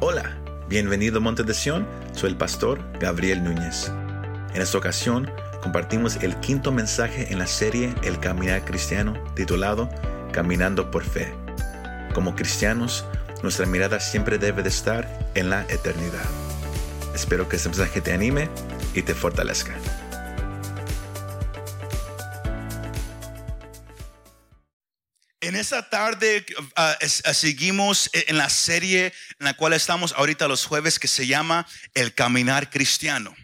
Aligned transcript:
Hola, 0.00 0.38
bienvenido 0.68 1.18
a 1.18 1.20
Monte 1.20 1.42
de 1.42 1.52
Sion, 1.52 1.84
soy 2.12 2.30
el 2.30 2.36
pastor 2.36 2.78
Gabriel 3.00 3.42
Núñez. 3.42 3.90
En 4.54 4.62
esta 4.62 4.78
ocasión 4.78 5.28
compartimos 5.60 6.22
el 6.22 6.36
quinto 6.36 6.70
mensaje 6.70 7.32
en 7.32 7.40
la 7.40 7.48
serie 7.48 7.92
El 8.04 8.20
Caminar 8.20 8.64
Cristiano, 8.64 9.14
titulado 9.34 9.90
Caminando 10.30 10.92
por 10.92 11.02
Fe. 11.02 11.34
Como 12.14 12.36
cristianos, 12.36 13.06
nuestra 13.42 13.66
mirada 13.66 13.98
siempre 13.98 14.38
debe 14.38 14.62
de 14.62 14.68
estar 14.68 15.32
en 15.34 15.50
la 15.50 15.62
eternidad. 15.62 16.28
Espero 17.12 17.48
que 17.48 17.56
este 17.56 17.68
mensaje 17.68 18.00
te 18.00 18.12
anime 18.12 18.48
y 18.94 19.02
te 19.02 19.14
fortalezca. 19.14 19.74
Esta 25.68 25.90
tarde 25.90 26.46
ah, 26.76 26.96
ah, 26.98 27.34
seguimos 27.34 28.08
en 28.14 28.38
la 28.38 28.48
serie 28.48 29.12
en 29.38 29.44
la 29.44 29.52
cual 29.52 29.74
estamos 29.74 30.14
ahorita 30.14 30.48
los 30.48 30.64
jueves 30.64 30.98
que 30.98 31.08
se 31.08 31.26
llama 31.26 31.66
El 31.92 32.14
Caminar 32.14 32.70
Cristiano. 32.70 33.36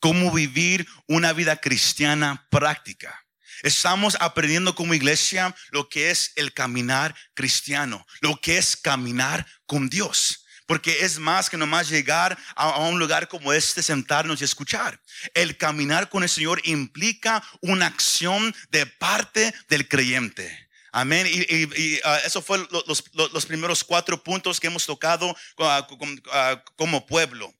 Cómo 0.00 0.32
vivir 0.32 0.86
una 1.06 1.34
vida 1.34 1.56
cristiana 1.56 2.46
práctica. 2.50 3.22
Estamos 3.62 4.16
aprendiendo 4.18 4.74
como 4.74 4.94
iglesia 4.94 5.54
lo 5.70 5.90
que 5.90 6.10
es 6.10 6.32
el 6.36 6.54
caminar 6.54 7.14
cristiano, 7.34 8.06
lo 8.22 8.40
que 8.40 8.56
es 8.56 8.74
caminar 8.74 9.46
con 9.66 9.90
Dios. 9.90 10.46
Porque 10.64 11.04
es 11.04 11.18
más 11.18 11.50
que 11.50 11.58
nomás 11.58 11.90
llegar 11.90 12.38
a 12.56 12.78
un 12.78 12.98
lugar 12.98 13.28
como 13.28 13.52
este, 13.52 13.82
sentarnos 13.82 14.40
y 14.40 14.44
escuchar. 14.44 14.98
El 15.34 15.58
caminar 15.58 16.08
con 16.08 16.22
el 16.22 16.30
Señor 16.30 16.62
implica 16.64 17.42
una 17.60 17.88
acción 17.88 18.54
de 18.70 18.86
parte 18.86 19.52
del 19.68 19.86
creyente. 19.86 20.67
Amén. 20.92 21.26
Y, 21.26 21.40
y- 21.54 21.70
y, 21.76 22.00
ah, 22.04 22.20
eso 22.24 22.40
fue 22.42 22.58
lo- 22.58 22.84
los, 22.86 23.04
los- 23.32 23.46
primeros 23.46 23.84
cuatro 23.84 24.22
puntos 24.22 24.58
que 24.60 24.66
hemos 24.66 24.86
tocado 24.86 25.36
ah, 25.58 25.86
ah, 26.32 26.62
como 26.76 27.06
pueblo. 27.06 27.52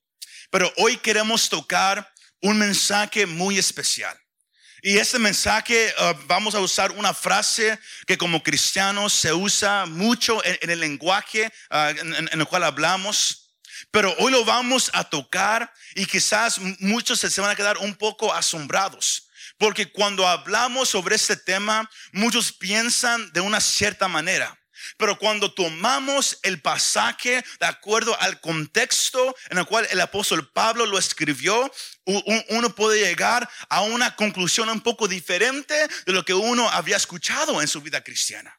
Pero 0.50 0.72
hoy 0.76 0.96
queremos 0.96 1.48
tocar 1.48 2.10
un 2.40 2.58
mensaje 2.58 3.26
muy 3.26 3.58
especial. 3.58 4.16
Y 4.80 4.96
este 4.98 5.18
mensaje 5.18 5.92
vamos 6.26 6.54
a 6.54 6.60
usar 6.60 6.92
una 6.92 7.12
frase 7.12 7.78
que 8.06 8.16
como 8.16 8.42
cristianos 8.42 9.12
se 9.12 9.32
usa 9.32 9.86
mucho 9.86 10.42
en, 10.44 10.70
el 10.70 10.78
lenguaje 10.80 11.52
en, 11.70 12.28
el 12.40 12.46
cual 12.46 12.62
hablamos. 12.62 13.56
Pero 13.90 14.14
hoy 14.18 14.30
lo 14.30 14.44
vamos 14.44 14.90
a 14.92 15.02
tocar 15.04 15.72
y 15.94 16.06
quizás 16.06 16.58
muchos 16.78 17.18
se 17.18 17.40
van 17.40 17.50
a 17.50 17.56
quedar 17.56 17.78
un 17.78 17.94
poco 17.94 18.32
asombrados. 18.32 19.27
Porque 19.58 19.90
cuando 19.90 20.26
hablamos 20.26 20.88
sobre 20.88 21.16
este 21.16 21.36
tema, 21.36 21.90
muchos 22.12 22.52
piensan 22.52 23.32
de 23.32 23.40
una 23.40 23.60
cierta 23.60 24.08
manera. 24.08 24.58
Pero 24.96 25.18
cuando 25.18 25.52
tomamos 25.52 26.38
el 26.42 26.60
pasaje 26.60 27.44
de 27.60 27.66
acuerdo 27.66 28.18
al 28.20 28.40
contexto 28.40 29.34
en 29.50 29.58
el 29.58 29.66
cual 29.66 29.86
el 29.90 30.00
apóstol 30.00 30.50
Pablo 30.52 30.86
lo 30.86 30.98
escribió, 30.98 31.70
uno 32.04 32.74
puede 32.74 33.00
llegar 33.00 33.48
a 33.68 33.82
una 33.82 34.14
conclusión 34.14 34.68
un 34.68 34.80
poco 34.80 35.08
diferente 35.08 35.74
de 36.06 36.12
lo 36.12 36.24
que 36.24 36.34
uno 36.34 36.68
había 36.70 36.96
escuchado 36.96 37.60
en 37.60 37.68
su 37.68 37.80
vida 37.80 38.02
cristiana. 38.02 38.57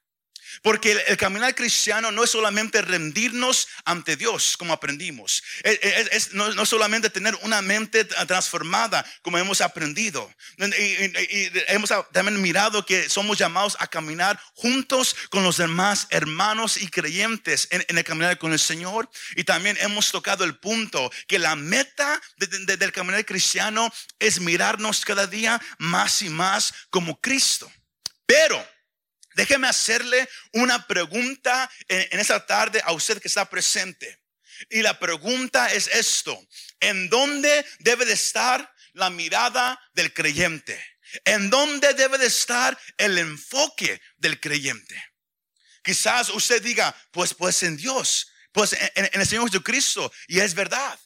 Porque 0.62 0.92
el, 0.92 1.02
el 1.08 1.18
caminar 1.18 1.56
cristiano 1.56 2.12
no 2.12 2.24
es 2.24 2.30
solamente 2.30 2.82
rendirnos 2.82 3.68
ante 3.86 4.16
Dios, 4.16 4.56
como 4.58 4.74
aprendimos. 4.74 5.42
Es, 5.64 5.80
es- 5.82 6.10
es- 6.12 6.34
no, 6.34 6.54
no 6.54 6.66
solamente 6.66 7.10
tener 7.10 7.36
una 7.42 7.62
mente 7.62 8.08
tra- 8.08 8.26
transformada, 8.28 9.06
como 9.22 9.38
hemos 9.38 9.62
aprendido. 9.62 10.32
Y, 10.58 10.64
y- 10.66 11.14
y 11.30 11.52
hemos 11.68 11.92
también 12.12 12.42
mirado 12.42 12.86
que 12.86 13.10
somos 13.10 13.38
llamados 13.38 13.78
a 13.80 13.88
caminar 13.88 14.40
juntos 14.54 15.16
con 15.30 15.44
los 15.44 15.58
demás 15.58 16.08
hermanos 16.10 16.78
y 16.78 16.88
creyentes 16.90 17.68
en, 17.72 17.86
en 17.88 17.98
el 17.98 18.04
caminar 18.04 18.38
con 18.38 18.54
el 18.54 18.60
Señor. 18.60 19.10
Y 19.36 19.44
también 19.44 19.78
hemos 19.82 20.12
tocado 20.12 20.44
el 20.44 20.58
punto 20.58 21.12
que 21.28 21.40
la 21.40 21.56
meta 21.56 22.22
de- 22.38 22.48
de- 22.48 22.78
del 22.78 22.92
caminar 22.92 23.26
cristiano 23.26 23.92
es 24.20 24.40
mirarnos 24.40 25.06
cada 25.06 25.28
día 25.28 25.62
más 25.78 26.22
y 26.22 26.30
más 26.30 26.74
como 26.90 27.20
Cristo. 27.20 27.72
Pero 28.26 28.66
Déjeme 29.40 29.70
hacerle 29.70 30.28
una 30.52 30.86
pregunta 30.86 31.72
en, 31.88 32.06
en 32.12 32.20
esta 32.20 32.46
tarde 32.46 32.82
a 32.84 32.92
usted 32.92 33.22
que 33.22 33.30
está 33.30 33.50
presente. 33.50 34.20
Y 34.70 34.82
la 34.82 35.00
pregunta 35.00 35.72
es 35.72 35.88
esto. 35.88 36.38
¿En 36.82 37.10
dónde 37.10 37.66
debe 37.80 38.04
de 38.04 38.12
estar 38.12 38.70
la 38.92 39.10
mirada 39.10 39.80
del 39.94 40.14
creyente? 40.14 40.78
¿En 41.24 41.50
dónde 41.50 41.94
debe 41.94 42.18
de 42.18 42.26
estar 42.28 42.78
el 42.98 43.18
enfoque 43.18 44.02
del 44.18 44.42
creyente? 44.42 45.02
Quizás 45.82 46.28
usted 46.28 46.62
diga, 46.62 46.94
pues, 47.12 47.34
pues 47.34 47.64
en 47.64 47.78
Dios, 47.78 48.34
pues 48.52 48.74
en, 48.74 48.92
en- 48.96 49.22
el 49.22 49.26
Señor 49.26 49.46
Jesucristo. 49.50 50.12
Y 50.28 50.42
es 50.42 50.54
verdad. 50.54 51.00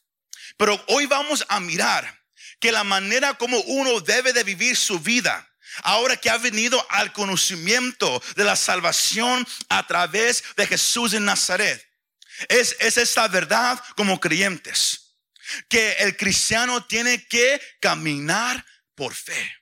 Pero 0.58 0.84
hoy 0.88 1.06
vamos 1.06 1.46
a 1.50 1.60
mirar 1.60 2.20
que 2.60 2.72
la 2.72 2.84
manera 2.84 3.36
como 3.36 3.60
uno 3.60 4.00
debe 4.02 4.34
de 4.34 4.44
vivir 4.44 4.76
su 4.76 5.00
vida, 5.00 5.48
ahora 5.84 6.18
que 6.18 6.30
ha 6.30 6.38
venido 6.38 6.86
al 6.90 7.14
conocimiento 7.14 8.22
de 8.36 8.44
la 8.44 8.56
salvación 8.56 9.48
a 9.70 9.86
través 9.88 10.44
de 10.56 10.68
Jesús 10.68 11.12
de 11.12 11.20
Nazaret, 11.20 11.84
es, 12.50 12.76
es 12.80 12.98
esta 12.98 13.28
verdad 13.28 13.82
como 13.96 14.20
creyentes, 14.20 15.16
que 15.70 15.94
el 16.00 16.18
cristiano 16.18 16.86
tiene 16.86 17.26
que 17.28 17.62
caminar 17.80 18.66
por 18.96 19.14
fe. 19.14 19.56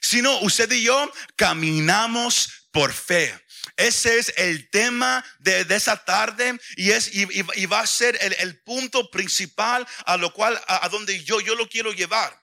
Si 0.00 0.22
no, 0.22 0.38
usted 0.40 0.70
y 0.72 0.82
yo 0.82 1.12
caminamos 1.36 2.68
por 2.70 2.92
fe. 2.92 3.38
Ese 3.76 4.18
es 4.18 4.32
el 4.36 4.70
tema 4.70 5.24
de, 5.38 5.64
de 5.64 5.76
esa 5.76 6.04
tarde 6.04 6.58
y, 6.76 6.92
es, 6.92 7.10
y 7.12 7.66
va 7.66 7.80
a 7.80 7.86
ser 7.86 8.16
el, 8.20 8.36
el 8.38 8.62
punto 8.62 9.10
principal 9.10 9.86
a 10.04 10.16
lo 10.16 10.32
cual, 10.32 10.62
a, 10.68 10.86
a 10.86 10.88
donde 10.88 11.22
yo, 11.24 11.40
yo 11.40 11.54
lo 11.54 11.68
quiero 11.68 11.92
llevar. 11.92 12.40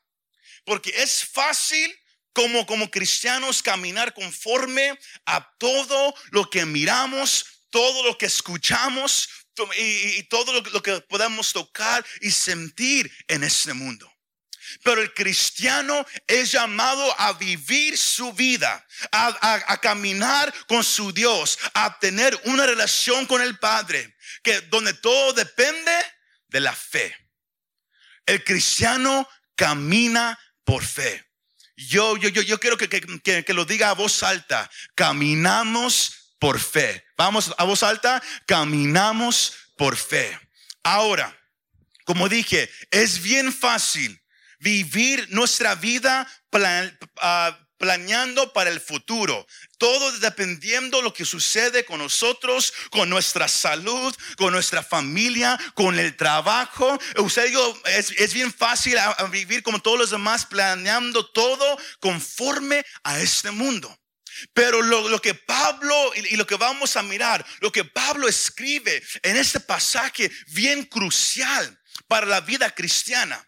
Porque 0.65 0.91
es 1.01 1.23
fácil 1.25 1.95
como, 2.33 2.65
como 2.65 2.89
cristianos 2.89 3.61
caminar 3.63 4.13
conforme 4.13 4.97
a 5.25 5.49
todo 5.57 6.13
lo 6.31 6.49
que 6.49 6.65
miramos, 6.65 7.45
todo 7.69 8.03
lo 8.03 8.17
que 8.17 8.25
escuchamos 8.25 9.29
y, 9.77 10.23
todo 10.23 10.51
lo, 10.53 10.61
lo 10.71 10.81
que 10.81 10.99
podemos 11.01 11.53
tocar 11.53 12.03
y 12.21 12.31
sentir 12.31 13.11
en 13.27 13.43
este 13.43 13.73
mundo. 13.73 14.09
Pero 14.83 15.01
el 15.01 15.13
cristiano 15.13 16.03
es 16.25 16.51
llamado 16.51 17.19
a 17.19 17.33
vivir 17.33 17.97
su 17.97 18.33
vida, 18.33 18.83
a, 19.11 19.27
a- 19.27 19.73
a 19.73 19.77
caminar 19.81 20.51
con 20.67 20.83
su 20.83 21.11
Dios, 21.13 21.59
a 21.75 21.99
tener 21.99 22.39
una 22.45 22.65
relación 22.65 23.27
con 23.27 23.41
el 23.41 23.59
Padre, 23.59 24.15
que 24.41 24.61
donde 24.61 24.93
todo 24.95 25.33
depende 25.33 25.91
de 26.47 26.59
la 26.59 26.73
fe. 26.73 27.15
El 28.25 28.43
cristiano 28.43 29.27
camina 29.55 30.39
por 30.63 30.83
fe. 30.83 31.23
Yo, 31.75 32.17
yo, 32.17 32.29
yo, 32.29 32.41
yo 32.41 32.59
quiero 32.59 32.77
que, 32.77 32.87
que, 32.89 33.43
que- 33.43 33.53
lo 33.53 33.65
diga 33.65 33.89
a 33.89 33.93
voz 33.93 34.23
alta. 34.23 34.69
Caminamos 34.95 36.35
por 36.39 36.59
fe. 36.59 37.03
Vamos 37.17 37.53
a 37.57 37.63
voz 37.63 37.83
alta. 37.83 38.21
Caminamos 38.45 39.53
por 39.77 39.95
fe. 39.95 40.37
Ahora, 40.83 41.35
como 42.05 42.29
dije, 42.29 42.69
es 42.91 43.21
bien 43.21 43.51
fácil 43.53 44.21
vivir 44.59 45.27
nuestra 45.29 45.75
vida 45.75 46.27
plan- 46.49 46.97
ah, 47.21 47.57
planeando 47.83 48.53
para 48.53 48.69
el 48.69 48.79
futuro. 48.79 49.45
Todo 49.77 50.13
dependiendo 50.19 51.01
lo 51.01 51.13
que 51.13 51.25
sucede 51.25 51.83
con 51.83 51.99
nosotros, 51.99 52.73
con 52.91 53.09
nuestra 53.09 53.49
salud, 53.49 54.15
con 54.37 54.53
nuestra 54.53 54.81
familia, 54.81 55.59
con 55.73 55.99
el 55.99 56.15
trabajo. 56.15 56.97
Usted 57.17 57.51
yo, 57.51 57.77
es, 57.87 58.33
bien 58.33 58.53
fácil 58.53 58.97
vivir 59.31 59.63
como 59.63 59.81
todos 59.81 59.99
los 59.99 60.11
demás, 60.11 60.45
planeando 60.45 61.25
todo 61.25 61.77
conforme 61.99 62.85
a 63.03 63.19
este 63.19 63.51
mundo. 63.51 63.93
Pero 64.53 64.81
lo, 64.81 65.09
lo 65.09 65.21
que 65.21 65.33
Pablo 65.33 66.13
y 66.15 66.37
lo 66.37 66.47
que 66.47 66.55
vamos 66.55 66.95
a 66.95 67.03
mirar, 67.03 67.45
lo 67.59 67.69
que 67.69 67.83
Pablo 67.83 68.29
escribe 68.29 69.03
en 69.23 69.35
este 69.35 69.59
pasaje 69.59 70.31
bien 70.47 70.85
crucial 70.85 71.77
para 72.07 72.25
la 72.27 72.39
vida 72.39 72.73
cristiana, 72.73 73.45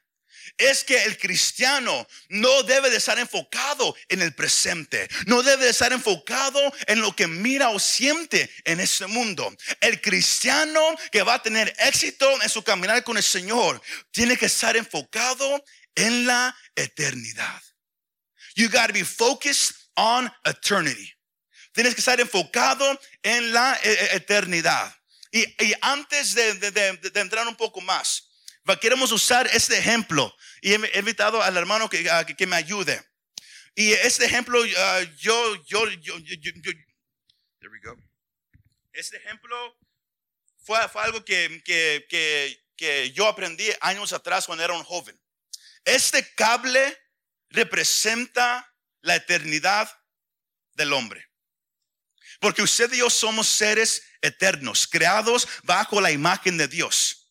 es 0.57 0.83
que 0.83 1.03
el 1.03 1.17
cristiano 1.17 2.07
no 2.29 2.63
debe 2.63 2.89
de 2.89 2.97
estar 2.97 3.19
enfocado 3.19 3.95
en 4.09 4.21
el 4.21 4.33
presente, 4.33 5.07
no 5.25 5.43
debe 5.43 5.65
de 5.65 5.71
estar 5.71 5.91
enfocado 5.93 6.59
en 6.87 7.01
lo 7.01 7.15
que 7.15 7.27
mira 7.27 7.69
o 7.69 7.79
siente 7.79 8.49
en 8.63 8.79
este 8.79 9.07
mundo. 9.07 9.53
El 9.81 9.99
cristiano 10.01 10.81
que 11.11 11.23
va 11.23 11.35
a 11.35 11.41
tener 11.41 11.73
éxito 11.79 12.41
en 12.41 12.49
su 12.49 12.63
caminar 12.63 13.03
con 13.03 13.17
el 13.17 13.23
Señor 13.23 13.81
tiene 14.11 14.37
que 14.37 14.45
estar 14.45 14.77
enfocado 14.77 15.63
en 15.95 16.25
la 16.25 16.55
eternidad. 16.75 17.61
You 18.55 18.69
got 18.69 18.87
to 18.87 18.93
be 18.93 19.03
focused 19.03 19.75
on 19.95 20.31
eternity. 20.45 21.11
Tienes 21.73 21.93
que 21.93 21.99
estar 21.99 22.19
enfocado 22.21 22.97
en 23.21 23.51
la 23.51 23.73
eh, 23.83 23.91
eh, 23.91 24.09
eternidad. 24.13 24.95
Y, 25.31 25.41
y 25.61 25.73
antes 25.81 26.33
de, 26.33 26.53
de- 26.53 26.71
de- 26.71 26.97
de 27.09 27.19
entrar 27.19 27.45
un 27.47 27.55
poco 27.57 27.81
más, 27.81 28.29
queremos 28.79 29.11
usar 29.11 29.47
este 29.53 29.77
ejemplo. 29.77 30.35
Y 30.61 30.73
he 30.73 30.99
invitado 30.99 31.41
al 31.41 31.55
hermano 31.57 31.89
que, 31.89 32.09
a 32.09 32.25
que, 32.25 32.47
me 32.47 32.55
ayude. 32.55 33.03
Y 33.75 33.91
este 33.91 34.25
ejemplo, 34.25 34.63
yo, 34.65 35.55
yo, 35.65 35.89
yo, 35.91 36.17
yo- 36.17 36.17
yo- 36.17 36.71
there 37.59 37.69
we 37.71 37.79
go. 37.83 37.95
Este 38.93 39.17
ejemplo 39.17 39.77
fue, 40.63 40.87
fue 40.89 41.03
algo 41.03 41.23
que, 41.23 41.61
que, 41.63 42.05
que, 42.09 42.63
que 42.75 43.11
yo 43.11 43.27
aprendí 43.27 43.67
años 43.81 44.13
atrás 44.13 44.45
cuando 44.45 44.63
era 44.63 44.73
un 44.73 44.83
joven. 44.83 45.19
Este 45.83 46.33
cable 46.33 46.97
representa 47.49 48.73
la 49.01 49.15
eternidad 49.15 49.91
del 50.73 50.93
hombre. 50.93 51.29
Porque 52.39 52.61
usted 52.61 52.91
y 52.93 52.97
yo 52.97 53.09
somos 53.09 53.47
seres 53.47 54.03
eternos, 54.21 54.87
creados 54.87 55.47
bajo 55.63 56.01
la 56.01 56.11
imagen 56.11 56.57
de 56.57 56.67
Dios. 56.67 57.24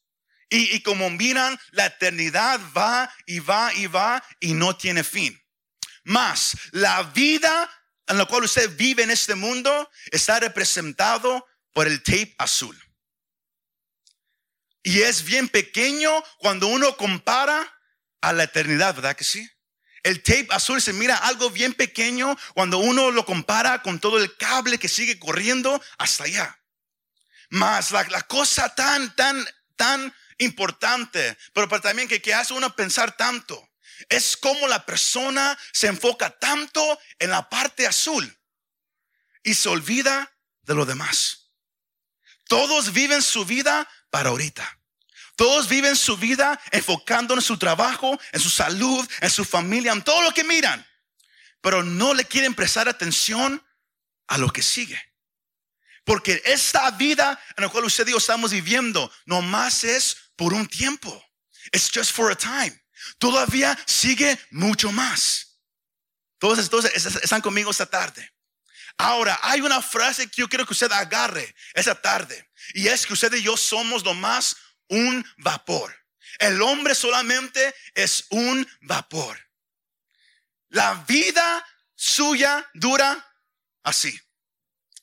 Y, 0.57 0.81
como 0.83 1.11
miran, 1.11 1.59
la 1.73 1.87
eternidad 1.87 2.61
va 2.77 3.13
y 3.27 3.41
va 3.41 3.75
y 3.75 3.89
va 3.89 4.23
y 4.39 4.55
no 4.55 4.77
tiene 4.77 5.03
fin. 5.03 5.37
Más, 6.05 6.57
la 6.71 7.03
vida 7.03 7.69
en 8.07 8.19
la 8.19 8.27
cual 8.27 8.45
usted 8.45 8.77
vive 8.77 9.03
en 9.03 9.11
este 9.11 9.35
mundo 9.35 9.91
está 10.13 10.39
representado 10.39 11.45
por 11.73 11.89
el 11.89 12.05
tape 12.05 12.37
azul. 12.39 12.81
Y 14.85 15.01
es 15.01 15.25
bien 15.25 15.49
pequeño 15.49 16.23
cuando 16.39 16.69
uno 16.69 16.97
compara 16.97 17.81
a 18.21 18.33
la 18.33 18.45
eternidad, 18.45 18.95
¿verdad 18.95 19.17
que 19.17 19.25
sí? 19.25 19.51
El 20.05 20.23
tape 20.23 20.49
azul 20.51 20.81
se 20.81 20.93
mira 20.93 21.17
algo 21.17 21.51
bien 21.51 21.75
pequeño 21.75 22.39
cuando 22.55 22.79
uno 22.79 23.11
lo 23.11 23.27
compara 23.27 23.83
con 23.83 23.99
todo 23.99 24.19
el 24.19 24.37
cable 24.37 24.79
que 24.79 24.89
sigue 24.89 25.19
corriendo 25.19 25.83
hasta 25.99 26.25
allá. 26.25 26.61
Más 27.49 27.91
la, 27.91 28.23
cosa 28.23 28.73
tan, 28.73 29.17
tan, 29.17 29.45
tan 29.75 30.15
importante, 30.39 31.37
pero, 31.53 31.69
también 31.81 32.09
que, 32.09 32.35
hace 32.35 32.55
uno 32.55 32.75
pensar 32.75 33.17
tanto, 33.17 33.71
es 34.09 34.37
como 34.37 34.67
la 34.69 34.85
persona 34.85 35.59
se 35.73 35.87
enfoca 35.87 36.31
tanto 36.31 36.99
en 37.19 37.31
la 37.31 37.49
parte 37.49 37.87
azul 37.87 38.39
y 39.43 39.55
se 39.55 39.69
olvida 39.69 40.33
de 40.63 40.75
lo 40.75 40.85
demás. 40.85 41.51
Todos 42.47 42.93
viven 42.93 43.23
su 43.23 43.45
vida 43.45 43.89
para 44.11 44.31
ahorita. 44.31 44.79
Todos 45.37 45.69
viven 45.69 45.97
su 45.97 46.17
vida 46.17 46.61
enfocando 46.71 47.35
en 47.35 47.43
su 47.43 47.59
trabajo, 47.59 48.19
en 48.33 48.41
su 48.41 48.51
salud, 48.51 49.09
en 49.21 49.31
su 49.31 49.45
familia, 49.45 49.93
en 49.93 50.03
todo 50.03 50.23
lo 50.23 50.33
que 50.33 50.45
miran. 50.45 50.87
Pero 51.61 51.83
no 51.83 52.15
le 52.15 52.25
quieren 52.25 52.55
prestar 52.55 52.89
atención 52.89 53.65
a 54.27 54.39
lo 54.39 54.51
que 54.53 54.63
sigue. 54.63 55.01
Porque 56.05 56.43
esta 56.45 56.91
vida 56.93 57.41
en 57.57 57.65
la 57.65 57.71
cual 57.71 57.85
usted 57.85 58.07
y 58.07 58.11
yo 58.11 58.19
estamos 58.19 58.53
viviendo 58.53 59.11
nomás 59.25 59.85
es 59.85 60.24
por 60.37 60.53
un 60.53 60.67
tiempo. 60.67 61.23
It's 61.73 61.91
just 61.91 62.13
for 62.13 62.31
a 62.31 62.37
time. 62.37 62.81
Todavía 63.19 63.77
sigue 63.87 64.39
mucho 64.51 64.93
más. 64.93 65.59
Todos, 66.39 66.59
están 66.59 67.41
conmigo 67.41 67.71
esta 67.71 67.87
tarde. 67.87 68.31
Ahora, 68.99 69.39
hay 69.43 69.61
una 69.61 69.83
frase 69.83 70.29
que 70.29 70.43
yo 70.43 70.49
quiero 70.49 70.67
que 70.67 70.73
usted 70.73 70.93
agarre 70.93 71.55
esta 71.75 72.01
tarde. 72.01 72.51
Y 72.75 72.89
es 72.89 73.07
que 73.07 73.13
usted 73.13 73.33
y 73.35 73.43
yo 73.43 73.57
somos 73.57 74.05
nomás 74.05 74.57
un 74.89 75.25
vapor. 75.39 75.95
El 76.39 76.61
hombre 76.63 76.95
solamente 76.95 77.75
es 77.95 78.27
un 78.31 78.67
vapor. 78.83 79.39
La 80.69 80.95
vida 81.07 81.65
suya 81.95 82.69
dura 82.75 83.25
así. 83.83 84.19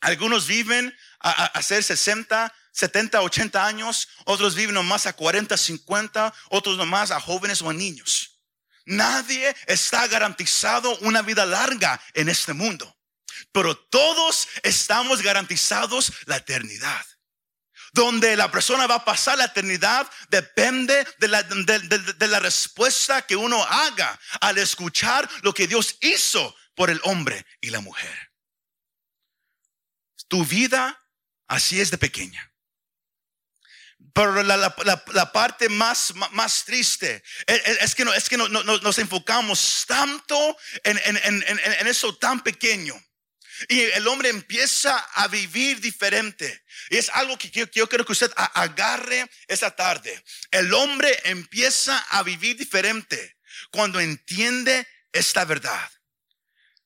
Algunos 0.01 0.47
viven 0.47 0.95
a, 1.19 1.45
hacer 1.45 1.83
60, 1.83 2.53
70, 2.71 3.21
80 3.21 3.65
años, 3.65 4.07
otros 4.25 4.55
viven 4.55 4.75
nomás 4.75 5.05
a 5.05 5.13
40, 5.13 5.55
50, 5.57 6.33
otros 6.49 6.77
nomás 6.77 7.11
a 7.11 7.19
jóvenes 7.19 7.61
o 7.61 7.69
a 7.69 7.73
niños. 7.73 8.39
Nadie 8.85 9.55
está 9.67 10.07
garantizado 10.07 10.97
una 10.99 11.21
vida 11.21 11.45
larga 11.45 12.01
en 12.13 12.29
este 12.29 12.53
mundo, 12.53 12.97
pero 13.51 13.77
todos 13.77 14.47
estamos 14.63 15.21
garantizados 15.21 16.11
la 16.25 16.37
eternidad 16.37 17.05
donde 17.93 18.35
la 18.35 18.51
persona 18.51 18.87
va 18.87 18.95
a 18.95 19.05
pasar 19.05 19.37
la 19.37 19.45
eternidad 19.45 20.09
depende 20.29 21.05
de 21.19 21.27
la, 21.27 21.43
de, 21.43 22.27
la, 22.27 22.39
respuesta 22.39 23.21
que 23.25 23.35
uno 23.35 23.61
haga 23.63 24.19
al 24.39 24.57
escuchar 24.57 25.29
lo 25.41 25.53
que 25.53 25.67
Dios 25.67 25.97
hizo 26.01 26.55
por 26.75 26.89
el 26.89 27.01
hombre 27.03 27.45
y 27.59 27.69
la 27.69 27.81
mujer. 27.81 28.31
Tu 30.27 30.45
vida 30.45 30.97
así 31.47 31.81
es 31.81 31.91
de 31.91 31.97
pequeña. 31.97 32.50
Pero 34.13 34.43
la, 34.43 34.57
la, 34.57 35.31
parte 35.31 35.69
más, 35.69 36.13
más 36.31 36.65
triste 36.65 37.23
es, 37.47 37.95
que, 37.95 38.03
no, 38.03 38.13
es 38.13 38.27
que 38.27 38.37
no, 38.37 38.47
nos 38.49 38.97
enfocamos 38.99 39.85
tanto 39.87 40.57
en, 40.83 40.99
en, 41.05 41.17
en, 41.23 41.43
en 41.59 41.87
eso 41.87 42.15
tan 42.17 42.41
pequeño 42.41 43.01
y 43.69 43.81
el 43.81 44.07
hombre 44.07 44.29
empieza 44.29 44.97
a 44.97 45.27
vivir 45.27 45.79
diferente. 45.79 46.63
Y 46.89 46.97
es 46.97 47.09
algo 47.09 47.37
que 47.37 47.49
yo, 47.49 47.69
quiero 47.69 48.05
que 48.05 48.11
usted 48.11 48.31
agarre 48.35 49.29
esa 49.47 49.75
tarde. 49.75 50.23
El 50.51 50.73
hombre 50.73 51.17
empieza 51.25 51.97
a 52.09 52.23
vivir 52.23 52.57
diferente 52.57 53.37
cuando 53.71 53.99
entiende 53.99 54.87
esta 55.11 55.45
verdad. 55.45 55.91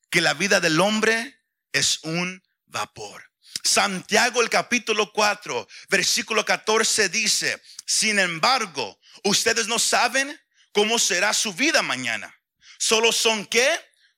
Que 0.10 0.22
la 0.22 0.34
vida 0.34 0.60
del 0.60 0.80
hombre 0.80 1.40
es 1.72 2.00
un 2.04 2.44
vapor. 2.66 3.32
Santiago 3.66 4.42
el 4.42 4.50
capítulo 4.50 5.12
4, 5.12 5.68
versículo 5.90 6.46
14 6.46 7.10
dice, 7.10 7.60
sin 7.86 8.20
embargo, 8.20 9.00
ustedes 9.24 9.68
no 9.68 9.80
saben 9.80 10.40
cómo 10.72 11.00
será 11.00 11.34
su 11.34 11.52
vida 11.54 11.82
mañana. 11.82 12.34
Solo 12.78 13.12
son 13.12 13.46
qué? 13.46 13.68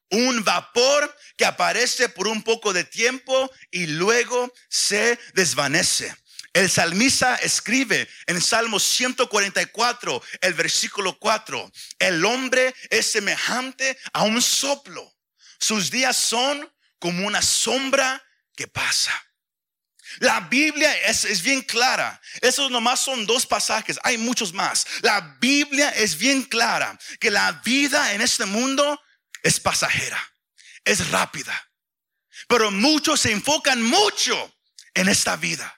un 0.10 0.44
vapor 0.44 1.16
que 1.36 1.46
aparece 1.46 2.10
por 2.10 2.28
un 2.28 2.42
poco 2.42 2.72
de 2.72 2.84
tiempo 2.84 3.52
y 3.72 3.88
luego 3.88 4.54
se 4.70 5.20
desvanece. 5.34 6.16
El 6.54 6.70
salmista 6.70 7.36
escribe 7.36 8.08
en 8.26 8.42
Salmo 8.42 8.80
144, 8.80 10.22
el 10.42 10.54
versículo 10.54 11.20
4, 11.20 11.72
el 12.00 12.26
hombre 12.26 12.74
es 12.90 13.12
semejante 13.12 13.98
a 14.14 14.24
un 14.24 14.42
soplo. 14.42 15.14
Sus 15.60 15.92
días 15.92 16.16
son 16.16 16.72
como 17.00 17.28
una 17.28 17.42
sombra 17.42 18.24
que 18.56 18.68
pasa. 18.68 19.27
La 20.20 20.42
Biblia 20.42 20.94
es, 21.02 21.26
es, 21.26 21.42
bien 21.42 21.62
clara. 21.62 22.20
Esos 22.42 22.72
nomás 22.72 23.00
son 23.00 23.26
dos 23.26 23.46
pasajes. 23.46 24.00
Hay 24.04 24.18
muchos 24.18 24.54
más. 24.54 24.86
La 25.02 25.38
Biblia 25.40 25.90
es 25.90 26.18
bien 26.18 26.44
clara 26.44 26.98
que 27.20 27.32
la 27.32 27.52
vida 27.64 28.14
en 28.14 28.22
este 28.22 28.46
mundo 28.46 29.02
es 29.44 29.60
pasajera, 29.60 30.20
es 30.84 31.10
rápida. 31.10 31.70
Pero 32.48 32.72
muchos 32.72 33.22
se 33.22 33.32
enfocan 33.32 33.82
mucho 33.82 34.56
en 34.94 35.10
esta 35.10 35.36
vida. 35.36 35.74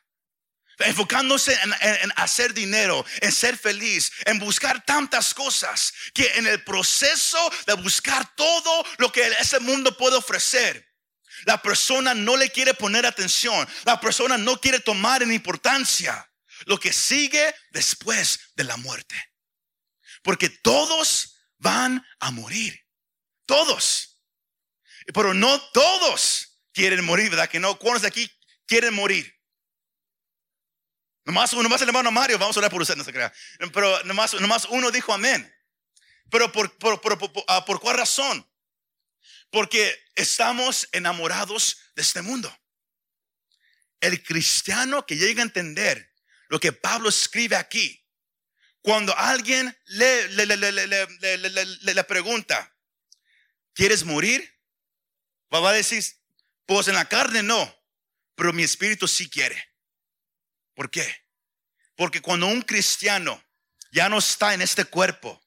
Enfocándose 0.79 1.59
en, 1.61 2.13
hacer 2.15 2.53
dinero, 2.53 3.05
en 3.19 3.33
ser 3.33 3.57
feliz, 3.57 4.11
en 4.25 4.39
buscar 4.39 4.85
tantas 4.85 5.33
cosas 5.33 5.93
que 6.13 6.25
en 6.35 6.47
el 6.47 6.63
proceso 6.63 7.37
de 7.67 7.73
buscar 7.73 8.33
todo 8.35 8.85
lo 8.97 9.11
que 9.11 9.27
ese 9.39 9.59
mundo 9.59 9.97
puede 9.97 10.15
ofrecer, 10.15 10.88
la 11.45 11.61
persona 11.61 12.13
no 12.13 12.37
le 12.37 12.49
quiere 12.49 12.73
poner 12.73 13.05
atención, 13.05 13.67
la 13.85 13.99
persona 13.99 14.37
no 14.37 14.59
quiere 14.59 14.79
tomar 14.79 15.23
en 15.23 15.31
importancia 15.31 16.29
lo 16.65 16.79
que 16.79 16.93
sigue 16.93 17.53
después 17.71 18.51
de 18.55 18.63
la 18.63 18.77
muerte. 18.77 19.15
Porque 20.21 20.49
todos 20.49 21.37
van 21.57 22.05
a 22.19 22.31
morir. 22.31 22.85
Todos. 23.45 24.21
Pero 25.13 25.33
no 25.33 25.59
todos 25.71 26.61
quieren 26.73 27.03
morir, 27.03 27.29
¿verdad? 27.29 27.49
Que 27.49 27.59
no, 27.59 27.77
¿cuántos 27.79 28.03
de 28.03 28.09
aquí 28.09 28.31
quieren 28.65 28.93
morir? 28.93 29.33
Nomás, 31.25 31.53
nomás 31.53 31.81
el 31.81 31.89
hermano 31.89 32.11
Mario, 32.11 32.39
vamos 32.39 32.57
a 32.57 32.59
orar 32.59 32.71
por 32.71 32.81
usted, 32.81 32.95
no 32.95 33.03
se 33.03 33.13
crea. 33.13 33.31
Pero 33.71 34.03
nomás, 34.03 34.33
nomás 34.35 34.65
uno 34.65 34.89
dijo 34.91 35.13
amén. 35.13 35.53
Pero 36.31 36.51
por, 36.51 36.75
por, 36.77 37.01
por, 37.01 37.31
ah, 37.47 37.65
por, 37.65 37.79
cuál 37.79 37.97
razón? 37.97 38.48
Porque 39.49 39.97
estamos 40.15 40.87
enamorados 40.91 41.77
de 41.95 42.01
este 42.01 42.21
mundo. 42.21 42.55
El 43.99 44.23
cristiano 44.23 45.05
que 45.05 45.17
llega 45.17 45.41
a 45.41 45.45
entender 45.45 46.13
lo 46.47 46.59
que 46.59 46.71
Pablo 46.71 47.09
escribe 47.09 47.55
aquí, 47.55 48.05
cuando 48.81 49.15
alguien 49.17 49.77
le, 49.85 50.29
le, 50.29 50.45
le, 50.45 51.93
le, 51.93 52.03
pregunta, 52.05 52.73
¿Quieres 53.79 54.03
morir? 54.03 54.59
Va 55.53 55.69
a 55.69 55.71
decir, 55.71 56.03
pues 56.65 56.89
en 56.89 56.95
la 56.95 57.07
carne 57.07 57.43
no, 57.43 57.73
pero 58.35 58.51
mi 58.51 58.63
espíritu 58.63 59.07
sí 59.07 59.29
quiere. 59.29 59.71
¿Por 60.73 60.91
qué? 60.91 61.25
Porque 61.95 62.21
cuando 62.21 62.47
un 62.47 62.61
cristiano 62.61 63.41
ya 63.91 64.09
no 64.09 64.17
está 64.17 64.53
en 64.53 64.61
este 64.61 64.83
cuerpo, 64.83 65.41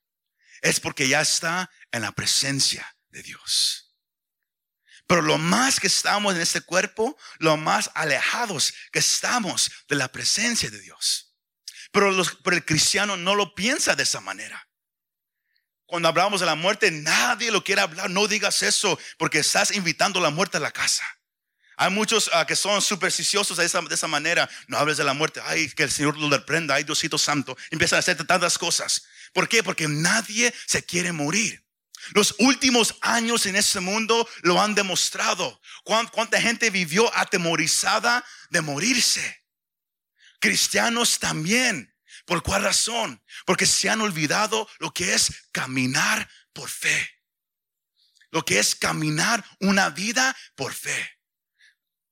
es 0.63 0.81
porque 0.81 1.09
ya 1.09 1.21
está 1.21 1.71
en 1.91 2.01
la 2.01 2.13
presencia 2.13 2.97
de 3.13 3.23
Dios. 3.23 3.95
Pero 5.07 5.23
lo 5.23 5.39
más 5.39 5.79
que 5.79 5.87
estamos 5.87 6.35
en 6.35 6.41
este 6.41 6.63
cuerpo, 6.63 7.17
lo 7.39 7.57
más 7.57 7.91
alejados 7.95 8.73
que 8.91 8.99
estamos 8.99 9.71
de 9.89 9.97
la 9.97 10.09
presencia 10.09 10.71
de 10.71 10.81
Dios. 10.81 11.37
Pero, 11.93 12.11
los, 12.11 12.39
el 12.47 12.65
cristiano 12.65 13.17
no 13.17 13.35
lo 13.35 13.55
piensa 13.55 13.95
de 13.95 14.03
esa 14.03 14.21
manera. 14.21 14.67
Cuando 15.85 16.09
hablamos 16.09 16.41
de 16.41 16.47
la 16.47 16.55
muerte, 16.55 16.91
nadie 16.91 17.51
lo 17.51 17.63
quiere 17.63 17.83
hablar. 17.83 18.09
No 18.09 18.27
digas 18.27 18.63
eso 18.63 18.99
porque 19.19 19.41
estás 19.41 19.73
invitando 19.73 20.21
la 20.21 20.31
muerte 20.31 20.57
a 20.57 20.61
la 20.61 20.71
casa. 20.71 21.05
Hay 21.77 21.91
muchos 21.91 22.31
ah, 22.33 22.47
que 22.47 22.57
son 22.57 22.81
supersticiosos 22.81 23.59
de 23.59 23.67
esa, 23.67 23.83
de 23.83 23.95
esa, 23.95 24.07
manera. 24.07 24.49
No 24.69 24.79
hables 24.79 24.97
de 24.97 25.05
la 25.05 25.13
muerte. 25.13 25.43
Ay, 25.45 25.69
que 25.69 25.83
el 25.83 25.91
Señor 25.91 26.17
lo 26.17 26.31
reprenda. 26.31 26.77
Ay, 26.77 26.85
Diosito 26.85 27.19
Santo. 27.19 27.57
Empiezan 27.71 27.99
a 27.99 28.01
hacer 28.01 28.17
tantas 28.27 28.57
cosas. 28.57 29.05
¿Por 29.35 29.49
qué? 29.49 29.63
Porque 29.63 29.87
nadie 29.89 30.55
se 30.67 30.83
quiere 30.83 31.13
morir. 31.13 31.62
Los 32.11 32.35
últimos 32.39 32.97
años 33.01 33.47
en 33.47 33.57
este 33.57 33.81
mundo 33.81 34.29
lo 34.43 34.61
han 34.61 34.75
demostrado. 34.75 35.61
¿Cuánta 35.85 36.41
gente 36.41 36.71
vivió 36.71 37.15
atemorizada 37.17 38.25
de 38.51 38.61
morirse? 38.61 39.45
Cristianos 40.41 41.19
también. 41.19 41.95
¿Por 42.27 42.43
cuál 42.43 42.63
razón? 42.63 43.23
Porque 43.47 43.67
se 43.67 43.89
han 43.89 44.01
olvidado 44.01 44.69
lo 44.79 44.93
que 44.93 45.15
es 45.15 45.49
caminar 45.53 46.29
por 46.53 46.69
fe. 46.69 47.11
Lo 48.31 48.45
que 48.45 48.59
es 48.59 48.75
caminar 48.75 49.45
una 49.61 49.91
vida 49.91 50.37
por 50.55 50.73
fe. 50.73 51.19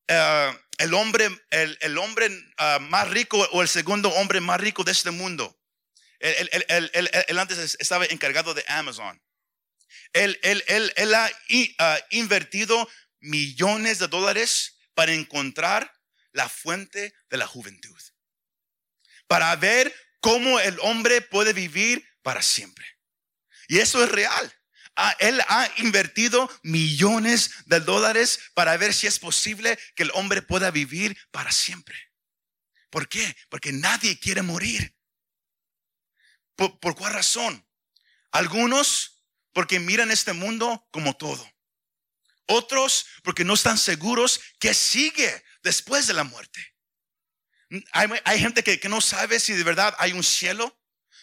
Eh, 0.08 0.58
el 0.78 0.94
hombre, 0.94 1.28
el, 1.50 1.98
hombre 1.98 2.30
ah, 2.56 2.78
más 2.80 3.08
rico 3.10 3.38
o 3.52 3.62
el 3.62 3.68
segundo 3.68 4.08
hombre 4.10 4.40
más 4.40 4.60
rico 4.60 4.82
de 4.82 4.92
este 4.92 5.10
mundo. 5.10 5.58
Él, 6.18 7.38
antes 7.38 7.76
estaba 7.78 8.04
encargado 8.06 8.54
de 8.54 8.64
Amazon. 8.68 9.20
Él, 10.12 10.38
él 10.42 11.14
ha 11.14 11.30
ah, 11.78 11.98
invertido 12.10 12.88
millones 13.20 13.98
de 13.98 14.08
dólares 14.08 14.78
para 14.94 15.12
encontrar 15.12 15.92
la 16.32 16.48
fuente 16.48 17.14
de 17.28 17.36
la 17.36 17.46
juventud. 17.46 18.00
Para 19.26 19.54
ver 19.56 19.94
cómo 20.20 20.58
el 20.60 20.78
hombre 20.80 21.20
puede 21.20 21.52
vivir 21.52 22.06
para 22.22 22.42
siempre. 22.42 22.86
Y 23.68 23.78
eso 23.78 24.02
es 24.02 24.10
real 24.10 24.52
él 25.18 25.40
ha 25.48 25.68
invertido 25.78 26.50
millones 26.62 27.50
de 27.66 27.80
dólares 27.80 28.38
para 28.54 28.76
ver 28.76 28.92
si 28.92 29.06
es 29.06 29.18
posible 29.18 29.78
que 29.94 30.02
el 30.02 30.10
hombre 30.14 30.42
pueda 30.42 30.70
vivir 30.70 31.16
para 31.30 31.52
siempre. 31.52 31.98
¿Por 32.90 33.08
qué? 33.08 33.36
Porque 33.48 33.72
nadie 33.72 34.18
quiere 34.18 34.42
morir. 34.42 34.94
¿Por, 36.56 36.94
cuál 36.94 37.14
razón? 37.14 37.66
Algunos 38.32 39.19
porque 39.52 39.80
miran 39.80 40.10
este 40.10 40.32
mundo 40.32 40.86
como 40.90 41.16
todo. 41.16 41.48
Otros 42.46 43.06
porque 43.22 43.44
no 43.44 43.54
están 43.54 43.78
seguros 43.78 44.40
que 44.58 44.74
sigue 44.74 45.44
después 45.62 46.06
de 46.06 46.14
la 46.14 46.24
muerte. 46.24 46.74
Hay, 47.92 48.40
gente 48.40 48.64
que 48.64 48.88
no 48.88 49.00
sabe 49.00 49.38
si 49.38 49.52
de 49.52 49.62
verdad 49.62 49.94
hay 49.98 50.12
un 50.12 50.24
cielo 50.24 50.76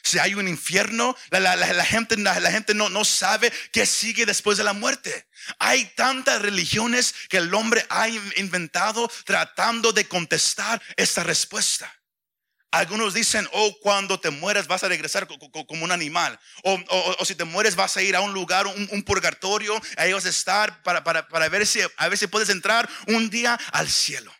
si 0.07 0.19
hay 0.19 0.35
un 0.35 0.47
infierno, 0.47 1.15
la, 1.29 1.85
gente, 1.85 2.17
la, 2.17 2.51
gente 2.51 2.73
no, 2.73 2.89
no 2.89 3.05
sabe 3.05 3.51
qué 3.71 3.85
sigue 3.85 4.25
después 4.25 4.57
de 4.57 4.63
la 4.63 4.73
muerte. 4.73 5.27
Hay 5.59 5.85
tantas 5.95 6.41
religiones 6.41 7.13
que 7.29 7.37
el 7.37 7.53
hombre 7.53 7.85
ha 7.89 8.07
inventado 8.07 9.09
tratando 9.25 9.91
de 9.91 10.07
contestar 10.07 10.81
esta 10.95 11.23
respuesta. 11.23 11.93
Algunos 12.77 13.13
dicen, 13.13 13.47
oh, 13.53 13.75
cuando 13.81 14.19
te 14.19 14.29
mueres 14.29 14.67
vas 14.67 14.83
a 14.83 14.87
regresar 14.87 15.27
como 15.27 15.83
un 15.83 15.91
animal. 15.91 16.39
O, 16.63 17.25
si 17.25 17.35
te 17.35 17.43
mueres 17.43 17.75
vas 17.75 17.97
a 17.97 18.01
ir 18.01 18.15
a 18.15 18.21
un 18.21 18.33
lugar, 18.33 18.67
un, 18.67 19.03
purgatorio, 19.03 19.79
ahí 19.97 20.13
vas 20.13 20.25
a 20.25 20.29
estar 20.29 20.83
para, 20.83 21.03
para, 21.03 21.27
para 21.27 21.49
ver, 21.49 21.65
si, 21.65 21.79
a 21.81 22.07
ver 22.07 22.17
si 22.17 22.27
puedes 22.27 22.49
entrar 22.49 22.87
un 23.07 23.29
día 23.29 23.59
al 23.71 23.89
cielo. 23.89 24.33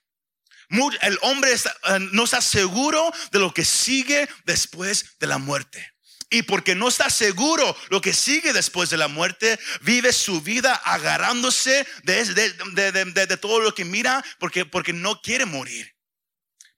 El 1.02 1.18
hombre 1.22 1.54
eh, 1.54 2.00
no 2.12 2.26
está 2.26 2.42
seguro 2.42 3.12
de 3.32 3.40
lo 3.40 3.54
que 3.54 3.64
sigue 3.66 4.28
después 4.46 5.18
de 5.20 5.28
la 5.28 5.38
muerte. 5.38 5.94
Y 6.30 6.42
porque 6.44 6.76
no 6.76 6.90
está 6.90 7.10
seguro 7.10 7.76
lo 7.90 8.02
que 8.02 8.14
sigue 8.14 8.52
después 8.52 8.90
de 8.90 8.98
la 8.98 9.08
muerte, 9.08 9.58
vive 9.82 10.12
su 10.12 10.42
vida 10.42 10.76
agarrándose 10.76 11.88
de, 12.04 13.38
todo 13.40 13.62
lo 13.62 13.74
que 13.74 13.86
mira 13.86 14.24
porque, 14.38 14.66
porque 14.66 14.92
no 14.92 15.22
quiere 15.22 15.46
morir. 15.46 15.96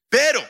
Pero, 0.09 0.47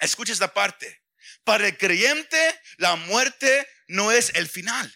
escucha 0.00 0.32
esta 0.32 0.52
parte, 0.52 1.02
para 1.44 1.66
el 1.66 1.78
creyente 1.78 2.60
la 2.76 2.96
muerte 2.96 3.68
no 3.88 4.12
es 4.12 4.32
el 4.34 4.48
final. 4.48 4.92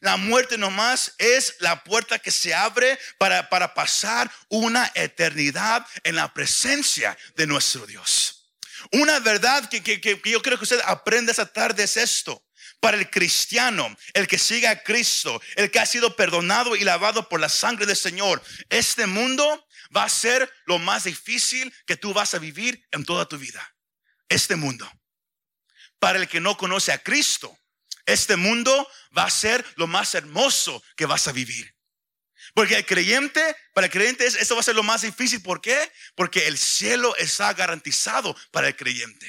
La 0.00 0.16
muerte 0.16 0.58
nomás 0.58 1.14
es 1.18 1.56
la 1.60 1.82
puerta 1.82 2.18
que 2.18 2.30
se 2.30 2.54
abre 2.54 2.98
para, 3.18 3.48
para 3.48 3.72
pasar 3.72 4.30
una 4.48 4.90
eternidad 4.94 5.86
en 6.04 6.16
la 6.16 6.32
presencia 6.34 7.16
de 7.34 7.46
nuestro 7.46 7.86
Dios. 7.86 8.52
Una 8.92 9.18
verdad 9.20 9.68
que, 9.68 9.82
que, 9.82 10.00
que 10.00 10.20
yo 10.30 10.42
creo 10.42 10.58
que 10.58 10.64
usted 10.64 10.80
aprende 10.84 11.32
esa 11.32 11.50
tarde 11.50 11.84
es 11.84 11.96
esto. 11.96 12.42
Para 12.78 12.98
el 12.98 13.08
cristiano, 13.08 13.96
el 14.12 14.28
que 14.28 14.38
sigue 14.38 14.68
a 14.68 14.82
Cristo, 14.82 15.40
el 15.54 15.70
que 15.70 15.80
ha 15.80 15.86
sido 15.86 16.14
perdonado 16.14 16.76
y 16.76 16.84
lavado 16.84 17.28
por 17.28 17.40
la 17.40 17.48
sangre 17.48 17.86
del 17.86 17.96
Señor, 17.96 18.42
este 18.68 19.06
mundo 19.06 19.66
va 19.96 20.04
a 20.04 20.08
ser 20.10 20.52
lo 20.66 20.78
más 20.78 21.04
difícil 21.04 21.72
que 21.86 21.96
tú 21.96 22.12
vas 22.12 22.34
a 22.34 22.38
vivir 22.38 22.86
en 22.92 23.04
toda 23.04 23.26
tu 23.26 23.38
vida. 23.38 23.75
Este 24.28 24.56
mundo. 24.56 24.90
Para 25.98 26.18
el 26.18 26.28
que 26.28 26.40
no 26.40 26.56
conoce 26.56 26.92
a 26.92 27.02
Cristo, 27.02 27.58
este 28.04 28.36
mundo 28.36 28.88
va 29.16 29.24
a 29.24 29.30
ser 29.30 29.64
lo 29.76 29.86
más 29.86 30.14
hermoso 30.14 30.82
que 30.96 31.06
vas 31.06 31.26
a 31.28 31.32
vivir. 31.32 31.74
Porque 32.54 32.76
el 32.76 32.86
creyente, 32.86 33.56
para 33.74 33.86
el 33.86 33.92
creyente 33.92 34.26
eso 34.26 34.54
va 34.54 34.60
a 34.60 34.64
ser 34.64 34.76
lo 34.76 34.82
más 34.82 35.02
difícil. 35.02 35.42
¿Por 35.42 35.60
qué? 35.60 35.92
Porque 36.14 36.46
el 36.46 36.56
cielo 36.56 37.14
está 37.16 37.52
garantizado 37.52 38.36
para 38.50 38.68
el 38.68 38.76
creyente. 38.76 39.26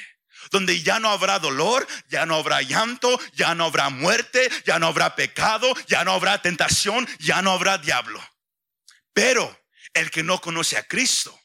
Donde 0.52 0.82
ya 0.82 1.00
no 1.00 1.10
habrá 1.10 1.40
dolor, 1.40 1.86
ya 2.08 2.26
no 2.26 2.36
habrá 2.36 2.62
llanto, 2.62 3.20
ya 3.34 3.54
no 3.56 3.66
habrá 3.66 3.90
muerte, 3.90 4.50
ya 4.66 4.80
no 4.80 4.88
habrá 4.88 5.16
pecado, 5.16 5.74
ya 5.88 6.06
no 6.06 6.14
habrá 6.14 6.42
tentación, 6.42 7.08
ya 7.20 7.42
no 7.42 7.52
habrá 7.52 7.80
diablo. 7.80 8.24
Pero 9.14 9.66
el 9.94 10.12
que 10.12 10.24
no 10.24 10.40
conoce 10.40 10.78
a 10.78 10.88
Cristo, 10.88 11.38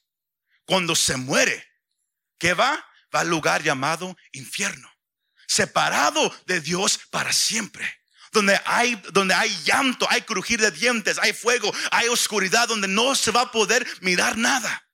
cuando 0.65 0.95
se 0.95 1.17
muere, 1.17 1.67
¿qué 2.39 2.55
va? 2.55 2.87
Va 3.15 3.21
al 3.21 3.29
lugar 3.29 3.63
llamado 3.63 4.17
infierno 4.33 4.93
separado 5.53 6.35
de 6.47 6.61
Dios 6.61 6.99
para 7.11 7.33
siempre. 7.33 8.01
Donde 8.33 8.59
hay, 8.65 8.95
donde 9.13 9.35
hay 9.35 9.55
llanto, 9.65 10.07
hay 10.09 10.23
crujir 10.23 10.59
de 10.59 10.71
dientes, 10.71 11.19
hay 11.19 11.35
fuego, 11.35 11.73
hay 11.91 12.09
oscuridad, 12.09 12.67
donde 12.67 12.89
no 12.89 13.15
se 13.15 13.31
va 13.31 13.43
a 13.43 13.53
poder 13.53 13.87
mirar 14.01 14.39
nada. 14.39 14.89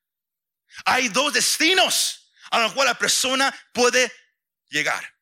Hay 0.84 1.08
dos 1.08 1.32
destinos 1.32 2.32
a 2.50 2.58
los 2.58 2.72
cuales 2.72 2.94
la 2.94 2.98
persona 2.98 3.54
puede 3.72 4.12
llegar. 4.70 5.14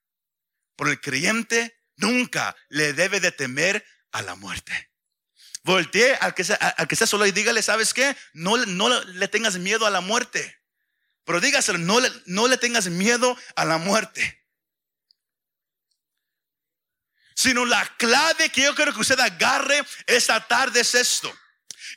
Por 0.77 0.89
el 0.89 1.01
creyente 1.01 1.79
nunca 1.97 2.57
le 2.71 2.95
debe 2.95 3.21
de 3.21 3.33
temer 3.33 3.85
a 4.13 4.23
la 4.23 4.35
muerte. 4.35 4.91
Voltee 5.63 6.15
al 6.15 6.33
que, 6.35 6.45
sea, 6.45 6.57
al 6.57 6.89
que 6.89 6.95
está 6.95 7.07
solo 7.07 7.27
y 7.27 7.33
dígale, 7.33 7.61
¿sabes 7.61 7.93
qué? 7.93 8.17
No, 8.33 8.57
no 8.57 9.05
le 9.05 9.29
tengas 9.29 9.59
miedo 9.59 9.85
a 9.85 9.91
la 9.91 10.01
muerte. 10.01 10.59
Pero 11.27 11.41
dígaselo, 11.41 11.79
no 11.79 12.01
no 12.25 12.49
le 12.49 12.57
tengas 12.57 12.87
miedo 12.87 13.37
a 13.57 13.65
la 13.67 13.77
muerte 13.77 14.47
sino 17.37 17.67
la 17.67 17.87
clave 17.99 18.49
que 18.49 18.63
yo 18.63 18.75
quiero 18.75 18.95
que 18.95 19.01
usted 19.01 19.21
agarre 19.21 19.85
esta 20.07 20.41
tarde 20.49 20.81
es 20.81 20.95
esto, 20.95 21.33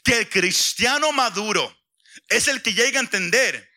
que 0.04 0.20
el 0.20 0.30
cristiano 0.30 1.12
maduro 1.14 1.76
es 2.28 2.48
el 2.50 2.62
que 2.62 2.74
llega 2.74 3.00
a 3.00 3.04
entender 3.04 3.68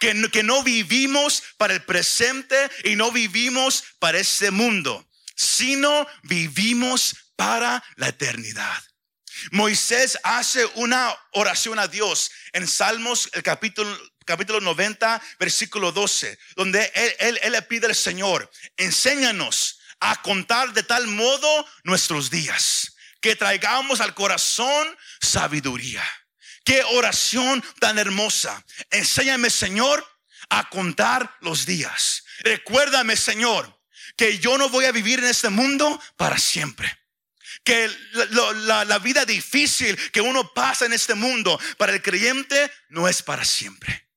que 0.00 0.14
no, 0.14 0.28
que 0.28 0.42
no 0.42 0.64
vivimos 0.64 1.42
para 1.56 1.74
el 1.74 1.84
presente 1.84 2.68
y 2.84 2.96
no 2.96 3.12
vivimos 3.12 3.84
para 4.00 4.18
este 4.18 4.50
mundo, 4.50 5.08
sino 5.36 6.06
vivimos 6.24 7.14
para 7.36 7.82
la 7.96 8.08
eternidad. 8.08 8.82
Moisés 9.52 10.18
hace 10.24 10.66
una 10.74 11.16
oración 11.32 11.78
a 11.78 11.86
Dios 11.86 12.30
en 12.52 12.66
Salmos, 12.66 13.30
el 13.32 13.44
capítulo, 13.44 13.96
capítulo 14.32 14.62
90, 14.62 15.20
versículo 15.38 15.92
12, 15.92 16.38
donde 16.56 16.90
él, 17.18 17.38
le 17.52 17.60
pide 17.60 17.88
al 17.88 17.94
Señor, 17.94 18.50
enséñanos 18.78 19.78
a 20.00 20.22
contar 20.22 20.72
de 20.72 20.82
tal 20.82 21.06
modo 21.06 21.66
nuestros 21.84 22.30
días, 22.30 22.94
que 23.20 23.36
traigamos 23.36 24.00
al 24.00 24.14
corazón 24.14 24.88
sabiduría. 25.20 26.02
Qué 26.64 26.82
oración 26.82 27.62
tan 27.78 27.98
hermosa. 27.98 28.64
Enséñame, 28.90 29.50
Señor, 29.50 30.02
a 30.48 30.66
contar 30.70 31.36
los 31.42 31.66
días. 31.66 32.24
Recuérdame, 32.38 33.16
Señor, 33.16 33.82
que 34.16 34.38
yo 34.38 34.56
no 34.56 34.70
voy 34.70 34.86
a 34.86 34.92
vivir 34.92 35.18
en 35.18 35.26
este 35.26 35.50
mundo 35.50 36.00
para 36.16 36.38
siempre. 36.38 36.90
Que 37.64 37.90
la 38.14 38.98
vida 38.98 39.26
difícil 39.26 39.94
que 40.10 40.22
uno 40.22 40.54
pasa 40.54 40.86
en 40.86 40.94
este 40.94 41.14
mundo 41.14 41.60
para 41.76 41.92
el 41.92 42.00
creyente 42.00 42.72
no 42.88 43.06
es 43.08 43.22
para 43.22 43.44
siempre. 43.44 44.08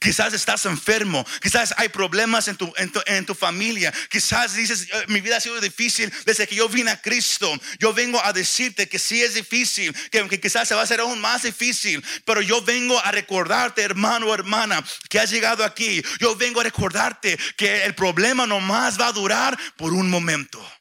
Quizás 0.00 0.32
estás 0.32 0.64
enfermo, 0.64 1.26
quizás 1.42 1.74
hay 1.76 1.90
problemas 1.90 2.48
en 2.48 2.56
tu, 2.56 2.72
en 2.76 3.26
tu, 3.26 3.34
familia, 3.34 3.92
quizás 4.08 4.54
dices, 4.54 4.88
eh, 4.90 5.04
mi 5.08 5.20
vida 5.20 5.36
ha 5.36 5.40
sido 5.40 5.60
difícil 5.60 6.10
desde 6.24 6.46
que 6.46 6.54
yo 6.54 6.68
vine 6.70 6.90
a 6.90 7.00
Cristo. 7.00 7.52
Yo 7.78 7.92
vengo 7.92 8.22
a 8.24 8.32
decirte 8.32 8.88
que 8.88 8.98
sí 8.98 9.22
es 9.22 9.34
difícil, 9.34 9.94
que, 10.10 10.26
que 10.26 10.40
quizás 10.40 10.66
se 10.66 10.74
va 10.74 10.80
a 10.80 10.84
hacer 10.84 11.00
aún 11.00 11.20
más 11.20 11.42
difícil, 11.42 12.02
pero 12.24 12.40
yo 12.40 12.62
vengo 12.62 12.98
a 12.98 13.12
recordarte, 13.12 13.82
hermano 13.82 14.28
o 14.28 14.34
hermana, 14.34 14.82
que 15.10 15.20
has 15.20 15.30
llegado 15.30 15.64
aquí. 15.64 16.02
Yo 16.18 16.34
vengo 16.34 16.60
a 16.60 16.64
recordarte 16.64 17.38
que 17.56 17.84
el 17.84 17.94
problema 17.94 18.46
no 18.46 18.60
más 18.60 18.98
va 18.98 19.08
a 19.08 19.12
durar 19.12 19.58
por 19.76 19.92
un 19.92 20.08
momento. 20.08 20.79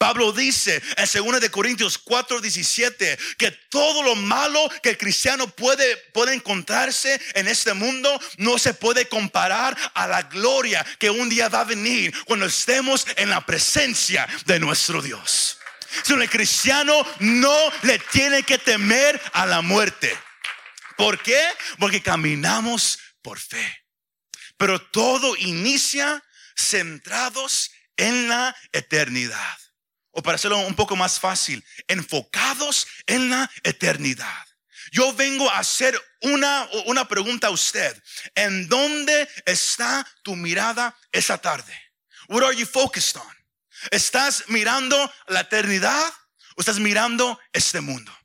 Pablo 0.00 0.32
dice 0.32 0.82
en 0.96 1.04
2 1.04 1.42
de 1.42 1.50
Corintios 1.50 1.98
4, 1.98 2.40
17 2.40 3.18
que 3.36 3.50
todo 3.68 4.02
lo 4.02 4.16
malo 4.16 4.58
que 4.82 4.88
el 4.88 4.96
cristiano 4.96 5.46
puede, 5.46 5.94
puede 6.14 6.32
encontrarse 6.32 7.20
en 7.34 7.46
este 7.46 7.74
mundo 7.74 8.18
no 8.38 8.58
se 8.58 8.72
puede 8.72 9.08
comparar 9.08 9.76
a 9.92 10.06
la 10.06 10.22
gloria 10.22 10.86
que 10.98 11.10
un 11.10 11.28
día 11.28 11.50
va 11.50 11.60
a 11.60 11.64
venir 11.64 12.14
cuando 12.24 12.46
estemos 12.46 13.06
en 13.16 13.28
la 13.28 13.44
presencia 13.44 14.26
de 14.46 14.58
nuestro 14.58 15.02
Dios. 15.02 15.58
Si 16.02 16.14
el 16.14 16.30
cristiano 16.30 17.06
no 17.18 17.58
le 17.82 17.98
tiene 17.98 18.42
que 18.42 18.56
temer 18.56 19.20
a 19.34 19.44
la 19.44 19.60
muerte. 19.60 20.16
¿Por 20.96 21.22
qué? 21.22 21.46
Porque 21.78 22.00
caminamos 22.00 22.98
por 23.20 23.38
fe. 23.38 23.84
Pero 24.56 24.80
todo 24.80 25.36
inicia 25.36 26.24
centrados 26.56 27.70
en 27.98 28.28
la 28.30 28.56
eternidad. 28.72 29.59
O 30.12 30.22
para 30.22 30.36
hacerlo 30.36 30.58
un 30.58 30.74
poco 30.74 30.96
más 30.96 31.20
fácil, 31.20 31.64
enfocados 31.86 32.86
en 33.06 33.30
la 33.30 33.50
eternidad. 33.62 34.46
Yo 34.90 35.14
vengo 35.14 35.48
a 35.50 35.58
hacer 35.58 36.00
una, 36.22 36.68
una 36.86 37.06
pregunta 37.06 37.46
a 37.46 37.50
usted. 37.50 37.96
¿En 38.34 38.68
dónde 38.68 39.28
está 39.46 40.06
tu 40.22 40.34
mirada 40.34 40.96
esa 41.12 41.38
tarde? 41.38 41.72
What 42.28 42.42
are 42.42 42.56
you 42.56 42.66
focused 42.66 43.16
on? 43.16 43.36
¿Estás 43.90 44.44
mirando 44.48 45.12
la 45.28 45.40
eternidad 45.40 46.12
o 46.56 46.60
estás 46.60 46.78
mirando 46.78 47.38
este 47.52 47.80
mundo? 47.80 48.16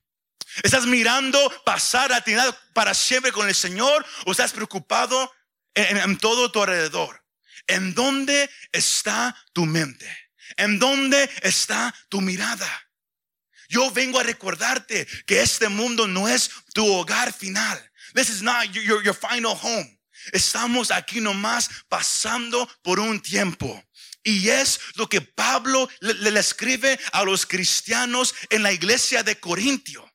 ¿Estás 0.63 0.85
mirando 0.85 1.51
pasar 1.65 2.09
la 2.09 2.17
eternidad 2.17 2.57
para 2.73 2.93
siempre 2.93 3.31
con 3.31 3.47
el 3.47 3.55
Señor 3.55 4.05
o 4.25 4.31
estás 4.31 4.51
preocupado 4.51 5.31
en, 5.73 5.97
en 5.97 6.17
todo 6.17 6.51
tu 6.51 6.61
alrededor? 6.61 7.23
¿En 7.67 7.93
dónde 7.93 8.49
está 8.71 9.35
tu 9.53 9.65
mente? 9.65 10.24
¿En 10.57 10.79
dónde 10.79 11.29
está 11.41 11.93
tu 12.09 12.21
mirada? 12.21 12.69
Yo 13.69 13.91
vengo 13.91 14.19
a 14.19 14.23
recordarte 14.23 15.07
que 15.25 15.41
este 15.41 15.69
mundo 15.69 16.07
no 16.07 16.27
es 16.27 16.49
tu 16.73 16.85
hogar 16.85 17.33
final. 17.33 17.79
This 18.13 18.29
is 18.29 18.41
not 18.41 18.65
your, 18.71 19.03
your, 19.03 19.15
final 19.15 19.57
home. 19.61 19.99
Estamos 20.31 20.91
aquí 20.91 21.19
nomás 21.19 21.69
pasando 21.89 22.67
por 22.81 22.99
un 22.99 23.21
tiempo. 23.21 23.83
Y 24.23 24.49
es 24.49 24.79
lo 24.95 25.07
que 25.07 25.21
Pablo 25.21 25.87
le, 25.99 26.31
le, 26.31 26.39
escribe 26.39 26.99
a 27.11 27.23
los 27.23 27.45
cristianos 27.45 28.33
en 28.49 28.63
la 28.63 28.71
iglesia 28.71 29.23
de 29.23 29.39
Corintio. 29.39 30.09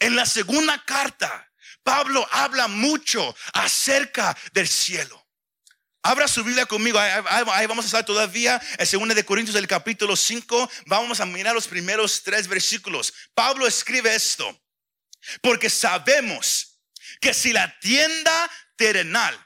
En 0.00 0.16
la 0.16 0.24
segunda 0.24 0.82
carta, 0.84 1.50
Pablo 1.82 2.26
habla 2.30 2.68
mucho 2.68 3.34
acerca 3.52 4.36
del 4.52 4.68
cielo. 4.68 5.21
Abra 6.04 6.26
su 6.26 6.42
Biblia 6.42 6.66
conmigo. 6.66 6.98
Ahí, 6.98 7.66
vamos 7.66 7.84
a 7.84 7.86
estar 7.86 8.04
todavía 8.04 8.60
en 8.76 9.08
2 9.08 9.14
de 9.14 9.24
Corintios 9.24 9.54
del 9.54 9.68
capítulo 9.68 10.16
5. 10.16 10.70
Vamos 10.86 11.20
a 11.20 11.26
mirar 11.26 11.54
los 11.54 11.68
primeros 11.68 12.24
tres 12.24 12.48
versículos. 12.48 13.14
Pablo 13.34 13.68
escribe 13.68 14.12
esto. 14.12 14.60
Porque 15.40 15.70
sabemos 15.70 16.80
que 17.20 17.32
si 17.32 17.52
la 17.52 17.78
tienda 17.78 18.50
terrenal, 18.74 19.38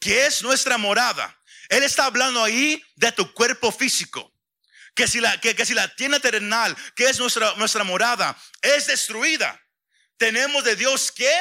que 0.00 0.26
es 0.26 0.42
nuestra 0.42 0.78
morada, 0.78 1.40
él 1.68 1.84
está 1.84 2.06
hablando 2.06 2.42
ahí 2.42 2.84
de 2.96 3.12
tu 3.12 3.32
cuerpo 3.32 3.70
físico. 3.70 4.32
Que 4.96 5.06
si 5.06 5.20
la, 5.20 5.40
que, 5.40 5.64
si 5.64 5.74
la 5.74 5.94
tienda 5.94 6.18
terrenal, 6.18 6.76
que 6.96 7.08
es 7.08 7.20
nuestra, 7.20 7.54
nuestra 7.54 7.84
morada, 7.84 8.36
es 8.62 8.88
destruida, 8.88 9.60
tenemos 10.16 10.64
de 10.64 10.74
Dios 10.74 11.12
que 11.12 11.32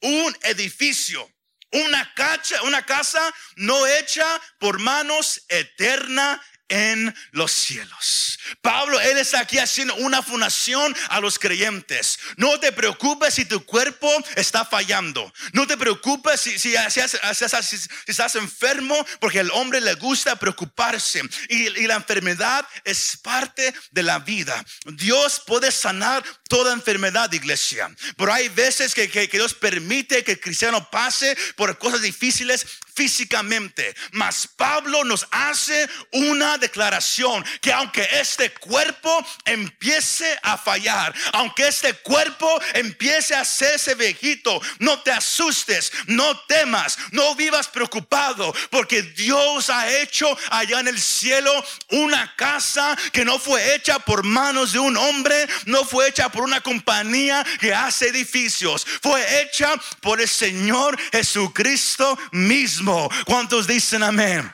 un 0.00 0.36
edificio 0.42 1.32
una, 1.72 2.12
cacha, 2.14 2.62
una 2.62 2.84
casa 2.84 3.32
no 3.56 3.86
hecha 3.86 4.40
por 4.58 4.78
manos 4.78 5.44
eterna 5.48 6.40
en 6.68 7.14
los 7.32 7.52
cielos. 7.52 8.38
Pablo, 8.60 9.00
él 9.00 9.18
está 9.18 9.40
aquí 9.40 9.58
haciendo 9.58 9.94
una 9.96 10.22
fundación 10.22 10.94
a 11.08 11.20
los 11.20 11.38
creyentes. 11.38 12.18
No 12.36 12.58
te 12.58 12.72
preocupes 12.72 13.34
si 13.34 13.44
tu 13.44 13.64
cuerpo 13.64 14.10
está 14.36 14.64
fallando. 14.64 15.32
No 15.52 15.66
te 15.66 15.76
preocupes 15.76 16.40
si, 16.40 16.58
si, 16.58 16.74
estás 16.74 18.34
enfermo, 18.36 19.06
porque 19.20 19.40
al 19.40 19.50
hombre 19.52 19.80
le 19.80 19.94
gusta 19.94 20.36
preocuparse. 20.36 21.22
Y, 21.48 21.68
la 21.86 21.94
enfermedad 21.96 22.66
es 22.84 23.16
parte 23.16 23.74
de 23.90 24.02
la 24.02 24.18
vida. 24.20 24.64
Dios 24.86 25.42
puede 25.46 25.70
sanar 25.70 26.24
toda 26.48 26.72
enfermedad, 26.72 27.32
iglesia. 27.32 27.90
Pero 28.16 28.32
hay 28.32 28.48
veces 28.48 28.94
que, 28.94 29.08
que 29.08 29.26
Dios 29.26 29.54
permite 29.54 30.24
que 30.24 30.32
el 30.32 30.40
cristiano 30.40 30.88
pase 30.90 31.36
por 31.56 31.76
cosas 31.78 32.02
difíciles 32.02 32.66
físicamente. 32.94 33.94
Mas 34.12 34.46
Pablo 34.46 35.04
nos 35.04 35.26
hace 35.30 35.88
una 36.12 36.58
declaración 36.58 37.44
que 37.60 37.72
aunque 37.72 38.06
este 38.12 38.52
cuerpo 38.52 39.26
empiece 39.44 40.38
a 40.42 40.58
fallar, 40.58 41.14
aunque 41.32 41.68
este 41.68 41.94
cuerpo 41.94 42.60
empiece 42.74 43.34
a 43.34 43.40
hacerse 43.40 43.94
viejito, 43.94 44.60
no 44.78 45.00
te 45.02 45.12
asustes, 45.12 45.92
no 46.06 46.38
temas, 46.40 46.98
no 47.12 47.34
vivas 47.34 47.68
preocupado, 47.68 48.54
porque 48.70 49.02
Dios 49.02 49.70
ha 49.70 49.90
hecho 50.00 50.36
allá 50.50 50.80
en 50.80 50.88
el 50.88 51.00
cielo 51.00 51.52
una 51.90 52.34
casa 52.36 52.96
que 53.12 53.24
no 53.24 53.38
fue 53.38 53.74
hecha 53.74 53.98
por 53.98 54.24
manos 54.24 54.72
de 54.72 54.78
un 54.78 54.96
hombre, 54.96 55.48
no 55.66 55.84
fue 55.84 56.08
hecha 56.08 56.28
por 56.30 56.44
una 56.44 56.60
compañía 56.60 57.44
que 57.60 57.74
hace 57.74 58.08
edificios, 58.08 58.86
fue 59.02 59.42
hecha 59.42 59.74
por 60.00 60.20
el 60.20 60.28
Señor 60.28 60.98
Jesucristo 61.12 62.18
mismo. 62.32 62.81
¿Cuántos 63.26 63.66
dicen 63.66 64.02
amén? 64.02 64.52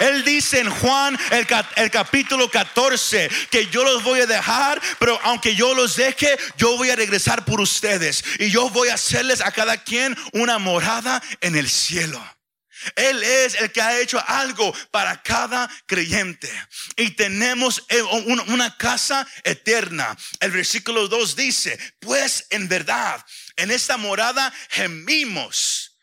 Él 0.00 0.24
dice 0.24 0.60
en 0.60 0.70
Juan 0.70 1.18
el, 1.30 1.46
el, 1.76 1.90
capítulo 1.90 2.50
14 2.50 3.28
que 3.50 3.66
yo 3.66 3.84
los 3.84 4.02
voy 4.02 4.20
a 4.20 4.26
dejar, 4.26 4.80
pero 4.98 5.20
aunque 5.24 5.54
yo 5.54 5.74
los 5.74 5.96
deje, 5.96 6.38
yo 6.56 6.76
voy 6.78 6.88
a 6.88 6.96
regresar 6.96 7.44
por 7.44 7.60
ustedes 7.60 8.24
y 8.38 8.50
yo 8.50 8.70
voy 8.70 8.88
a 8.88 8.94
hacerles 8.94 9.42
a 9.42 9.52
cada 9.52 9.76
quien 9.76 10.16
una 10.32 10.58
morada 10.58 11.22
en 11.42 11.54
el 11.54 11.68
cielo. 11.68 12.22
Él 12.96 13.22
es 13.22 13.54
el 13.54 13.72
que 13.72 13.80
ha 13.80 13.98
hecho 14.00 14.22
algo 14.26 14.74
para 14.90 15.22
cada 15.22 15.70
creyente. 15.86 16.50
Y 16.96 17.10
tenemos 17.10 17.84
eh, 17.88 18.02
una 18.02 18.76
casa 18.76 19.26
eterna. 19.42 20.16
El 20.40 20.50
versículo 20.50 21.08
2 21.08 21.36
dice, 21.36 21.78
pues 22.00 22.46
en 22.50 22.68
verdad, 22.68 23.24
en 23.56 23.70
esta 23.70 23.96
morada 23.96 24.52
gemimos 24.70 25.93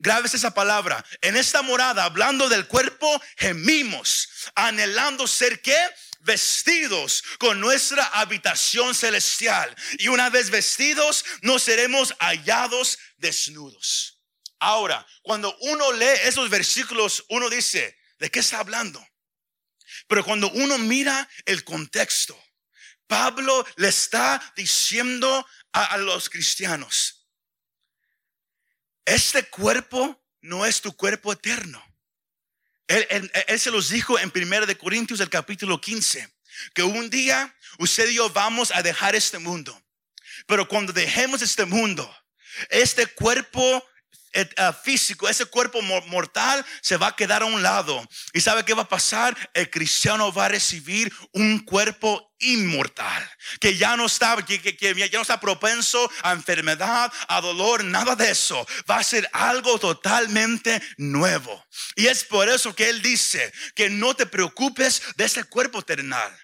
Grabes 0.00 0.32
esa 0.32 0.52
palabra. 0.52 1.04
En 1.20 1.36
esta 1.36 1.60
morada, 1.60 2.04
hablando 2.04 2.48
del 2.48 2.66
cuerpo, 2.66 3.20
gemimos, 3.36 4.30
anhelando 4.54 5.26
ser 5.26 5.60
que 5.60 5.76
vestidos 6.20 7.22
con 7.38 7.60
nuestra 7.60 8.04
habitación 8.06 8.94
celestial. 8.94 9.76
Y 9.98 10.08
una 10.08 10.30
vez 10.30 10.48
vestidos, 10.48 11.24
no 11.42 11.58
seremos 11.58 12.14
hallados 12.18 12.98
desnudos. 13.18 14.22
Ahora, 14.58 15.06
cuando 15.22 15.54
uno 15.60 15.92
lee 15.92 16.20
esos 16.24 16.48
versículos, 16.48 17.26
uno 17.28 17.50
dice, 17.50 17.98
¿de 18.18 18.30
qué 18.30 18.40
está 18.40 18.60
hablando? 18.60 19.06
Pero 20.08 20.24
cuando 20.24 20.50
uno 20.52 20.78
mira 20.78 21.28
el 21.44 21.62
contexto, 21.62 22.42
Pablo 23.06 23.66
le 23.76 23.88
está 23.88 24.52
diciendo 24.56 25.46
a 25.72 25.98
los 25.98 26.30
cristianos, 26.30 27.19
este 29.04 29.48
cuerpo 29.48 30.20
no 30.40 30.66
es 30.66 30.80
tu 30.80 30.94
cuerpo 30.94 31.32
eterno. 31.32 31.82
Él, 32.86 33.60
se 33.60 33.70
los 33.70 33.88
dijo 33.88 34.18
en 34.18 34.32
1 34.34 34.66
de 34.66 34.76
Corintios, 34.76 35.20
el 35.20 35.30
capítulo 35.30 35.80
15, 35.80 36.28
que 36.74 36.82
un 36.82 37.08
día 37.08 37.54
usted 37.78 38.08
y 38.08 38.14
yo 38.14 38.28
vamos 38.30 38.72
a 38.74 38.82
dejar 38.82 39.14
este 39.14 39.38
mundo. 39.38 39.80
Pero 40.46 40.66
cuando 40.66 40.92
dejemos 40.92 41.40
este 41.40 41.64
mundo, 41.64 42.12
este 42.68 43.06
cuerpo 43.06 43.86
físico, 44.82 45.28
ese 45.28 45.46
cuerpo 45.46 45.80
mortal 45.82 46.64
se 46.80 46.96
va 46.96 47.08
a 47.08 47.16
quedar 47.16 47.42
a 47.42 47.46
un 47.46 47.62
lado. 47.62 48.06
¿Y 48.32 48.40
sabe 48.40 48.64
qué 48.64 48.74
va 48.74 48.82
a 48.82 48.88
pasar? 48.88 49.36
El 49.54 49.70
cristiano 49.70 50.32
va 50.32 50.46
a 50.46 50.48
recibir 50.48 51.12
un 51.32 51.60
cuerpo 51.60 52.30
inmortal, 52.40 53.30
que 53.60 53.76
ya 53.76 53.96
no 53.96 54.06
está, 54.06 54.36
que, 54.44 54.60
que, 54.60 54.94
ya 54.94 55.18
no 55.18 55.22
está 55.22 55.38
propenso 55.38 56.10
a 56.22 56.32
enfermedad, 56.32 57.12
a 57.28 57.40
dolor, 57.40 57.84
nada 57.84 58.16
de 58.16 58.30
eso. 58.30 58.66
Va 58.90 58.98
a 58.98 59.04
ser 59.04 59.28
algo 59.32 59.78
totalmente 59.78 60.80
nuevo. 60.96 61.64
Y 61.96 62.06
es 62.06 62.24
por 62.24 62.48
eso 62.48 62.74
que 62.74 62.88
él 62.88 63.02
dice 63.02 63.52
que 63.74 63.90
no 63.90 64.14
te 64.14 64.26
preocupes 64.26 65.02
de 65.16 65.24
ese 65.24 65.44
cuerpo 65.44 65.82
terrenal. 65.82 66.36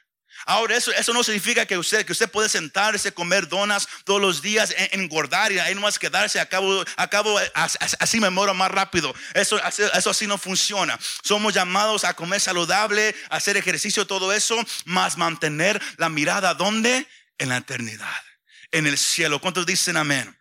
Ahora, 0.48 0.76
eso, 0.76 0.92
eso 0.92 1.12
no 1.12 1.24
significa 1.24 1.66
que 1.66 1.76
usted, 1.76 2.06
que 2.06 2.12
usted 2.12 2.30
puede 2.30 2.48
sentarse, 2.48 3.12
comer 3.12 3.48
donas 3.48 3.88
todos 4.04 4.20
los 4.20 4.40
días, 4.40 4.72
engordar 4.92 5.50
y 5.50 5.58
ahí 5.58 5.74
nomás 5.74 5.98
quedarse. 5.98 6.38
Acabo, 6.38 6.84
acabo 6.96 7.36
así 7.52 8.20
me 8.20 8.30
muero 8.30 8.54
más 8.54 8.70
rápido. 8.70 9.12
Eso, 9.34 9.60
eso 9.64 10.10
así 10.10 10.26
no 10.28 10.38
funciona. 10.38 10.96
Somos 11.24 11.52
llamados 11.52 12.04
a 12.04 12.14
comer 12.14 12.40
saludable, 12.40 13.14
hacer 13.28 13.56
ejercicio, 13.56 14.06
todo 14.06 14.32
eso, 14.32 14.56
más 14.84 15.16
mantener 15.16 15.82
la 15.96 16.08
mirada 16.08 16.54
¿dónde? 16.54 17.08
En 17.38 17.48
la 17.48 17.56
eternidad, 17.56 18.22
en 18.70 18.86
el 18.86 18.98
cielo. 18.98 19.40
¿Cuántos 19.40 19.66
dicen 19.66 19.96
amén? 19.96 20.38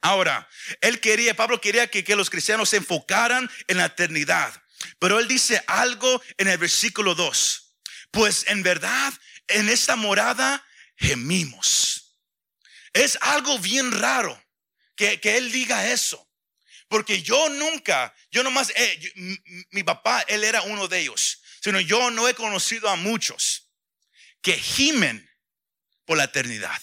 Ahora, 0.00 0.48
él 0.80 0.98
quería, 0.98 1.36
Pablo 1.36 1.60
quería 1.60 1.88
que, 1.88 2.02
que 2.02 2.16
los 2.16 2.28
cristianos 2.28 2.70
se 2.70 2.78
enfocaran 2.78 3.48
en 3.68 3.78
la 3.78 3.86
eternidad. 3.86 4.52
Pero 4.98 5.20
él 5.20 5.28
dice 5.28 5.62
algo 5.68 6.22
en 6.36 6.48
el 6.48 6.58
versículo 6.58 7.14
2 7.14 7.74
Pues 8.10 8.44
en 8.48 8.62
verdad, 8.62 9.12
en 9.48 9.68
esta 9.68 9.96
morada 9.96 10.64
gemimos. 10.96 12.18
Es 12.92 13.18
algo 13.20 13.58
bien 13.58 13.92
raro 13.92 14.40
que, 14.96 15.20
él 15.22 15.52
diga 15.52 15.90
eso. 15.92 16.24
Porque 16.88 17.22
yo 17.22 17.48
nunca, 17.50 18.14
yo 18.30 18.42
nomás, 18.42 18.72
eh, 18.74 19.12
mi, 19.70 19.82
papá, 19.82 20.22
él 20.22 20.42
era 20.42 20.62
uno 20.62 20.88
de 20.88 21.00
ellos. 21.00 21.42
Sino 21.60 21.80
yo 21.80 22.10
no 22.10 22.28
he 22.28 22.34
conocido 22.34 22.88
a 22.88 22.96
muchos 22.96 23.70
que 24.40 24.54
gimen 24.54 25.28
por 26.04 26.16
la 26.16 26.24
eternidad. 26.24 26.80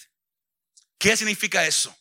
¿Qué 0.99 1.17
significa 1.17 1.65
eso? 1.65 1.95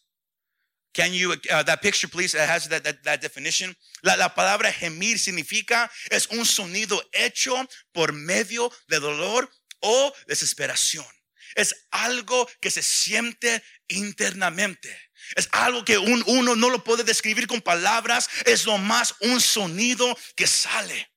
Can 0.93 1.13
you, 1.13 1.33
uh, 1.33 1.65
that 1.65 1.83
picture 1.83 2.07
please, 2.07 2.35
has 2.35 2.69
that, 2.69 2.85
that, 3.03 3.21
definition. 3.21 3.75
La, 4.05 4.15
la, 4.15 4.29
palabra 4.29 4.73
gemir 4.73 5.19
significa, 5.19 5.91
es 6.09 6.29
un 6.29 6.47
sonido 6.47 7.03
hecho 7.13 7.69
por 7.93 8.13
medio 8.13 8.71
de 8.87 9.01
dolor 9.01 9.51
o 9.85 10.15
desesperación. 10.27 11.07
Es 11.55 11.87
algo 11.91 12.51
que 12.61 12.71
se 12.71 12.83
siente 12.83 13.63
internamente. 13.89 14.99
Es 15.37 15.49
algo 15.53 15.85
que 15.85 15.99
un, 15.99 16.23
uno 16.27 16.57
no 16.57 16.69
lo 16.71 16.83
puede 16.83 17.05
describir 17.05 17.47
con 17.47 17.61
palabras. 17.63 18.29
Es 18.45 18.65
lo 18.65 18.79
más 18.79 19.15
un 19.21 19.41
sonido 19.41 20.19
que 20.35 20.47
sale. 20.47 21.11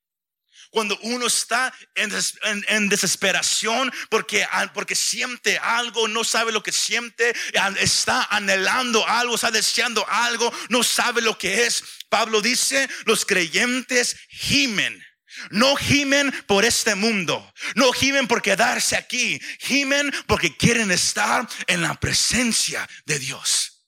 Cuando 0.70 1.00
uno 1.02 1.28
está 1.28 1.74
en, 1.96 2.90
desesperación 2.90 3.92
porque, 4.10 4.46
porque 4.74 4.96
siente 4.96 5.58
algo, 5.58 6.08
no 6.08 6.24
sabe 6.24 6.52
lo 6.52 6.62
que 6.62 6.74
siente, 6.74 7.34
está 7.80 8.28
anhelando 8.30 9.08
algo, 9.08 9.36
está 9.36 9.50
deseando 9.50 10.06
algo, 10.10 10.54
no 10.70 10.84
sabe 10.84 11.22
lo 11.22 11.38
que 11.38 11.66
es. 11.66 11.84
Pablo 12.10 12.42
dice, 12.42 12.90
los 13.06 13.26
creyentes 13.26 14.18
gimen. 14.30 15.07
No 15.50 15.76
gimen 15.76 16.32
por 16.46 16.66
este 16.66 16.96
mundo. 16.96 17.54
No 17.76 17.92
gimen 17.92 18.28
por 18.28 18.42
quedarse 18.42 18.96
aquí. 18.96 19.40
Gimen 19.60 20.14
porque 20.28 20.56
quieren 20.56 20.92
estar 20.92 21.48
en 21.68 21.82
la 21.82 21.96
presencia 21.96 22.88
de 23.06 23.20
Dios. 23.20 23.86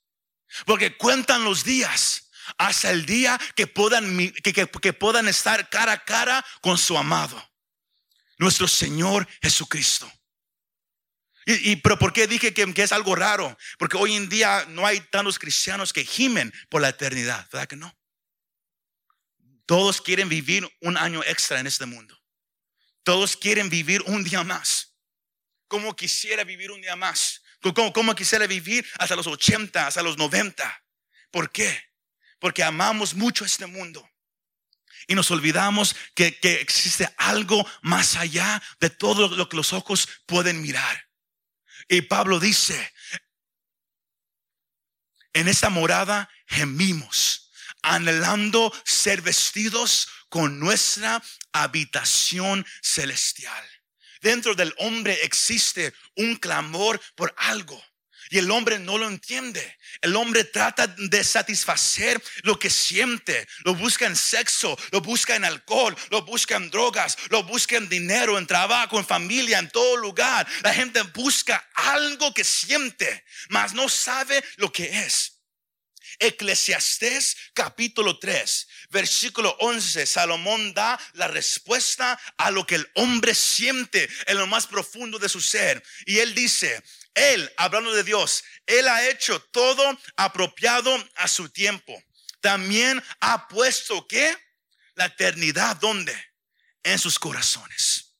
Porque 0.66 0.98
cuentan 0.98 1.44
los 1.44 1.64
días 1.64 2.30
hasta 2.58 2.92
el 2.92 3.06
día 3.06 3.40
que 3.56 3.68
puedan, 3.68 4.32
que, 4.44 4.94
puedan 4.94 5.28
estar 5.28 5.70
cara 5.70 5.94
a 5.94 6.04
cara 6.04 6.46
con 6.62 6.78
su 6.78 6.98
amado, 6.98 7.52
nuestro 8.38 8.68
Señor 8.68 9.28
Jesucristo. 9.42 10.12
Y, 11.46 11.78
pero 11.78 11.98
¿por 11.98 12.14
qué 12.14 12.28
dije 12.28 12.54
que, 12.54 12.72
que, 12.74 12.84
es 12.84 12.92
algo 12.92 13.16
raro? 13.16 13.58
Porque 13.78 13.98
hoy 13.98 14.16
en 14.16 14.30
día 14.30 14.66
no 14.70 14.86
hay 14.86 15.00
tantos 15.02 15.40
cristianos 15.40 15.94
que 15.94 16.06
gimen 16.06 16.54
por 16.70 16.82
la 16.82 16.90
eternidad, 16.90 17.48
¿verdad 17.52 17.68
que 17.68 17.76
no? 17.76 17.99
Todos 19.70 20.02
quieren 20.02 20.30
vivir 20.30 20.68
un 20.82 20.98
año 20.98 21.22
extra 21.24 21.60
en 21.60 21.68
este 21.68 21.86
mundo. 21.86 22.20
Todos 23.04 23.38
quieren 23.38 23.70
vivir 23.70 24.02
un 24.08 24.24
día 24.24 24.44
más. 24.44 24.96
Como 25.68 25.96
quisiera 25.96 26.44
vivir 26.44 26.72
un 26.72 26.82
día 26.82 26.96
más. 26.96 27.44
Como, 27.62 28.16
quisiera 28.16 28.48
vivir 28.48 28.84
hasta 28.98 29.16
los 29.16 29.28
80, 29.28 29.86
hasta 29.86 30.02
los 30.02 30.18
90. 30.18 30.84
¿Por 31.30 31.52
qué? 31.52 31.90
porque 32.40 32.64
amamos 32.64 33.14
mucho 33.14 33.46
este 33.46 33.66
mundo. 33.66 34.10
Y 35.08 35.16
nos 35.16 35.30
olvidamos 35.32 35.96
que, 36.16 36.40
existe 36.42 37.14
algo 37.18 37.68
más 37.82 38.16
allá 38.16 38.62
de 38.80 38.90
todo 38.90 39.28
lo 39.36 39.50
que 39.50 39.58
los 39.58 39.74
ojos 39.74 40.08
pueden 40.26 40.62
mirar. 40.62 41.08
Y 41.88 42.02
Pablo 42.02 42.40
dice, 42.40 42.94
en 45.34 45.48
esta 45.48 45.70
morada 45.70 46.30
gemimos, 46.48 47.49
anhelando 47.82 48.74
ser 48.86 49.22
vestidos 49.22 50.08
con 50.30 50.60
nuestra 50.60 51.22
habitación 51.52 52.66
celestial. 52.82 53.66
Dentro 54.22 54.54
del 54.54 54.74
hombre 54.78 55.24
existe 55.24 55.94
un 56.16 56.36
clamor 56.36 57.00
por 57.16 57.34
algo. 57.38 57.82
Y 58.32 58.38
el 58.38 58.52
hombre 58.52 58.78
no 58.78 59.00
lo 59.00 59.08
entiende. 59.08 59.78
El 60.02 60.16
hombre 60.16 60.44
trata 60.44 60.86
de 60.86 61.24
satisfacer 61.24 62.22
lo 62.44 62.60
que 62.60 62.70
siente. 62.70 63.48
Lo 63.64 63.74
busca 63.74 64.06
en 64.06 64.16
sexo, 64.16 64.78
lo 64.92 65.02
busca 65.02 65.36
en 65.36 65.46
alcohol, 65.46 65.96
lo 66.12 66.22
busca 66.24 66.56
en 66.56 66.70
drogas, 66.70 67.18
lo 67.30 67.44
busca 67.44 67.78
en 67.78 67.90
dinero, 67.90 68.38
en 68.38 68.46
trabajo, 68.46 69.00
en 69.00 69.06
familia, 69.06 69.58
en 69.58 69.70
todo 69.70 69.98
lugar. 69.98 70.48
La 70.62 70.74
gente 70.74 71.02
busca 71.02 71.68
algo 71.74 72.32
que 72.32 72.44
siente, 72.44 73.26
mas 73.50 73.74
no 73.74 73.90
sabe 73.90 74.44
lo 74.58 74.72
que 74.72 75.06
es. 75.06 75.39
Eclesiastés 76.20 77.36
capítulo 77.54 78.20
3, 78.20 78.68
versículo 78.90 79.56
11, 79.60 80.06
Salomón 80.06 80.74
da 80.74 81.00
la 81.14 81.28
respuesta 81.28 82.20
a 82.38 82.52
lo 82.52 82.68
que 82.68 82.76
el 82.76 82.92
hombre 82.96 83.34
siente 83.34 84.10
en 84.28 84.38
lo 84.38 84.46
más 84.48 84.68
profundo 84.68 85.18
de 85.18 85.30
su 85.30 85.42
ser. 85.42 85.82
Y 86.06 86.20
él 86.20 86.36
dice, 86.36 86.84
él, 87.20 87.52
hablando 87.58 87.94
de 87.94 88.04
Dios, 88.04 88.44
Él 88.66 88.88
ha 88.88 89.08
hecho 89.10 89.42
todo 89.52 90.00
apropiado 90.16 90.96
a 91.16 91.28
su 91.28 91.50
tiempo. 91.50 92.02
También 92.40 93.04
ha 93.20 93.48
puesto 93.48 94.08
que 94.08 94.38
la 94.96 95.06
eternidad, 95.06 95.76
¿dónde? 95.78 96.16
En 96.84 96.98
sus 96.98 97.20
corazones. 97.20 98.16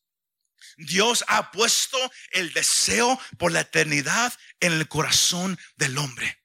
Dios 0.78 1.24
ha 1.28 1.52
puesto 1.52 1.98
el 2.32 2.52
deseo 2.54 3.20
por 3.38 3.52
la 3.52 3.62
eternidad 3.62 4.34
en 4.60 4.74
el 4.74 4.88
corazón 4.88 5.58
del 5.76 5.98
hombre. 5.98 6.39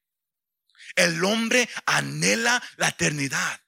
El 0.97 1.25
hombre 1.25 1.69
anhela 1.87 2.63
la 2.77 2.89
eternidad, 2.89 3.61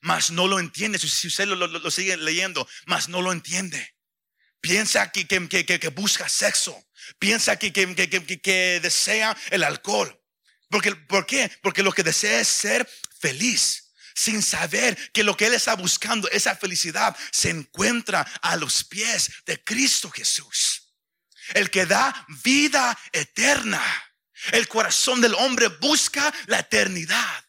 mas 0.00 0.30
no 0.30 0.46
lo 0.46 0.58
entiende. 0.58 0.98
Si 0.98 1.28
usted 1.28 1.46
lo, 1.46 1.90
sigue 1.90 2.16
leyendo, 2.16 2.66
mas 2.86 3.08
no 3.08 3.20
lo 3.22 3.32
entiende. 3.32 3.94
Piensa 4.60 5.10
que, 5.10 5.88
busca 5.94 6.28
sexo 6.28 6.86
Piensa 7.18 7.56
que, 7.56 7.72
que, 7.72 8.80
desea 8.80 9.36
el 9.50 9.64
alcohol. 9.64 10.18
Porque, 10.70 10.94
¿Por 10.94 11.26
qué? 11.26 11.50
Porque 11.62 11.82
lo 11.82 11.92
que 11.92 12.02
desea 12.02 12.40
es 12.40 12.48
ser 12.48 12.88
feliz 13.20 13.92
sin 14.14 14.42
saber 14.42 14.96
que 15.12 15.24
lo 15.24 15.36
que 15.36 15.46
él 15.46 15.54
está 15.54 15.74
buscando, 15.74 16.28
esa 16.30 16.56
felicidad, 16.56 17.16
se 17.30 17.50
encuentra 17.50 18.22
a 18.42 18.56
los 18.56 18.84
pies 18.84 19.30
de 19.46 19.62
Cristo 19.62 20.10
Jesús. 20.10 20.94
El 21.54 21.70
que 21.70 21.86
da 21.86 22.26
vida 22.44 22.98
eterna. 23.12 23.82
El 24.50 24.66
corazón 24.68 25.20
del 25.20 25.34
hombre 25.34 25.68
busca 25.68 26.32
la 26.46 26.58
eternidad. 26.58 27.44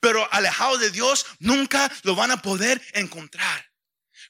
Pero 0.00 0.32
alejado 0.32 0.78
de 0.78 0.90
Dios 0.90 1.26
nunca 1.38 1.90
lo 2.02 2.14
van 2.14 2.30
a 2.30 2.42
poder 2.42 2.80
encontrar. 2.92 3.66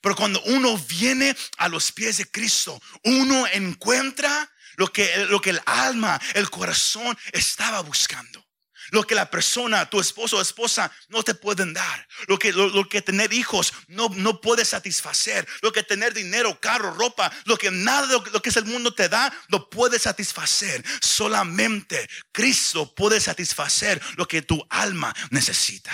Pero 0.00 0.16
cuando 0.16 0.40
uno 0.44 0.78
viene 0.78 1.36
a 1.58 1.68
los 1.68 1.92
pies 1.92 2.18
de 2.18 2.30
Cristo, 2.30 2.80
uno 3.04 3.46
encuentra 3.48 4.50
lo 4.76 4.92
que, 4.92 5.26
lo 5.28 5.40
que 5.40 5.50
el 5.50 5.60
alma, 5.66 6.20
el 6.34 6.48
corazón 6.50 7.16
estaba 7.32 7.80
buscando. 7.80 8.45
Lo 8.90 9.04
que 9.04 9.14
la 9.14 9.30
persona, 9.30 9.88
tu 9.88 10.00
esposo 10.00 10.38
o 10.38 10.42
esposa 10.42 10.90
no 11.08 11.22
te 11.22 11.34
pueden 11.34 11.72
dar. 11.72 12.08
Lo 12.28 12.38
que, 12.38 12.52
lo, 12.52 12.88
que 12.88 13.02
tener 13.02 13.32
hijos 13.32 13.72
no, 13.88 14.08
no 14.10 14.40
puede 14.40 14.64
satisfacer. 14.64 15.46
Lo 15.62 15.72
que 15.72 15.82
tener 15.82 16.14
dinero, 16.14 16.60
carro, 16.60 16.92
ropa, 16.94 17.32
lo 17.44 17.56
que 17.56 17.70
nada 17.70 18.06
lo, 18.06 18.24
lo 18.32 18.42
que 18.42 18.50
es 18.50 18.56
el 18.56 18.64
mundo 18.64 18.94
te 18.94 19.08
da, 19.08 19.32
no 19.48 19.68
puede 19.68 19.98
satisfacer. 19.98 20.84
Solamente 21.00 22.08
Cristo 22.32 22.94
puede 22.94 23.20
satisfacer 23.20 24.00
lo 24.16 24.26
que 24.26 24.42
tu 24.42 24.64
alma 24.70 25.14
necesita. 25.30 25.92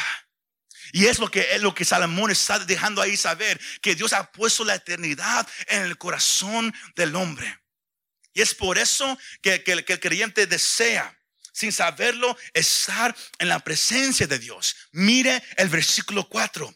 Y 0.92 1.07
es 1.07 1.18
lo 1.18 1.31
que, 1.31 1.55
es 1.55 1.62
lo 1.62 1.74
que 1.74 1.87
Salomón 1.87 2.31
está 2.31 2.59
dejando 2.59 3.00
ahí 3.00 3.16
saber, 3.16 3.59
que 3.81 3.94
Dios 3.94 4.12
ha 4.12 4.31
puesto 4.31 4.62
la 4.62 4.74
eternidad 4.74 5.48
en 5.66 5.83
el 5.83 5.96
corazón 5.96 6.72
del 6.94 7.16
hombre. 7.16 7.59
Y 8.35 8.42
es 8.42 8.55
por 8.55 8.78
eso 8.78 9.18
que, 9.40 9.64
que, 9.64 9.72
el 9.72 10.00
creyente 10.00 10.46
desea, 10.46 11.18
sin 11.53 11.73
saberlo, 11.73 12.37
estar 12.55 13.15
en 13.38 13.49
la 13.49 13.61
presencia 13.61 14.27
de 14.27 14.38
Dios. 14.38 14.77
Mire 14.93 15.43
el 15.57 15.69
versículo 15.69 16.29
4. 16.29 16.75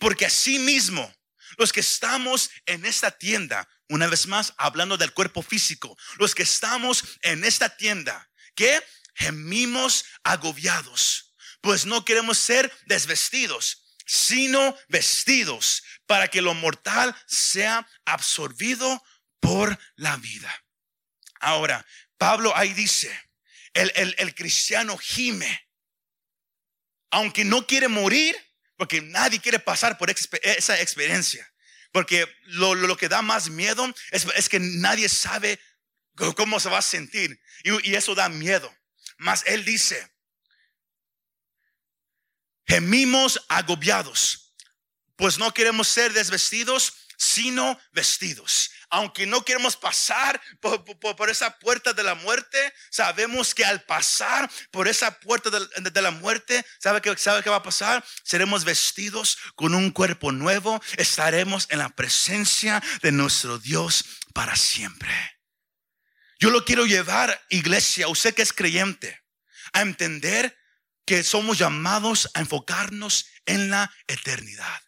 Porque 0.00 0.26
así 0.26 0.58
mismo, 0.58 1.14
los 1.58 1.72
que 1.72 1.80
estamos 1.80 2.50
en 2.66 2.84
esta 2.84 3.10
tienda, 3.10 3.68
una 3.88 4.06
vez 4.06 4.26
más 4.26 4.54
hablando 4.56 4.96
del 4.96 5.12
cuerpo 5.12 5.42
físico, 5.42 5.96
los 6.18 6.34
que 6.34 6.42
estamos 6.42 7.04
en 7.22 7.44
esta 7.44 7.76
tienda, 7.76 8.30
que 8.54 8.82
gemimos 9.14 10.04
agobiados 10.24 11.24
pues 11.64 11.86
no 11.86 12.04
queremos 12.04 12.36
ser 12.36 12.70
desvestidos, 12.84 13.86
sino 14.04 14.76
vestidos 14.88 15.82
para 16.04 16.28
que 16.28 16.42
lo 16.42 16.52
mortal 16.52 17.16
sea 17.26 17.88
absorbido 18.04 19.02
por 19.40 19.78
la 19.96 20.18
vida. 20.18 20.54
Ahora, 21.40 21.86
Pablo 22.18 22.54
ahí 22.54 22.74
dice, 22.74 23.10
el, 23.74 24.34
cristiano 24.34 24.96
gime, 24.96 25.68
aunque 27.10 27.44
no 27.44 27.66
quiere 27.66 27.88
morir, 27.88 28.36
porque 28.76 29.02
nadie 29.02 29.40
quiere 29.40 29.58
pasar 29.58 29.98
por 29.98 30.10
esa 30.10 30.80
experiencia. 30.80 31.48
Porque 31.92 32.26
lo, 32.44 32.96
que 32.96 33.08
da 33.08 33.22
más 33.22 33.50
miedo 33.50 33.92
es, 34.10 34.26
es, 34.34 34.48
que 34.48 34.58
nadie 34.58 35.08
sabe 35.08 35.60
cómo 36.36 36.58
se 36.58 36.68
va 36.68 36.78
a 36.78 36.82
sentir. 36.82 37.40
Y, 37.62 37.90
y 37.90 37.94
eso 37.94 38.14
da 38.14 38.28
miedo. 38.28 38.74
Mas 39.16 39.44
él 39.46 39.64
dice, 39.64 40.12
gemimos 42.66 43.44
agobiados, 43.48 44.54
pues 45.16 45.38
no 45.38 45.54
queremos 45.54 45.86
ser 45.86 46.12
desvestidos, 46.12 46.94
sino 47.16 47.80
vestidos. 47.92 48.70
Aunque 48.94 49.26
no 49.26 49.44
queremos 49.44 49.76
pasar 49.76 50.40
por, 50.60 51.28
esa 51.28 51.58
puerta 51.58 51.92
de 51.92 52.04
la 52.04 52.14
muerte, 52.14 52.72
sabemos 52.90 53.52
que 53.52 53.64
al 53.64 53.82
pasar 53.82 54.48
por 54.70 54.86
esa 54.86 55.18
puerta 55.18 55.50
de, 55.50 56.02
la 56.02 56.12
muerte, 56.12 56.64
¿sabe 56.78 57.00
qué, 57.00 57.16
¿sabe 57.16 57.42
qué 57.42 57.50
va 57.50 57.56
a 57.56 57.62
pasar? 57.62 58.04
Seremos 58.22 58.64
vestidos 58.64 59.36
con 59.56 59.74
un 59.74 59.90
cuerpo 59.90 60.30
nuevo, 60.30 60.80
estaremos 60.96 61.66
en 61.70 61.80
la 61.80 61.88
presencia 61.88 62.80
de 63.02 63.10
nuestro 63.10 63.58
Dios 63.58 64.04
para 64.32 64.54
siempre. 64.54 65.10
Yo 66.38 66.50
lo 66.50 66.64
quiero 66.64 66.86
llevar, 66.86 67.44
iglesia, 67.48 68.06
usted 68.06 68.32
que 68.32 68.42
es 68.42 68.52
creyente, 68.52 69.20
a 69.72 69.80
entender 69.80 70.56
que 71.04 71.24
somos 71.24 71.58
llamados 71.58 72.30
a 72.34 72.40
enfocarnos 72.40 73.26
en 73.44 73.70
la 73.70 73.92
eternidad. 74.06 74.83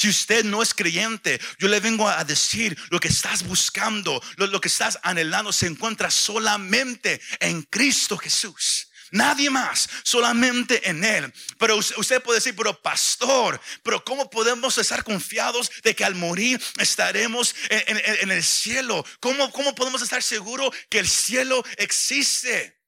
Si 0.00 0.08
usted 0.08 0.46
no 0.46 0.62
es 0.62 0.72
creyente, 0.72 1.38
yo 1.58 1.68
le 1.68 1.78
vengo 1.78 2.08
a 2.08 2.24
decir 2.24 2.74
lo 2.88 2.98
que 2.98 3.08
estás 3.08 3.42
buscando, 3.42 4.22
lo, 4.38 4.58
que 4.58 4.68
estás 4.68 4.98
anhelando, 5.02 5.52
se 5.52 5.66
encuentra 5.66 6.10
solamente 6.10 7.20
en 7.38 7.60
Cristo 7.64 8.16
Jesús. 8.16 8.88
Nadie 9.10 9.50
más, 9.50 9.90
solamente 10.02 10.88
en 10.88 11.04
Él. 11.04 11.30
Pero 11.58 11.76
usted 11.76 12.22
puede 12.22 12.38
decir, 12.38 12.56
pero 12.56 12.80
pastor, 12.80 13.60
pero 13.82 14.02
¿cómo 14.02 14.30
podemos 14.30 14.78
estar 14.78 15.04
confiados 15.04 15.70
de 15.82 15.94
que 15.94 16.06
al 16.06 16.14
morir 16.14 16.58
estaremos 16.78 17.54
en, 17.68 18.30
el 18.30 18.42
cielo? 18.42 19.04
¿Cómo, 19.20 19.52
¿Cómo 19.52 19.74
podemos 19.74 20.00
estar 20.00 20.22
seguros 20.22 20.74
que 20.88 21.00
el 21.00 21.08
cielo 21.10 21.62
existe? 21.76 22.80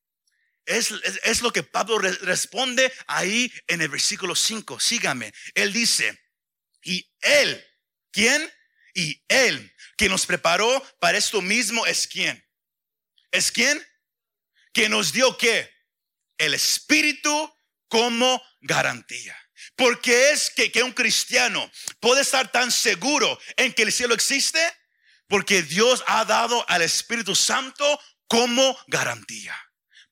Es, 0.64 0.94
es, 1.24 1.42
lo 1.42 1.52
que 1.52 1.62
Pablo 1.62 1.98
responde 1.98 2.90
ahí 3.06 3.52
en 3.66 3.82
el 3.82 3.90
versículo 3.90 4.34
5. 4.34 4.80
Sígame. 4.80 5.34
Él 5.54 5.74
dice, 5.74 6.21
y 6.82 7.10
Él, 7.20 7.64
¿quién? 8.10 8.52
Y 8.94 9.22
Él, 9.28 9.74
que 9.96 10.08
nos 10.08 10.26
preparó 10.26 10.82
para 10.98 11.18
esto 11.18 11.40
mismo, 11.40 11.86
es 11.86 12.06
quién. 12.06 12.44
¿Es 13.30 13.50
quién? 13.50 13.84
Que 14.72 14.88
nos 14.88 15.12
dio 15.12 15.36
qué? 15.38 15.70
El 16.38 16.54
Espíritu 16.54 17.54
como 17.88 18.42
garantía. 18.60 19.38
Porque 19.76 20.30
es 20.30 20.50
que, 20.50 20.72
que 20.72 20.82
un 20.82 20.92
cristiano 20.92 21.70
puede 22.00 22.22
estar 22.22 22.50
tan 22.50 22.70
seguro 22.70 23.38
en 23.56 23.72
que 23.72 23.82
el 23.82 23.92
cielo 23.92 24.14
existe, 24.14 24.60
porque 25.28 25.62
Dios 25.62 26.02
ha 26.06 26.24
dado 26.24 26.68
al 26.68 26.82
Espíritu 26.82 27.34
Santo 27.34 28.00
como 28.26 28.78
garantía. 28.86 29.56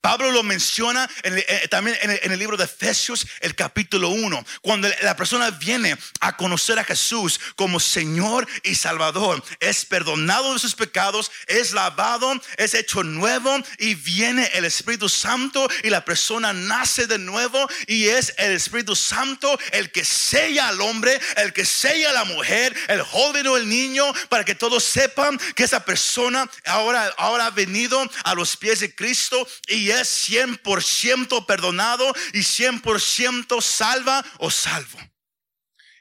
Pablo 0.00 0.30
lo 0.30 0.42
menciona 0.42 1.08
eh, 1.22 1.68
también 1.70 1.96
en 2.00 2.32
el, 2.32 2.38
libro 2.38 2.56
de 2.56 2.64
Efesios, 2.64 3.26
el 3.40 3.54
capítulo 3.54 4.08
1, 4.08 4.46
cuando 4.62 4.88
la 5.02 5.14
persona 5.14 5.50
viene 5.50 5.94
a 6.20 6.36
conocer 6.38 6.78
a 6.78 6.84
Jesús 6.84 7.38
como 7.54 7.78
Señor 7.78 8.48
y 8.62 8.76
Salvador, 8.76 9.44
es 9.60 9.84
perdonado 9.84 10.54
de 10.54 10.58
sus 10.58 10.74
pecados, 10.74 11.30
es 11.46 11.72
lavado, 11.72 12.32
es 12.56 12.72
hecho 12.72 13.02
nuevo 13.02 13.58
y 13.78 13.94
viene 13.94 14.50
el 14.54 14.64
Espíritu 14.64 15.10
Santo 15.10 15.68
y 15.82 15.90
la 15.90 16.02
persona 16.02 16.54
nace 16.54 17.06
de 17.06 17.18
nuevo 17.18 17.68
y 17.86 18.08
es 18.08 18.32
el 18.38 18.52
Espíritu 18.52 18.96
Santo 18.96 19.58
el 19.72 19.92
que 19.92 20.06
sella 20.06 20.68
al 20.68 20.80
hombre, 20.80 21.20
el 21.36 21.52
que 21.52 21.66
sella 21.66 22.08
a 22.08 22.14
la 22.14 22.24
mujer, 22.24 22.74
el 22.88 23.02
joven 23.02 23.46
o 23.48 23.56
el 23.58 23.68
niño, 23.68 24.10
para 24.30 24.44
que 24.46 24.54
todos 24.54 24.82
sepan 24.82 25.38
que 25.54 25.64
esa 25.64 25.84
persona 25.84 26.50
ahora, 26.64 27.12
ahora 27.18 27.46
ha 27.46 27.50
venido 27.50 28.02
a 28.24 28.34
los 28.34 28.56
pies 28.56 28.80
de 28.80 28.94
Cristo 28.94 29.46
y 29.66 29.89
es 29.90 30.28
100% 30.28 31.46
perdonado 31.46 32.12
y 32.32 32.40
100% 32.40 33.60
salva 33.60 34.24
o 34.38 34.50
salvo. 34.50 34.98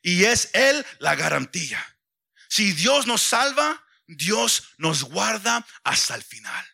Y 0.02 0.26
es 0.26 0.50
Él 0.54 0.86
la 1.00 1.16
garantía. 1.16 1.98
Si 2.48 2.72
Dios 2.74 3.06
nos 3.06 3.22
salva, 3.22 3.84
Dios 4.08 4.70
nos 4.78 5.04
guarda 5.04 5.66
hasta 5.84 6.16
el 6.16 6.24
final. 6.24 6.66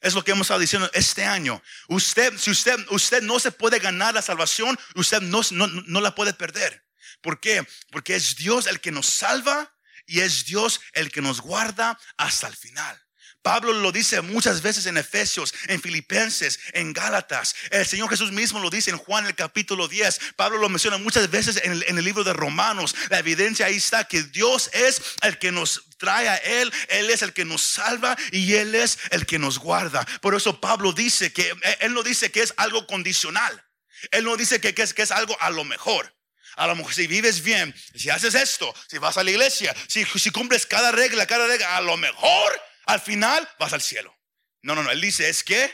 Es 0.00 0.14
lo 0.14 0.24
que 0.24 0.32
hemos 0.32 0.46
estado 0.46 0.60
diciendo 0.60 0.90
este 0.94 1.24
año. 1.24 1.62
Usted, 1.88 2.36
si 2.38 2.50
usted, 2.50 2.78
usted 2.90 3.22
no 3.22 3.40
se 3.40 3.52
puede 3.52 3.78
ganar 3.78 4.14
la 4.14 4.22
salvación, 4.22 4.78
usted 4.94 5.20
no, 5.20 5.40
no, 5.50 5.66
no 5.66 6.00
la 6.00 6.14
puede 6.14 6.34
perder. 6.34 6.84
¿Por 7.20 7.40
qué? 7.40 7.66
Porque 7.90 8.14
es 8.14 8.36
Dios 8.36 8.66
el 8.66 8.80
que 8.80 8.92
nos 8.92 9.06
salva 9.06 9.74
y 10.06 10.20
es 10.20 10.44
Dios 10.44 10.80
el 10.92 11.10
que 11.10 11.20
nos 11.20 11.40
guarda 11.40 11.98
hasta 12.16 12.46
el 12.46 12.56
final. 12.56 13.07
Pablo 13.42 13.72
lo 13.72 13.92
dice 13.92 14.20
muchas 14.20 14.62
veces 14.62 14.86
en 14.86 14.96
Efesios, 14.96 15.54
en 15.68 15.80
Filipenses, 15.80 16.58
en 16.72 16.92
Gálatas. 16.92 17.54
El 17.70 17.86
Señor 17.86 18.10
Jesús 18.10 18.32
mismo 18.32 18.60
lo 18.60 18.68
dice 18.68 18.90
en 18.90 18.98
Juan 18.98 19.26
el 19.26 19.34
capítulo 19.34 19.88
10. 19.88 20.20
Pablo 20.36 20.58
lo 20.58 20.68
menciona 20.68 20.98
muchas 20.98 21.30
veces 21.30 21.60
en 21.62 21.72
el, 21.72 22.04
libro 22.04 22.24
de 22.24 22.32
Romanos. 22.32 22.94
La 23.10 23.20
evidencia 23.20 23.66
ahí 23.66 23.76
está 23.76 24.04
que 24.04 24.22
Dios 24.24 24.70
es 24.72 25.00
el 25.22 25.38
que 25.38 25.52
nos 25.52 25.84
trae 25.98 26.28
a 26.28 26.36
Él, 26.36 26.72
Él 26.88 27.10
es 27.10 27.22
el 27.22 27.32
que 27.32 27.44
nos 27.44 27.62
salva 27.62 28.16
y 28.32 28.54
Él 28.54 28.74
es 28.74 28.98
el 29.10 29.24
que 29.24 29.38
nos 29.38 29.58
guarda. 29.58 30.06
Por 30.20 30.34
eso 30.34 30.60
Pablo 30.60 30.92
dice 30.92 31.32
que 31.32 31.52
Él 31.80 31.94
no 31.94 32.02
dice 32.02 32.30
que 32.30 32.42
es 32.42 32.54
algo 32.56 32.86
condicional. 32.86 33.64
Él 34.10 34.24
no 34.24 34.36
dice 34.36 34.60
que, 34.60 34.74
es, 34.76 34.94
que 34.94 35.02
es 35.02 35.10
algo 35.10 35.36
a 35.40 35.50
lo 35.50 35.64
mejor. 35.64 36.14
A 36.56 36.66
lo 36.66 36.74
mejor 36.74 36.92
si 36.92 37.06
vives 37.06 37.42
bien, 37.42 37.74
si 37.94 38.10
haces 38.10 38.34
esto, 38.34 38.74
si 38.88 38.98
vas 38.98 39.16
a 39.16 39.22
la 39.22 39.30
iglesia, 39.30 39.74
si, 39.86 40.04
si 40.04 40.30
cumples 40.30 40.66
cada 40.66 40.90
regla, 40.90 41.24
cada 41.26 41.46
regla, 41.46 41.76
a 41.76 41.80
lo 41.80 41.96
mejor 41.96 42.67
al 42.88 43.00
final 43.00 43.46
vas 43.58 43.74
al 43.74 43.82
cielo. 43.82 44.16
No, 44.62 44.74
no, 44.74 44.82
no. 44.82 44.90
Él 44.90 45.00
dice, 45.00 45.28
es 45.28 45.44
que 45.44 45.70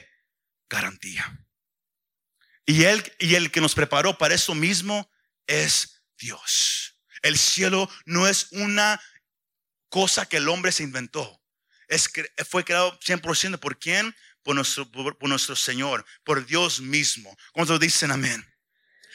garantía. 0.68 1.46
Y 2.66 2.84
él 2.84 3.02
y 3.20 3.36
el 3.36 3.52
que 3.52 3.60
nos 3.60 3.74
preparó 3.74 4.18
para 4.18 4.34
eso 4.34 4.54
mismo 4.54 5.08
es 5.46 6.02
Dios. 6.18 6.96
El 7.22 7.38
cielo 7.38 7.88
no 8.04 8.26
es 8.26 8.48
una 8.50 9.00
cosa 9.88 10.26
que 10.26 10.38
el 10.38 10.48
hombre 10.48 10.72
se 10.72 10.82
inventó. 10.82 11.40
Es 11.86 12.08
que 12.08 12.28
fue 12.48 12.64
creado 12.64 12.98
100% 12.98 13.60
por 13.60 13.78
quién? 13.78 14.14
Por 14.42 14.56
nuestro, 14.56 14.90
por, 14.90 15.16
nuestro 15.28 15.54
Señor, 15.54 16.04
por 16.24 16.44
Dios 16.44 16.80
mismo. 16.80 17.36
¿Cuántos 17.52 17.78
dicen 17.78 18.10
amén? 18.10 18.44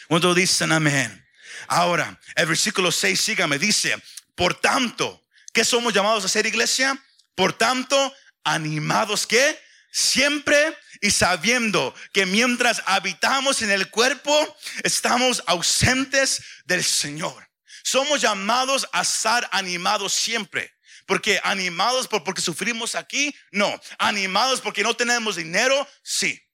¿Cuántos 0.07 0.35
dicen 0.35 0.71
amén? 0.71 1.27
Ahora, 1.67 2.17
el 2.35 2.45
versículo 2.45 2.93
6, 2.93 3.19
sígame, 3.19 3.59
dice, 3.59 4.01
por 4.35 4.53
tanto, 4.59 5.27
¿qué 5.51 5.65
somos 5.65 5.93
llamados 5.93 6.23
a 6.23 6.29
ser 6.29 6.45
iglesia? 6.45 6.97
Por 7.39 7.53
tanto, 7.53 8.13
animados 8.43 9.25
que 9.25 9.57
siempre 9.93 10.77
y 10.99 11.09
sabiendo 11.09 11.95
que 12.11 12.25
mientras 12.25 12.83
habitamos 12.85 13.61
en 13.61 13.71
el 13.71 13.89
cuerpo, 13.89 14.57
estamos 14.83 15.41
ausentes 15.47 16.41
del 16.65 16.83
Señor. 16.83 17.49
Somos 17.81 18.19
llamados 18.19 18.89
a 18.91 19.03
estar 19.03 19.47
animados 19.53 20.11
siempre. 20.11 20.75
Porque 21.05 21.39
animados 21.45 22.09
por, 22.09 22.25
porque 22.25 22.41
sufrimos 22.41 22.93
aquí, 22.93 23.33
no. 23.53 23.73
Animados 23.99 24.59
porque 24.59 24.83
no 24.83 24.97
tenemos 24.97 25.37
dinero, 25.37 25.87
sí. 26.03 26.45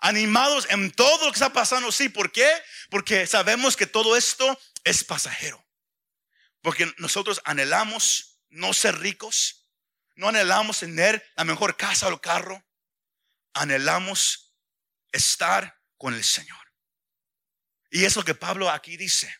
Animados 0.00 0.66
en 0.70 0.90
todo 0.92 1.26
lo 1.26 1.30
que 1.30 1.36
está 1.36 1.52
pasando, 1.52 1.92
sí. 1.92 2.08
¿Por 2.08 2.32
qué? 2.32 2.50
Porque 2.88 3.26
sabemos 3.26 3.76
que 3.76 3.86
todo 3.86 4.16
esto 4.16 4.58
es 4.84 5.04
pasajero. 5.04 5.62
Porque 6.62 6.90
nosotros 6.96 7.42
anhelamos 7.44 8.28
no 8.50 8.72
ser 8.72 8.98
ricos, 8.98 9.57
no 10.18 10.28
anhelamos 10.28 10.80
tener 10.80 11.24
la 11.36 11.44
mejor 11.44 11.76
casa 11.76 12.08
o 12.08 12.20
carro. 12.20 12.66
Anhelamos 13.54 14.52
estar 15.12 15.80
con 15.96 16.12
el 16.12 16.24
Señor. 16.24 16.58
Y 17.90 18.04
es 18.04 18.16
lo 18.16 18.24
que 18.24 18.34
Pablo 18.34 18.68
aquí 18.68 18.96
dice. 18.96 19.32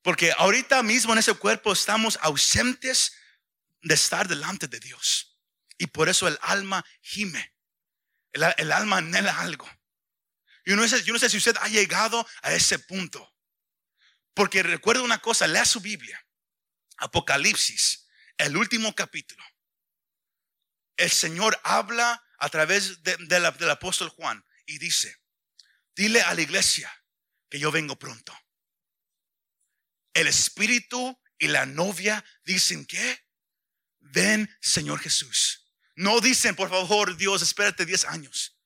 Porque 0.00 0.32
ahorita 0.38 0.82
mismo 0.82 1.12
en 1.12 1.18
ese 1.18 1.34
cuerpo 1.34 1.74
estamos 1.74 2.18
ausentes 2.22 3.14
de 3.82 3.94
estar 3.94 4.26
delante 4.26 4.66
de 4.66 4.80
Dios. 4.80 5.38
Y 5.76 5.88
por 5.88 6.08
eso 6.08 6.26
el 6.26 6.38
alma 6.40 6.82
gime. 7.02 7.54
El, 8.32 8.72
alma 8.72 8.96
anhela 8.98 9.38
algo. 9.40 9.70
Y 10.64 10.72
no 10.72 10.88
sé, 10.88 11.02
yo 11.04 11.12
no 11.12 11.18
sé 11.18 11.28
si 11.28 11.36
usted 11.36 11.56
ha 11.60 11.68
llegado 11.68 12.26
a 12.40 12.54
ese 12.54 12.78
punto. 12.78 13.30
Porque 14.32 14.62
recuerda 14.62 15.02
una 15.02 15.20
cosa, 15.20 15.46
lea 15.46 15.66
su 15.66 15.80
Biblia. 15.80 16.26
Apocalipsis, 16.96 18.08
el 18.38 18.56
último 18.56 18.94
capítulo 18.94 19.44
el 20.96 21.10
Señor 21.10 21.58
habla 21.62 22.24
a 22.38 22.48
través 22.48 23.02
del 23.02 23.70
apóstol 23.70 24.08
Juan 24.10 24.44
y 24.66 24.78
dice, 24.78 25.16
dile 25.94 26.22
a 26.22 26.34
la 26.34 26.42
iglesia 26.42 26.92
que 27.48 27.58
yo 27.58 27.70
vengo 27.70 27.98
pronto. 27.98 28.36
El 30.12 30.26
Espíritu 30.26 31.18
y 31.38 31.48
la 31.48 31.66
novia 31.66 32.24
dicen 32.44 32.86
que, 32.86 33.26
ven 34.00 34.54
Señor 34.60 35.00
Jesús. 35.00 35.66
No 35.94 36.20
dicen, 36.20 36.54
por 36.54 36.68
favor, 36.68 37.16
Dios, 37.16 37.42
espérate 37.42 37.86
10 37.86 38.04
años. 38.06 38.58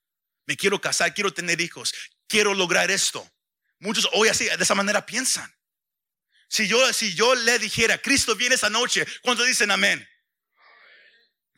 Me 0.47 0.57
quiero 0.57 0.81
casar, 0.81 1.15
quiero 1.15 1.33
tener 1.33 1.61
hijos, 1.61 1.93
quiero 2.27 2.55
lograr 2.55 2.91
esto. 2.91 3.29
Muchos 3.79 4.09
hoy 4.13 4.29
así, 4.29 4.45
de 4.45 4.63
esa 4.63 4.75
manera 4.75 5.07
piensan. 5.07 5.53
Si 6.49 6.67
yo, 6.67 6.93
si 6.93 7.15
yo 7.15 7.35
le 7.35 7.59
dijera, 7.61 7.99
Cristo 7.99 8.35
viene 8.35 8.57
esa 8.57 8.69
noche, 8.69 9.07
cuando 9.23 9.45
dicen 9.45 9.71
amén? 9.71 10.07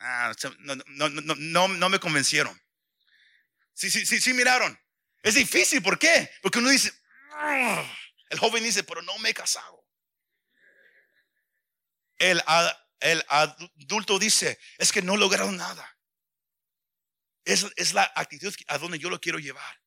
Ah, 0.05 0.33
no, 0.59 0.75
no, 0.75 1.09
no, 1.09 1.67
no, 1.69 1.89
me 1.89 1.97
convencieron. 1.97 2.61
Sí, 3.73 3.89
sí, 3.89 4.05
sí, 4.05 4.19
sí, 4.19 4.33
miraron. 4.33 4.77
Es 5.21 5.35
difícil, 5.35 5.81
¿por 5.81 5.97
qué? 5.97 6.29
Porque 6.41 6.59
uno 6.59 6.69
dice, 6.69 6.91
el 8.29 8.37
joven 8.37 8.65
dice, 8.65 8.83
pero 8.83 9.01
no 9.01 9.17
me 9.19 9.29
he 9.29 9.33
casado. 9.33 9.87
El, 12.17 12.43
el 12.99 13.23
adulto 13.29 14.19
dice, 14.19 14.59
es 14.77 14.91
que 14.91 15.01
no 15.01 15.15
he 15.15 15.17
logrado 15.17 15.49
nada. 15.53 15.97
Es, 17.45 17.65
es 17.77 17.93
la 17.93 18.11
actitud 18.13 18.53
a 18.67 18.77
donde 18.77 18.99
yo 18.99 19.09
lo 19.09 19.21
quiero 19.21 19.39
llevar. 19.39 19.81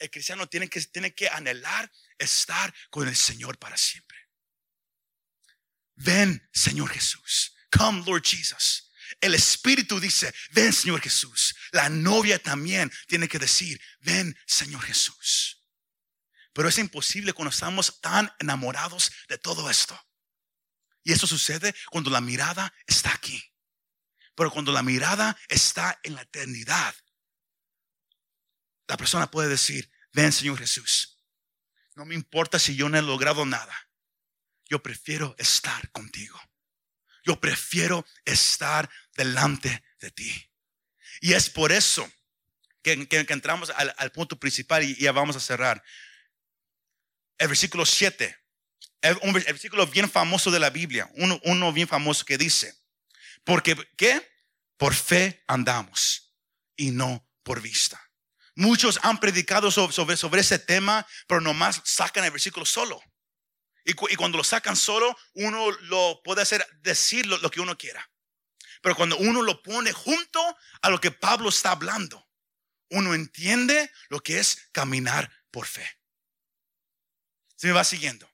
El 0.00 0.10
cristiano 0.10 0.48
tiene 0.48 0.68
que, 0.68 0.80
tiene 0.86 1.14
que 1.14 1.28
anhelar 1.28 1.88
estar 2.18 2.74
con 2.90 3.06
el 3.06 3.14
Señor 3.14 3.58
para 3.58 3.76
siempre. 3.76 4.18
Ven, 5.94 6.48
Señor 6.52 6.90
Jesús. 6.90 7.56
Come, 7.70 8.02
Lord 8.04 8.24
Jesus. 8.24 8.85
El 9.20 9.34
Espíritu 9.34 10.00
dice, 10.00 10.34
ven, 10.52 10.72
Señor 10.72 11.00
Jesús. 11.00 11.54
La 11.72 11.88
novia 11.88 12.38
también 12.38 12.92
tiene 13.06 13.28
que 13.28 13.38
decir, 13.38 13.80
ven, 14.00 14.36
Señor 14.46 14.82
Jesús. 14.82 15.64
Pero 16.52 16.68
es 16.68 16.78
imposible 16.78 17.32
cuando 17.32 17.50
estamos 17.50 18.00
tan 18.00 18.32
enamorados 18.38 19.12
de 19.28 19.38
todo 19.38 19.70
esto. 19.70 20.00
Y 21.02 21.12
eso 21.12 21.26
sucede 21.26 21.74
cuando 21.90 22.10
la 22.10 22.20
mirada 22.20 22.72
está 22.86 23.12
aquí. 23.12 23.42
Pero 24.34 24.50
cuando 24.50 24.72
la 24.72 24.82
mirada 24.82 25.36
está 25.48 25.98
en 26.02 26.14
la 26.14 26.22
eternidad, 26.22 26.94
la 28.88 28.96
persona 28.96 29.30
puede 29.30 29.48
decir, 29.48 29.90
ven 30.12 30.32
Señor 30.32 30.58
Jesús, 30.58 31.22
no 31.94 32.04
me 32.04 32.14
importa 32.14 32.58
si 32.58 32.76
yo 32.76 32.88
no 32.88 32.98
he 32.98 33.02
logrado 33.02 33.46
nada, 33.46 33.88
yo 34.68 34.82
prefiero 34.82 35.34
estar 35.38 35.90
contigo. 35.90 36.38
Yo 37.26 37.40
prefiero 37.40 38.06
estar 38.24 38.88
delante 39.16 39.82
de 40.00 40.10
ti. 40.10 40.50
Y 41.20 41.32
es 41.32 41.50
por 41.50 41.72
eso 41.72 42.08
que, 42.82 43.08
entramos 43.28 43.70
al, 43.70 44.12
punto 44.12 44.38
principal 44.38 44.84
y, 44.84 44.94
ya 44.96 45.12
vamos 45.12 45.36
a 45.36 45.40
cerrar. 45.40 45.82
El 47.38 47.48
versículo 47.48 47.84
7, 47.84 48.34
un 49.22 49.32
versículo 49.32 49.86
bien 49.86 50.08
famoso 50.08 50.50
de 50.50 50.60
la 50.60 50.70
Biblia, 50.70 51.10
uno, 51.16 51.40
uno 51.44 51.72
bien 51.72 51.88
famoso 51.88 52.24
que 52.24 52.38
dice, 52.38 52.74
porque, 53.44 53.76
¿qué? 53.96 54.26
Por 54.76 54.94
fe 54.94 55.42
andamos 55.46 56.32
y 56.76 56.90
no 56.90 57.28
por 57.42 57.60
vista. 57.60 58.00
Muchos 58.54 58.98
han 59.02 59.20
predicado 59.20 59.70
sobre, 59.70 60.16
sobre, 60.16 60.40
ese 60.40 60.58
tema, 60.58 61.06
pero 61.26 61.40
nomás 61.40 61.82
sacan 61.84 62.24
el 62.24 62.30
versículo 62.30 62.64
solo. 62.64 63.02
Y, 63.88 63.94
cuando 63.94 64.36
lo 64.36 64.42
sacan 64.42 64.74
solo, 64.74 65.16
uno 65.34 65.70
lo 65.70 66.20
puede 66.24 66.42
hacer 66.42 66.66
decir 66.80 67.24
lo, 67.26 67.38
que 67.52 67.60
uno 67.60 67.78
quiera. 67.78 68.10
Pero 68.82 68.96
cuando 68.96 69.16
uno 69.16 69.42
lo 69.42 69.62
pone 69.62 69.92
junto 69.92 70.40
a 70.82 70.90
lo 70.90 71.00
que 71.00 71.12
Pablo 71.12 71.50
está 71.50 71.70
hablando, 71.70 72.28
uno 72.90 73.14
entiende 73.14 73.92
lo 74.08 74.18
que 74.18 74.40
es 74.40 74.68
caminar 74.72 75.30
por 75.52 75.68
fe. 75.68 75.88
Se 77.54 77.68
me 77.68 77.74
va 77.74 77.84
siguiendo. 77.84 78.28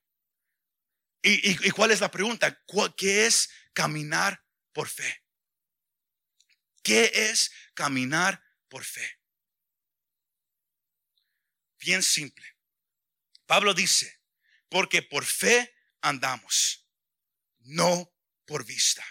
¿Y, 1.20 1.68
y 1.68 1.70
cuál 1.70 1.90
es 1.90 2.00
la 2.00 2.10
pregunta? 2.10 2.58
¿Qué 2.96 3.26
es 3.26 3.50
caminar 3.74 4.42
por 4.72 4.88
fe? 4.88 5.22
¿Qué 6.82 7.12
es 7.14 7.52
caminar 7.74 8.42
por 8.70 8.84
fe? 8.84 9.20
Bien 11.78 12.02
simple. 12.02 12.56
Pablo 13.44 13.74
dice, 13.74 14.21
porque 14.72 15.02
por 15.02 15.26
fe 15.26 15.70
andamos, 16.00 16.88
no 17.58 18.10
por 18.46 18.64
vista. 18.64 19.04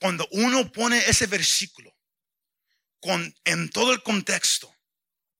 Cuando 0.00 0.26
uno 0.32 0.72
pone 0.72 1.06
ese 1.06 1.26
versículo 1.26 1.94
con, 2.98 3.34
en 3.44 3.68
todo 3.68 3.92
el 3.92 4.02
contexto, 4.02 4.74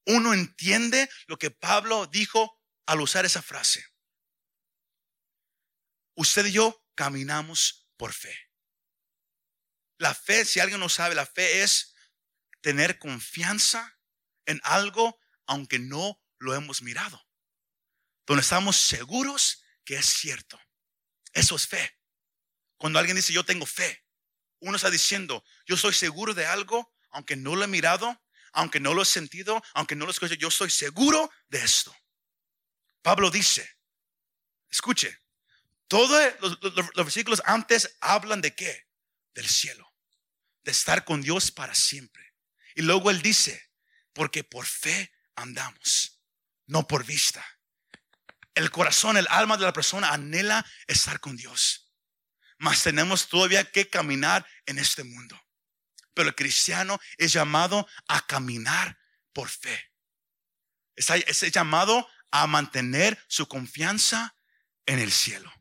uno 0.05 0.35
entiende 0.35 1.09
lo 1.27 1.39
que 1.39 1.51
Pablo 1.51 2.07
dijo 2.07 2.61
al 2.85 3.01
usar 3.01 3.25
esa 3.25 3.41
frase. 3.41 3.83
Usted 6.15 6.45
y 6.45 6.53
yo 6.53 6.85
caminamos 6.95 7.89
por 7.97 8.13
fe. 8.13 8.37
La 9.97 10.15
fe, 10.15 10.45
si 10.45 10.61
alguien 10.61 10.81
no 10.81 10.91
sabe, 10.91 11.15
la 11.15 11.25
fe 11.25 11.63
es 11.63 11.95
tener 12.61 12.99
confianza 12.99 13.99
en 14.45 14.61
algo 14.65 15.19
aunque 15.47 15.79
no 15.79 16.23
lo 16.37 16.55
hemos 16.55 16.83
mirado. 16.83 17.27
Donde 18.27 18.43
estamos 18.43 18.77
seguros 18.77 19.65
que 19.85 19.97
es 19.97 20.07
cierto. 20.07 20.61
Eso 21.33 21.57
es 21.57 21.67
fe. 21.67 21.99
Cuando 22.77 22.99
alguien 22.99 23.17
dice 23.17 23.33
yo 23.33 23.45
tengo 23.45 23.67
fe, 23.67 24.05
uno 24.61 24.77
está 24.77 24.91
diciendo 24.91 25.45
yo 25.67 25.77
soy 25.77 25.93
seguro 25.93 26.35
de 26.35 26.47
algo 26.47 26.93
aunque 27.15 27.37
no 27.37 27.55
lo 27.57 27.65
he 27.65 27.69
mirado, 27.69 28.23
aunque 28.53 28.81
no 28.81 28.95
lo 28.95 29.03
he 29.03 29.07
sentido, 29.07 29.63
aunque 29.75 29.95
no 29.95 30.07
lo 30.07 30.11
he 30.11 30.15
escuchado, 30.15 30.39
yo 30.39 30.51
soy 30.51 30.71
seguro 30.71 31.31
de 31.49 31.63
esto. 31.63 31.95
Pablo 33.03 33.31
dice, 33.31 33.77
escuche, 34.71 35.19
todos 35.89 36.33
los, 36.41 36.59
los 36.63 37.05
versículos 37.05 37.43
antes 37.45 37.97
hablan 38.01 38.41
de 38.41 38.55
qué? 38.55 38.87
Del 39.35 39.47
cielo 39.47 39.93
de 40.65 40.71
estar 40.71 41.05
con 41.05 41.23
Dios 41.23 41.51
para 41.51 41.75
siempre. 41.75 42.35
Y 42.75 42.83
luego 42.83 43.11
Él 43.11 43.23
dice, 43.23 43.71
porque 44.13 44.45
por 44.45 44.67
fe 44.67 45.13
andamos, 45.35 46.21
no 46.67 46.87
por 46.87 47.05
vista. 47.05 47.45
El 48.55 48.71
corazón, 48.71 49.17
el 49.17 49.27
alma 49.31 49.57
de 49.57 49.65
la 49.65 49.73
persona 49.73 50.11
anhela 50.11 50.65
estar 50.87 51.21
con 51.21 51.37
Dios. 51.37 51.91
Mas 52.59 52.83
tenemos 52.83 53.29
todavía 53.29 53.71
que 53.71 53.89
caminar 53.89 54.47
en 54.67 54.79
este 54.79 55.05
mundo. 55.05 55.41
Pero 56.15 56.29
el 56.29 56.35
cristiano 56.35 57.01
es 57.17 57.33
llamado 57.33 57.89
a 58.09 58.27
caminar 58.27 58.99
por 59.33 59.49
fe. 59.49 59.91
Es 60.95 61.41
llamado 61.53 62.09
a 62.31 62.47
mantener 62.47 63.23
su 63.29 63.49
confianza 63.49 64.37
en 64.87 64.99
el 64.99 65.11
cielo. 65.11 65.53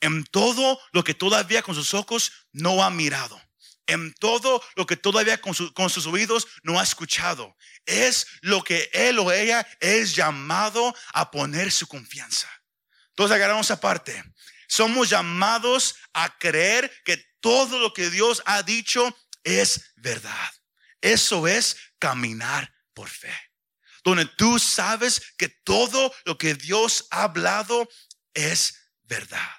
En 0.00 0.24
todo 0.24 0.80
lo 0.92 1.04
que 1.04 1.14
todavía 1.14 1.62
con 1.62 1.74
sus 1.74 1.94
ojos 1.94 2.32
no 2.52 2.82
ha 2.82 2.90
mirado 2.90 3.40
en 3.86 4.12
todo 4.14 4.62
lo 4.74 4.86
que 4.86 4.96
todavía 4.96 5.40
con, 5.40 5.54
sus 5.54 6.06
oídos 6.06 6.46
no 6.62 6.78
ha 6.78 6.82
escuchado. 6.82 7.56
Es 7.84 8.26
lo 8.40 8.62
que 8.62 8.90
él 8.92 9.18
o 9.18 9.32
ella 9.32 9.66
es 9.80 10.14
llamado 10.14 10.94
a 11.12 11.30
poner 11.30 11.70
su 11.70 11.86
confianza. 11.86 12.50
Entonces 13.10 13.34
agarramos 13.34 13.70
aparte. 13.70 14.22
Somos 14.68 15.08
llamados 15.08 15.96
a 16.12 16.36
creer 16.38 16.92
que 17.04 17.16
todo 17.40 17.78
lo 17.78 17.92
que 17.92 18.10
Dios 18.10 18.42
ha 18.46 18.62
dicho 18.62 19.16
es 19.44 19.92
verdad. 19.96 20.50
Eso 21.00 21.46
es 21.46 21.76
caminar 21.98 22.74
por 22.92 23.08
fe. 23.08 23.34
Donde 24.02 24.26
tú 24.26 24.58
sabes 24.58 25.34
que 25.36 25.48
todo 25.48 26.14
lo 26.24 26.38
que 26.38 26.54
Dios 26.54 27.06
ha 27.10 27.24
hablado 27.24 27.88
es 28.34 28.90
verdad. 29.02 29.50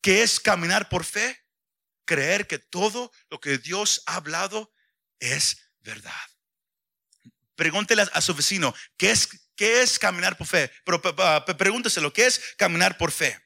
¿Qué 0.00 0.22
es 0.22 0.40
caminar 0.40 0.88
por 0.88 1.04
fe? 1.04 1.39
Creer 2.10 2.48
que 2.48 2.58
todo 2.58 3.12
lo 3.30 3.40
que 3.40 3.58
Dios 3.58 4.02
ha 4.06 4.16
hablado 4.16 4.74
es 5.20 5.58
verdad. 5.78 6.12
Pregúntele 7.54 8.02
a 8.12 8.20
su 8.20 8.34
vecino, 8.34 8.74
¿qué 8.96 9.12
es, 9.12 9.28
qué 9.54 9.82
es 9.82 9.96
caminar 9.96 10.36
por 10.36 10.48
fe? 10.48 10.72
Pero 10.84 11.00
pregúnteselo, 11.56 12.12
¿qué 12.12 12.26
es 12.26 12.40
caminar 12.56 12.98
por 12.98 13.12
fe? 13.12 13.40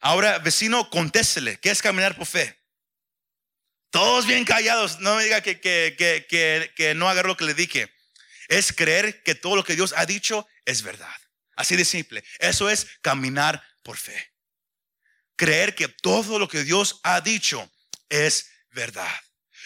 Ahora, 0.00 0.40
vecino, 0.40 0.90
contéstele, 0.90 1.60
¿qué 1.60 1.70
es 1.70 1.80
caminar 1.80 2.16
por 2.16 2.26
fe? 2.26 2.60
Todos 3.90 4.26
bien 4.26 4.44
callados, 4.44 4.98
no 4.98 5.14
me 5.14 5.22
diga 5.22 5.40
que, 5.40 5.60
que, 5.60 5.94
que, 5.96 6.72
que 6.74 6.94
no 6.96 7.08
haga 7.08 7.22
lo 7.22 7.36
que 7.36 7.44
le 7.44 7.54
dije. 7.54 7.94
Es 8.48 8.72
creer 8.72 9.22
que 9.22 9.36
todo 9.36 9.54
lo 9.54 9.62
que 9.62 9.76
Dios 9.76 9.94
ha 9.96 10.06
dicho 10.06 10.44
es 10.64 10.82
verdad. 10.82 11.20
Así 11.54 11.76
de 11.76 11.84
simple. 11.84 12.24
Eso 12.40 12.68
es 12.68 12.88
caminar 13.00 13.62
por 13.84 13.96
fe 13.96 14.29
creer 15.40 15.74
que 15.74 15.88
todo 15.88 16.38
lo 16.38 16.46
que 16.46 16.64
Dios 16.64 17.00
ha 17.02 17.22
dicho 17.22 17.66
es 18.10 18.50
verdad. 18.72 19.10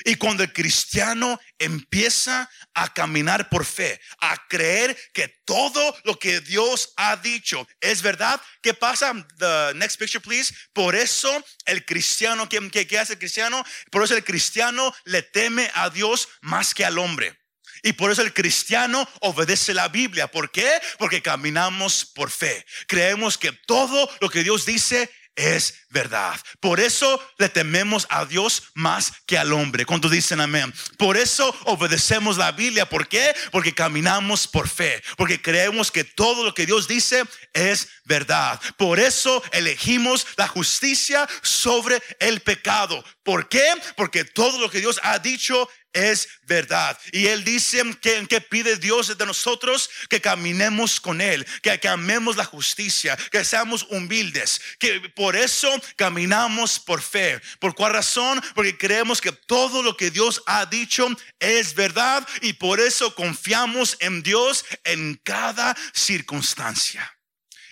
Y 0.04 0.14
cuando 0.14 0.44
el 0.44 0.52
cristiano 0.52 1.40
empieza 1.58 2.48
a 2.74 2.94
caminar 2.94 3.48
por 3.48 3.64
fe, 3.64 4.00
a 4.20 4.36
creer 4.46 4.96
que 5.12 5.26
todo 5.44 5.96
lo 6.04 6.16
que 6.16 6.40
Dios 6.40 6.92
ha 6.96 7.16
dicho 7.16 7.66
es 7.80 8.02
verdad, 8.02 8.40
¿qué 8.62 8.72
pasa? 8.72 9.12
The 9.38 9.72
next 9.74 9.98
picture, 9.98 10.20
please. 10.20 10.54
Por 10.72 10.94
eso 10.94 11.44
el 11.66 11.84
cristiano, 11.84 12.48
¿qué, 12.48 12.86
qué 12.86 12.98
hace 13.00 13.14
el 13.14 13.18
cristiano? 13.18 13.64
Por 13.90 14.04
eso 14.04 14.14
el 14.14 14.22
cristiano 14.22 14.94
le 15.06 15.22
teme 15.22 15.72
a 15.74 15.90
Dios 15.90 16.28
más 16.40 16.72
que 16.72 16.84
al 16.84 16.98
hombre. 16.98 17.36
Y 17.82 17.94
por 17.94 18.12
eso 18.12 18.22
el 18.22 18.32
cristiano 18.32 19.08
obedece 19.20 19.74
la 19.74 19.88
Biblia. 19.88 20.30
¿Por 20.30 20.52
qué? 20.52 20.80
Porque 20.98 21.20
caminamos 21.20 22.06
por 22.06 22.30
fe. 22.30 22.64
Creemos 22.86 23.36
que 23.36 23.50
todo 23.52 24.08
lo 24.20 24.30
que 24.30 24.44
Dios 24.44 24.64
dice 24.64 25.10
es 25.36 25.74
verdad. 25.90 26.38
Por 26.60 26.80
eso 26.80 27.20
le 27.38 27.48
tememos 27.48 28.06
a 28.10 28.24
Dios 28.24 28.64
más 28.74 29.12
que 29.26 29.38
al 29.38 29.52
hombre. 29.52 29.86
Cuando 29.86 30.08
dicen 30.08 30.40
amén. 30.40 30.72
Por 30.96 31.16
eso 31.16 31.54
obedecemos 31.64 32.36
la 32.36 32.52
Biblia. 32.52 32.88
¿Por 32.88 33.08
qué? 33.08 33.34
Porque 33.50 33.74
caminamos 33.74 34.46
por 34.46 34.68
fe. 34.68 35.02
Porque 35.16 35.40
creemos 35.40 35.90
que 35.90 36.04
todo 36.04 36.44
lo 36.44 36.54
que 36.54 36.66
Dios 36.66 36.88
dice 36.88 37.24
es 37.52 37.88
verdad. 38.04 38.60
Por 38.76 39.00
eso 39.00 39.42
elegimos 39.52 40.26
la 40.36 40.48
justicia 40.48 41.28
sobre 41.42 42.02
el 42.20 42.40
pecado. 42.40 43.04
¿Por 43.22 43.48
qué? 43.48 43.64
Porque 43.96 44.24
todo 44.24 44.58
lo 44.58 44.70
que 44.70 44.80
Dios 44.80 45.00
ha 45.02 45.18
dicho 45.18 45.68
es 45.94 46.28
verdad. 46.42 46.98
Y 47.12 47.28
Él 47.28 47.44
dice 47.44 47.82
que, 48.00 48.40
pide 48.42 48.76
Dios 48.76 49.16
de 49.16 49.26
nosotros 49.26 49.88
que 50.10 50.20
caminemos 50.20 51.00
con 51.00 51.20
Él, 51.20 51.46
que, 51.62 51.88
amemos 51.88 52.36
la 52.36 52.44
justicia, 52.44 53.16
que 53.30 53.44
seamos 53.44 53.86
humildes, 53.88 54.60
que 54.78 55.00
por 55.14 55.36
eso 55.36 55.70
caminamos 55.96 56.78
por 56.78 57.00
fe. 57.00 57.40
¿Por 57.60 57.74
cuál 57.74 57.94
razón? 57.94 58.42
Porque 58.54 58.76
creemos 58.76 59.20
que 59.20 59.32
todo 59.32 59.82
lo 59.82 59.96
que 59.96 60.10
Dios 60.10 60.42
ha 60.46 60.66
dicho 60.66 61.08
es 61.38 61.74
verdad 61.74 62.26
y 62.42 62.54
por 62.54 62.80
eso 62.80 63.14
confiamos 63.14 63.96
en 64.00 64.22
Dios 64.22 64.64
en 64.84 65.14
cada 65.22 65.76
circunstancia. 65.94 67.10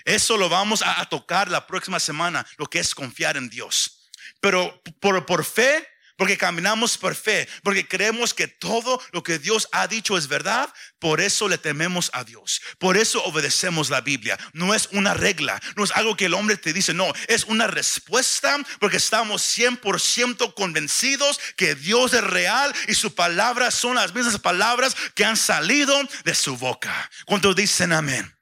Eso 0.05 0.37
lo 0.37 0.49
vamos 0.49 0.83
a, 0.83 1.05
tocar 1.07 1.51
la 1.51 1.67
próxima 1.67 2.01
semana, 2.01 2.47
lo 2.57 2.67
que 2.67 2.79
es 2.79 2.95
confiar 2.95 3.37
en 3.37 3.49
Dios. 3.49 4.11
Pero 4.41 4.83
por, 5.01 5.25
por 5.27 5.45
fe 5.45 5.92
porque 6.17 6.39
caminamos 6.39 6.99
por 6.99 7.15
fe, 7.15 7.49
porque 7.63 7.87
creemos 7.87 8.35
que 8.35 8.49
todo 8.49 9.01
lo 9.13 9.23
que 9.23 9.39
Dios 9.39 9.69
ha 9.73 9.87
dicho 9.87 10.17
es 10.17 10.29
verdad, 10.29 10.73
por 10.99 11.21
eso 11.21 11.49
le 11.49 11.59
tememos 11.59 12.11
a 12.13 12.25
Dios, 12.25 12.61
por 12.79 12.97
eso 12.97 13.23
obedecemos 13.25 13.91
la 13.91 14.01
Biblia. 14.01 14.39
No 14.53 14.75
es 14.75 14.89
una 14.93 15.15
regla, 15.15 15.61
no 15.77 15.85
es 15.85 15.91
algo 15.93 16.17
que 16.17 16.27
el 16.27 16.35
hombre 16.35 16.57
te 16.57 16.73
dice, 16.73 16.95
no, 16.95 17.13
es 17.29 17.45
una 17.45 17.67
respuesta 17.67 18.59
porque 18.81 18.97
estamos 18.97 19.43
100% 19.57 20.55
convencidos 20.55 21.41
que 21.57 21.75
Dios 21.75 22.15
es 22.15 22.25
real 22.25 22.73
y 22.89 22.95
su 22.95 23.15
palabra 23.15 23.71
son 23.71 23.97
las 23.97 24.15
mismas 24.15 24.39
palabras 24.39 24.97
que 25.15 25.25
han 25.25 25.37
salido 25.37 25.99
de 26.25 26.35
su 26.35 26.57
boca. 26.57 27.11
¿Cuántos 27.27 27.57
dicen 27.57 27.93
amén? 27.93 28.33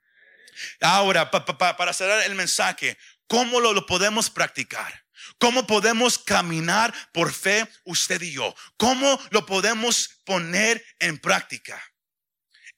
Ahora, 0.81 1.31
para 1.31 1.93
cerrar 1.93 2.23
el 2.25 2.35
mensaje, 2.35 2.99
¿cómo 3.27 3.61
lo 3.61 3.87
podemos 3.87 4.31
practicar? 4.31 5.05
¿Cómo 5.41 5.67
podemos 5.67 6.19
caminar 6.19 6.93
por 7.15 7.33
fe 7.33 7.67
usted 7.85 8.21
y 8.21 8.33
yo? 8.33 8.55
¿Cómo 8.77 9.19
lo 9.31 9.47
podemos 9.47 10.21
poner 10.27 10.85
en 10.99 11.19
práctica? 11.19 11.83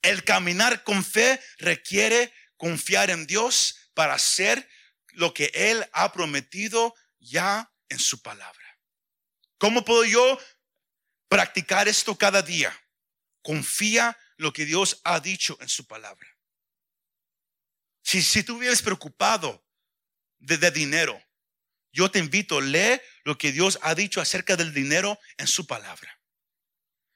El 0.01 0.23
caminar 0.23 0.85
con 0.85 1.03
fe 1.03 1.41
requiere 1.57 2.33
confiar 2.55 3.09
en 3.09 3.27
Dios 3.27 3.89
para 3.93 4.13
hacer 4.13 4.69
lo 5.09 5.33
que 5.33 5.51
Él 5.53 5.85
ha 5.91 6.13
prometido 6.13 6.95
ya 7.19 7.69
en 7.89 7.99
su 7.99 8.21
palabra. 8.21 8.79
¿Cómo 9.57 9.83
puedo 9.83 10.05
yo 10.05 10.39
practicar 11.27 11.89
esto 11.89 12.17
cada 12.17 12.41
día? 12.41 12.73
Confía 13.41 14.17
lo 14.37 14.53
que 14.53 14.63
Dios 14.63 15.01
ha 15.03 15.19
dicho 15.19 15.57
en 15.59 15.67
su 15.67 15.85
palabra. 15.85 16.29
Si, 18.03 18.23
si 18.23 18.41
tú 18.41 18.57
vives 18.57 18.81
preocupado 18.81 19.65
de 20.39 20.71
dinero, 20.71 21.21
yo 21.93 22.09
te 22.09 22.19
invito, 22.19 22.59
lee 22.59 22.99
lo 23.23 23.37
que 23.37 23.51
Dios 23.51 23.79
ha 23.83 23.95
dicho 23.95 24.19
acerca 24.19 24.55
del 24.55 24.73
dinero 24.73 25.19
en 25.37 25.47
su 25.47 25.67
palabra. 25.67 26.19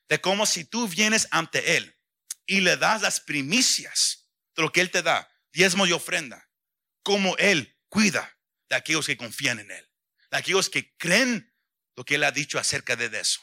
De 0.07 0.21
cómo 0.21 0.45
si 0.45 0.63
tú 0.63 0.87
vienes 0.87 1.27
ante 1.31 1.75
Él 1.75 1.97
y 2.45 2.61
le 2.61 2.77
das 2.77 3.01
las 3.01 3.19
primicias 3.19 4.29
de 4.55 4.61
lo 4.61 4.71
que 4.71 4.81
Él 4.81 4.91
te 4.91 5.01
da, 5.01 5.29
diezmo 5.51 5.85
y 5.87 5.91
ofrenda, 5.91 6.49
como 7.03 7.35
Él 7.37 7.75
cuida 7.89 8.37
de 8.69 8.75
aquellos 8.75 9.07
que 9.07 9.17
confían 9.17 9.59
en 9.59 9.71
Él, 9.71 9.89
de 10.31 10.37
aquellos 10.37 10.69
que 10.69 10.95
creen 10.97 11.53
lo 11.95 12.05
que 12.05 12.15
Él 12.15 12.23
ha 12.23 12.31
dicho 12.31 12.59
acerca 12.59 12.95
de 12.95 13.05
eso. 13.19 13.41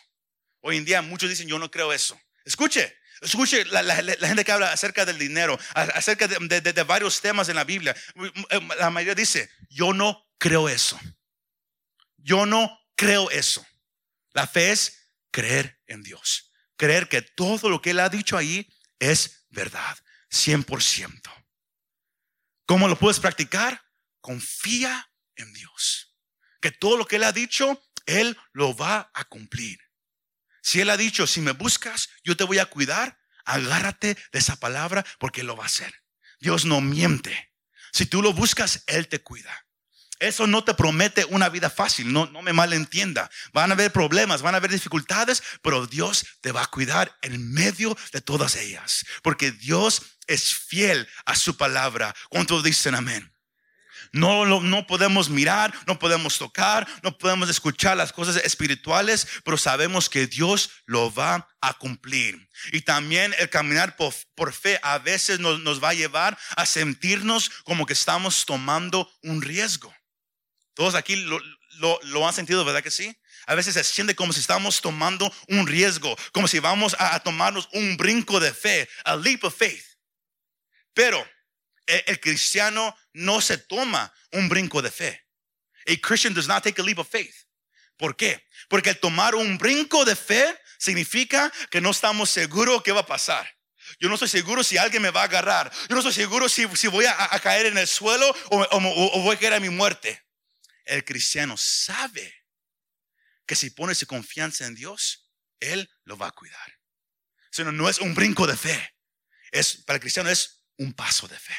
Hoy 0.60 0.76
en 0.76 0.84
día 0.84 1.02
muchos 1.02 1.28
dicen, 1.28 1.48
yo 1.48 1.58
no 1.58 1.70
creo 1.70 1.92
eso. 1.92 2.18
Escuche, 2.44 2.96
Escuche 3.20 3.64
la, 3.66 3.94
gente 3.94 4.44
que 4.44 4.52
habla 4.52 4.72
acerca 4.72 5.06
del 5.06 5.18
dinero, 5.18 5.58
acerca 5.74 6.28
de, 6.28 6.60
de, 6.60 6.82
varios 6.82 7.20
temas 7.20 7.48
en 7.48 7.56
la 7.56 7.64
Biblia. 7.64 7.96
La 8.78 8.90
mayoría 8.90 9.14
dice, 9.14 9.50
yo 9.70 9.94
no 9.94 10.28
creo 10.38 10.68
eso. 10.68 11.00
Yo 12.24 12.46
no 12.46 12.80
creo 12.96 13.30
eso. 13.30 13.64
La 14.32 14.46
fe 14.46 14.72
es 14.72 15.10
creer 15.30 15.78
en 15.86 16.02
Dios. 16.02 16.50
Creer 16.76 17.08
que 17.08 17.20
todo 17.20 17.68
lo 17.68 17.82
que 17.82 17.90
Él 17.90 18.00
ha 18.00 18.08
dicho 18.08 18.38
ahí 18.38 18.66
es 18.98 19.46
verdad. 19.50 19.96
100%. 20.30 21.20
¿Cómo 22.66 22.88
lo 22.88 22.98
puedes 22.98 23.20
practicar? 23.20 23.84
Confía 24.22 25.12
en 25.36 25.52
Dios. 25.52 26.16
Que 26.62 26.72
todo 26.72 26.96
lo 26.96 27.06
que 27.06 27.16
Él 27.16 27.24
ha 27.24 27.32
dicho, 27.32 27.80
Él 28.06 28.38
lo 28.52 28.74
va 28.74 29.10
a 29.12 29.24
cumplir. 29.24 29.78
Si 30.62 30.80
Él 30.80 30.88
ha 30.88 30.96
dicho, 30.96 31.26
si 31.26 31.42
me 31.42 31.52
buscas, 31.52 32.08
yo 32.24 32.38
te 32.38 32.44
voy 32.44 32.58
a 32.58 32.66
cuidar, 32.66 33.20
agárrate 33.44 34.16
de 34.32 34.38
esa 34.38 34.56
palabra 34.56 35.04
porque 35.18 35.42
lo 35.42 35.56
va 35.56 35.64
a 35.64 35.66
hacer. 35.66 35.94
Dios 36.40 36.64
no 36.64 36.80
miente. 36.80 37.52
Si 37.92 38.06
tú 38.06 38.22
lo 38.22 38.32
buscas, 38.32 38.82
Él 38.86 39.08
te 39.08 39.22
cuida. 39.22 39.63
Eso 40.20 40.46
no 40.46 40.62
te 40.64 40.74
promete 40.74 41.24
una 41.26 41.48
vida 41.48 41.68
fácil, 41.70 42.12
no, 42.12 42.26
no 42.26 42.40
me 42.40 42.52
malentienda. 42.52 43.30
Van 43.52 43.70
a 43.70 43.74
haber 43.74 43.92
problemas, 43.92 44.42
van 44.42 44.54
a 44.54 44.58
haber 44.58 44.70
dificultades, 44.70 45.42
pero 45.62 45.86
Dios 45.86 46.24
te 46.40 46.52
va 46.52 46.62
a 46.62 46.70
cuidar 46.70 47.16
en 47.22 47.52
medio 47.52 47.96
de 48.12 48.20
todas 48.20 48.56
ellas. 48.56 49.04
Porque 49.22 49.50
Dios 49.50 50.02
es 50.26 50.54
fiel 50.54 51.08
a 51.26 51.34
su 51.36 51.56
palabra. 51.56 52.14
¿Cuántos 52.30 52.62
dicen 52.62 52.94
amén? 52.94 53.34
No, 54.12 54.60
no, 54.60 54.86
podemos 54.86 55.28
mirar, 55.28 55.74
no 55.88 55.98
podemos 55.98 56.38
tocar, 56.38 56.86
no 57.02 57.18
podemos 57.18 57.50
escuchar 57.50 57.96
las 57.96 58.12
cosas 58.12 58.36
espirituales, 58.36 59.26
pero 59.44 59.58
sabemos 59.58 60.08
que 60.08 60.28
Dios 60.28 60.70
lo 60.86 61.12
va 61.12 61.48
a 61.60 61.74
cumplir. 61.74 62.48
Y 62.70 62.82
también 62.82 63.34
el 63.38 63.50
caminar 63.50 63.96
por, 63.96 64.14
por 64.36 64.52
fe 64.52 64.78
a 64.84 64.98
veces 64.98 65.40
nos, 65.40 65.58
nos 65.60 65.82
va 65.82 65.88
a 65.88 65.94
llevar 65.94 66.38
a 66.54 66.64
sentirnos 66.64 67.50
como 67.64 67.86
que 67.86 67.92
estamos 67.92 68.46
tomando 68.46 69.10
un 69.24 69.42
riesgo. 69.42 69.92
Todos 70.74 70.96
aquí 70.96 71.16
lo, 71.16 72.26
han 72.26 72.34
sentido, 72.34 72.64
¿verdad 72.64 72.82
que 72.82 72.90
sí? 72.90 73.16
A 73.46 73.54
veces 73.54 73.74
se 73.74 73.84
siente 73.84 74.14
como 74.14 74.32
si 74.32 74.40
estamos 74.40 74.80
tomando 74.80 75.32
un 75.48 75.66
riesgo, 75.66 76.16
como 76.32 76.48
si 76.48 76.58
vamos 76.58 76.96
a, 76.98 77.18
tomarnos 77.20 77.68
un 77.72 77.96
brinco 77.96 78.40
de 78.40 78.52
fe, 78.52 78.88
a 79.04 79.16
leap 79.16 79.44
of 79.44 79.56
faith. 79.56 79.84
Pero 80.92 81.24
el, 81.86 82.02
el, 82.06 82.20
cristiano 82.20 82.96
no 83.12 83.40
se 83.40 83.58
toma 83.58 84.12
un 84.32 84.48
brinco 84.48 84.82
de 84.82 84.90
fe. 84.90 85.26
A 85.86 85.96
Christian 86.00 86.34
does 86.34 86.48
not 86.48 86.64
take 86.64 86.80
a 86.80 86.84
leap 86.84 86.98
of 86.98 87.08
faith. 87.08 87.34
¿Por 87.96 88.16
qué? 88.16 88.44
Porque 88.68 88.90
el 88.90 88.98
tomar 88.98 89.34
un 89.34 89.58
brinco 89.58 90.04
de 90.04 90.16
fe 90.16 90.58
significa 90.78 91.52
que 91.70 91.80
no 91.80 91.90
estamos 91.90 92.30
seguros 92.30 92.82
qué 92.82 92.90
va 92.90 93.00
a 93.00 93.06
pasar. 93.06 93.48
Yo 94.00 94.08
no 94.08 94.14
estoy 94.14 94.28
seguro 94.28 94.64
si 94.64 94.78
alguien 94.78 95.02
me 95.02 95.10
va 95.10 95.20
a 95.20 95.24
agarrar. 95.24 95.70
Yo 95.88 95.94
no 95.94 95.98
estoy 95.98 96.14
seguro 96.14 96.48
si, 96.48 96.66
si 96.74 96.88
voy 96.88 97.04
a, 97.04 97.28
caer 97.40 97.66
en 97.66 97.78
el 97.78 97.86
suelo 97.86 98.34
o 98.50 99.20
voy 99.20 99.36
a 99.36 99.38
caer 99.38 99.54
a 99.54 99.60
mi 99.60 99.68
muerte. 99.68 100.23
El 100.84 101.04
cristiano 101.04 101.56
sabe 101.56 102.44
que 103.46 103.56
si 103.56 103.70
pone 103.70 103.94
su 103.94 104.06
confianza 104.06 104.66
en 104.66 104.74
Dios, 104.74 105.30
Él 105.60 105.90
lo 106.04 106.16
va 106.16 106.28
a 106.28 106.32
cuidar. 106.32 106.80
Sino 107.50 107.72
no 107.72 107.88
es 107.88 107.98
un 107.98 108.14
brinco 108.14 108.46
de 108.46 108.56
fe. 108.56 108.94
Es, 109.50 109.76
para 109.84 109.96
el 109.96 110.00
cristiano 110.00 110.30
es 110.30 110.64
un 110.76 110.92
paso 110.92 111.28
de 111.28 111.38
fe. 111.38 111.56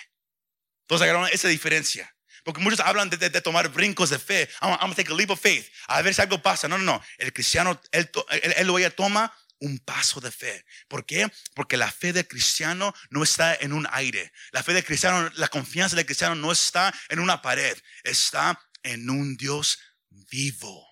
Entonces 0.82 1.04
agarraron 1.04 1.30
esa 1.32 1.48
diferencia. 1.48 2.12
Porque 2.44 2.62
muchos 2.62 2.80
hablan 2.80 3.10
de, 3.10 3.42
tomar 3.42 3.70
brincos 3.70 4.12
de 4.12 4.20
fe. 4.20 4.48
I'm, 4.62 4.78
going 4.78 4.92
to 4.92 4.96
take 4.96 5.12
a 5.12 5.16
leap 5.16 5.32
of 5.32 5.40
faith. 5.40 5.68
A 5.88 6.02
ver 6.04 6.14
si 6.14 6.22
algo 6.22 6.42
pasa. 6.42 6.68
No, 6.68 6.78
no, 6.78 6.84
no. 6.84 7.04
El 7.18 7.34
cristiano, 7.34 7.82
él, 7.92 8.12
él, 8.30 8.70
él 8.70 8.94
toma 8.94 9.34
un 9.60 9.80
paso 9.80 10.20
de 10.20 10.32
fe. 10.32 10.64
¿Por 10.88 11.06
qué? 11.06 11.28
Porque 11.56 11.76
la 11.76 11.92
fe 11.92 12.14
del 12.14 12.28
cristiano 12.28 12.94
no 13.10 13.24
está 13.24 13.56
en 13.56 13.74
un 13.74 13.88
aire. 13.92 14.32
La 14.52 14.62
fe 14.62 14.74
del 14.74 14.84
cristiano, 14.84 15.32
la 15.36 15.48
confianza 15.48 15.96
del 15.96 16.06
cristiano 16.06 16.36
no 16.36 16.52
está 16.52 16.94
en 17.10 17.20
una 17.20 17.42
pared. 17.42 17.78
Está 18.04 18.60
en 18.86 19.10
un 19.10 19.36
Dios 19.36 19.80
vivo, 20.10 20.88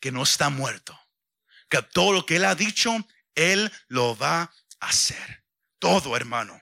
que 0.00 0.12
no 0.12 0.22
está 0.22 0.48
muerto, 0.48 0.98
que 1.68 1.82
todo 1.82 2.12
lo 2.12 2.26
que 2.26 2.36
Él 2.36 2.44
ha 2.44 2.54
dicho, 2.54 2.96
Él 3.34 3.70
lo 3.88 4.16
va 4.16 4.42
a 4.80 4.88
hacer. 4.88 5.44
Todo, 5.78 6.16
hermano. 6.16 6.60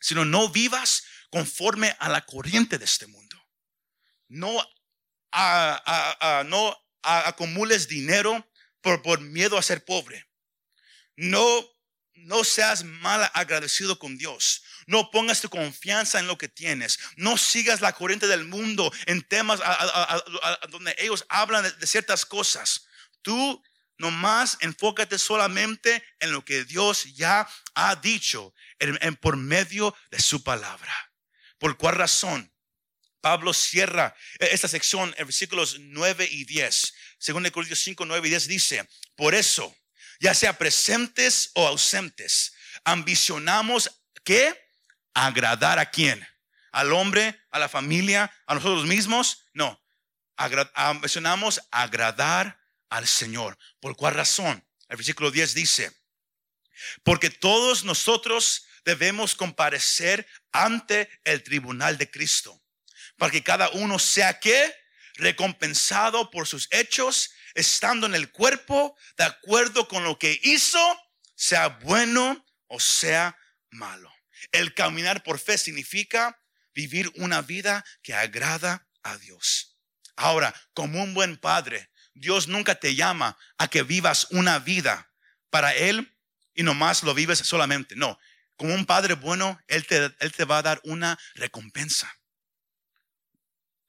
Si 0.00 0.14
no, 0.14 0.48
vivas 0.48 1.04
conforme 1.30 1.94
a 2.00 2.08
la 2.08 2.26
corriente 2.26 2.78
de 2.78 2.84
este 2.84 3.06
mundo. 3.06 3.36
No, 4.28 4.50
no 6.46 6.86
acumules 7.02 7.88
dinero 7.88 8.50
por, 8.80 9.02
por 9.02 9.20
miedo 9.20 9.56
a 9.56 9.62
ser 9.62 9.84
pobre. 9.84 10.28
No, 11.14 11.70
no 12.14 12.42
seas 12.42 12.84
mal 12.84 13.30
agradecido 13.34 13.98
con 13.98 14.18
Dios. 14.18 14.62
No 14.86 15.10
pongas 15.10 15.40
tu 15.40 15.48
confianza 15.48 16.18
en 16.18 16.26
lo 16.26 16.38
que 16.38 16.48
tienes. 16.48 16.98
No 17.16 17.36
sigas 17.36 17.80
la 17.80 17.92
corriente 17.92 18.26
del 18.26 18.44
mundo 18.44 18.92
en 19.06 19.22
temas 19.22 19.60
donde 20.70 20.94
ellos 20.98 21.24
hablan 21.28 21.64
de, 21.78 21.86
ciertas 21.86 22.24
cosas. 22.26 22.86
Tú 23.22 23.62
nomás 23.98 24.58
enfócate 24.60 25.18
solamente 25.18 26.02
en 26.18 26.32
lo 26.32 26.44
que 26.44 26.64
Dios 26.64 27.14
ya 27.14 27.48
ha 27.74 27.96
dicho 27.96 28.54
en, 28.78 29.16
por 29.16 29.36
medio 29.36 29.94
de 30.10 30.20
su 30.20 30.42
palabra. 30.42 30.92
¿Por 31.58 31.76
cuál 31.76 31.94
razón? 31.94 32.52
Pablo 33.20 33.54
cierra 33.54 34.16
esta 34.40 34.66
sección 34.66 35.14
en 35.16 35.26
versículos 35.26 35.78
9 35.78 36.28
y 36.28 36.44
10. 36.44 36.94
Según 37.18 37.48
Corintios 37.50 37.78
5, 37.80 38.04
9 38.04 38.26
y 38.26 38.30
10 38.30 38.48
dice, 38.48 38.88
por 39.14 39.34
eso, 39.34 39.72
ya 40.18 40.34
sea 40.34 40.58
presentes 40.58 41.52
o 41.54 41.68
ausentes, 41.68 42.52
ambicionamos 42.84 44.02
que 44.24 44.60
agradar 45.14 45.78
a 45.78 45.90
quién? 45.90 46.26
Al 46.72 46.92
hombre, 46.92 47.40
a 47.50 47.58
la 47.58 47.68
familia, 47.68 48.32
a 48.46 48.54
nosotros 48.54 48.86
mismos. 48.86 49.46
No, 49.52 49.80
mencionamos 51.00 51.60
agradar 51.70 52.60
al 52.88 53.06
Señor. 53.06 53.58
¿Por 53.80 53.96
cuál 53.96 54.14
razón? 54.14 54.64
El 54.88 54.96
versículo 54.96 55.30
10 55.30 55.54
dice, 55.54 55.92
porque 57.02 57.30
todos 57.30 57.84
nosotros 57.84 58.66
debemos 58.84 59.34
comparecer 59.34 60.26
ante 60.52 61.08
el 61.24 61.42
tribunal 61.42 61.98
de 61.98 62.10
Cristo 62.10 62.62
para 63.22 63.30
que 63.30 63.42
cada 63.42 63.70
uno 63.70 64.00
sea 64.00 64.40
que 64.40 64.74
recompensado 65.14 66.30
por 66.30 66.48
sus 66.48 66.66
hechos, 66.72 67.30
estando 67.54 68.06
en 68.06 68.16
el 68.16 68.32
cuerpo, 68.32 68.96
de 69.16 69.24
acuerdo 69.24 69.86
con 69.86 70.02
lo 70.02 70.18
que 70.18 70.40
hizo, 70.42 70.80
sea 71.36 71.68
bueno 71.68 72.44
o 72.66 72.80
sea 72.80 73.38
malo. 73.70 74.11
El 74.50 74.74
caminar 74.74 75.22
por 75.22 75.38
fe 75.38 75.58
significa 75.58 76.40
vivir 76.74 77.10
una 77.16 77.42
vida 77.42 77.84
que 78.02 78.14
agrada 78.14 78.88
a 79.02 79.16
Dios. 79.18 79.78
Ahora, 80.16 80.54
como 80.74 81.02
un 81.02 81.14
buen 81.14 81.36
padre, 81.36 81.90
Dios 82.14 82.48
nunca 82.48 82.74
te 82.74 82.94
llama 82.94 83.38
a 83.58 83.68
que 83.68 83.82
vivas 83.82 84.26
una 84.30 84.58
vida 84.58 85.12
para 85.50 85.74
Él 85.74 86.16
y 86.54 86.62
nomás 86.62 87.02
lo 87.02 87.14
vives 87.14 87.38
solamente. 87.38 87.96
No, 87.96 88.18
como 88.56 88.74
un 88.74 88.86
padre 88.86 89.14
bueno, 89.14 89.60
Él 89.68 89.86
te, 89.86 90.14
él 90.18 90.32
te 90.32 90.44
va 90.44 90.58
a 90.58 90.62
dar 90.62 90.80
una 90.84 91.18
recompensa. 91.34 92.12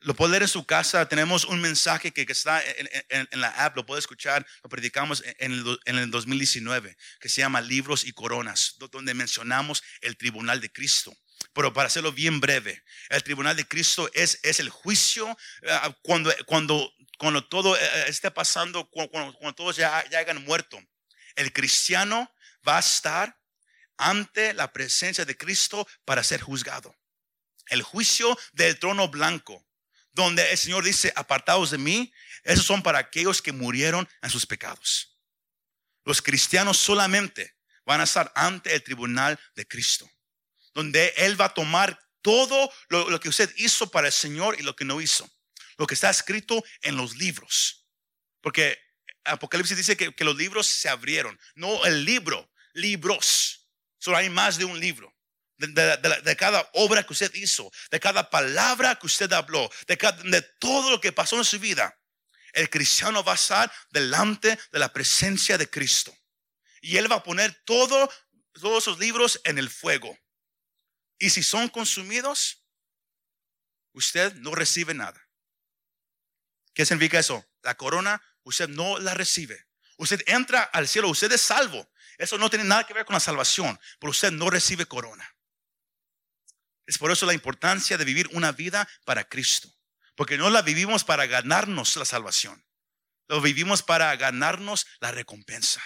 Lo 0.03 0.13
puede 0.15 0.31
leer 0.31 0.43
en 0.43 0.49
su 0.49 0.65
casa. 0.65 1.07
Tenemos 1.07 1.45
un 1.45 1.61
mensaje 1.61 2.11
que, 2.11 2.25
está 2.27 2.61
en, 3.09 3.27
la 3.39 3.49
app, 3.49 3.77
lo 3.77 3.85
puede 3.85 3.99
escuchar. 3.99 4.45
Lo 4.61 4.69
predicamos 4.69 5.23
en 5.39 5.53
el, 5.53 5.79
en 5.85 5.97
el 5.97 6.11
2019, 6.11 6.97
que 7.21 7.29
se 7.29 7.39
llama 7.39 7.61
Libros 7.61 8.03
y 8.03 8.11
Coronas, 8.11 8.75
donde 8.91 9.13
mencionamos 9.13 9.81
el 10.01 10.17
tribunal 10.17 10.59
de 10.59 10.71
Cristo. 10.71 11.15
Pero 11.53 11.71
para 11.71 11.87
hacerlo 11.87 12.11
bien 12.11 12.41
breve, 12.41 12.83
el 13.09 13.23
tribunal 13.23 13.55
de 13.55 13.65
Cristo 13.65 14.09
es, 14.13 14.39
es 14.43 14.59
el 14.59 14.69
juicio 14.69 15.37
eh, 15.61 15.79
cuando, 16.01 16.33
cuando, 16.47 16.93
cuando 17.17 17.47
todo 17.47 17.77
eh, 17.77 18.05
esté 18.07 18.29
pasando, 18.29 18.89
cuando, 18.89 19.33
cuando 19.33 19.55
todos 19.55 19.77
ya, 19.77 20.03
ya 20.09 20.19
hayan 20.19 20.43
muerto. 20.43 20.81
El 21.35 21.53
cristiano 21.53 22.29
va 22.67 22.77
a 22.77 22.81
estar 22.81 23.37
ante 23.97 24.53
la 24.53 24.73
presencia 24.73 25.23
de 25.23 25.37
Cristo 25.37 25.87
para 26.03 26.23
ser 26.23 26.41
juzgado. 26.41 26.93
El 27.67 27.83
juicio 27.83 28.37
del 28.51 28.77
trono 28.77 29.07
blanco 29.07 29.65
donde 30.13 30.49
el 30.51 30.57
Señor 30.57 30.83
dice, 30.83 31.11
apartados 31.15 31.71
de 31.71 31.77
mí, 31.77 32.13
esos 32.43 32.65
son 32.65 32.83
para 32.83 32.99
aquellos 32.99 33.41
que 33.41 33.51
murieron 33.51 34.07
en 34.21 34.29
sus 34.29 34.45
pecados. 34.45 35.19
Los 36.05 36.21
cristianos 36.21 36.77
solamente 36.77 37.55
van 37.85 38.01
a 38.01 38.03
estar 38.03 38.31
ante 38.35 38.73
el 38.73 38.83
tribunal 38.83 39.39
de 39.55 39.67
Cristo, 39.67 40.09
donde 40.73 41.13
Él 41.17 41.39
va 41.39 41.45
a 41.45 41.53
tomar 41.53 41.99
todo 42.21 42.71
lo, 42.89 43.19
que 43.19 43.29
usted 43.29 43.53
hizo 43.57 43.89
para 43.89 44.07
el 44.07 44.13
Señor 44.13 44.55
y 44.59 44.63
lo 44.63 44.75
que 44.75 44.85
no 44.85 45.01
hizo, 45.01 45.29
lo 45.77 45.87
que 45.87 45.95
está 45.95 46.09
escrito 46.09 46.63
en 46.81 46.95
los 46.95 47.17
libros. 47.17 47.87
Porque 48.39 48.77
Apocalipsis 49.25 49.75
dice 49.75 49.97
que, 49.97 50.13
que 50.13 50.23
los 50.23 50.35
libros 50.35 50.67
se 50.67 50.89
abrieron, 50.89 51.39
no 51.55 51.85
el 51.85 52.05
libro, 52.05 52.49
libros. 52.73 53.67
Solo 53.97 54.17
hay 54.17 54.29
más 54.29 54.57
de 54.57 54.65
un 54.65 54.79
libro 54.79 55.12
de, 55.67 56.35
cada 56.35 56.69
obra 56.73 57.03
que 57.03 57.13
usted 57.13 57.33
hizo, 57.35 57.71
de 57.91 57.99
cada 57.99 58.29
palabra 58.29 58.95
que 58.95 59.05
usted 59.05 59.31
habló, 59.33 59.69
de, 59.87 59.97
de 60.25 60.41
todo 60.59 60.91
lo 60.91 61.01
que 61.01 61.11
pasó 61.11 61.37
en 61.37 61.45
su 61.45 61.59
vida. 61.59 61.97
El 62.53 62.69
cristiano 62.69 63.23
va 63.23 63.33
a 63.33 63.35
estar 63.35 63.71
delante 63.89 64.59
de 64.71 64.79
la 64.79 64.91
presencia 64.93 65.57
de 65.57 65.69
Cristo. 65.69 66.15
Y 66.81 66.97
Él 66.97 67.11
va 67.11 67.17
a 67.17 67.23
poner 67.23 67.63
todo, 67.65 68.11
todos 68.53 68.83
esos 68.83 68.99
libros 68.99 69.41
en 69.43 69.57
el 69.57 69.69
fuego. 69.69 70.17
Y 71.17 71.29
si 71.29 71.41
son 71.41 71.69
consumidos, 71.69 72.63
usted 73.93 74.33
no 74.35 74.53
recibe 74.53 74.93
nada. 74.93 75.19
¿Qué 76.73 76.85
significa 76.85 77.19
eso? 77.19 77.45
La 77.61 77.75
corona, 77.75 78.21
usted 78.43 78.67
no 78.67 78.99
la 78.99 79.13
recibe. 79.13 79.67
Usted 79.97 80.21
entra 80.25 80.63
al 80.63 80.87
cielo, 80.87 81.09
usted 81.09 81.31
es 81.31 81.41
salvo. 81.41 81.89
Eso 82.17 82.37
no 82.37 82.49
tiene 82.49 82.65
nada 82.65 82.85
que 82.85 82.93
ver 82.93 83.05
con 83.05 83.13
la 83.13 83.19
salvación, 83.19 83.79
pero 83.99 84.11
usted 84.11 84.31
no 84.31 84.49
recibe 84.49 84.85
corona. 84.85 85.32
Es 86.85 86.97
por 86.97 87.11
eso 87.11 87.25
la 87.25 87.33
importancia 87.33 87.97
de 87.97 88.05
vivir 88.05 88.29
una 88.33 88.51
vida 88.51 88.87
para 89.05 89.23
Cristo. 89.23 89.69
Porque 90.15 90.37
no 90.37 90.49
la 90.49 90.61
vivimos 90.61 91.03
para 91.03 91.25
ganarnos 91.25 91.95
la 91.95 92.05
salvación. 92.05 92.63
Lo 93.27 93.41
vivimos 93.41 93.81
para 93.81 94.15
ganarnos 94.15 94.85
la 94.99 95.11
recompensa 95.11 95.81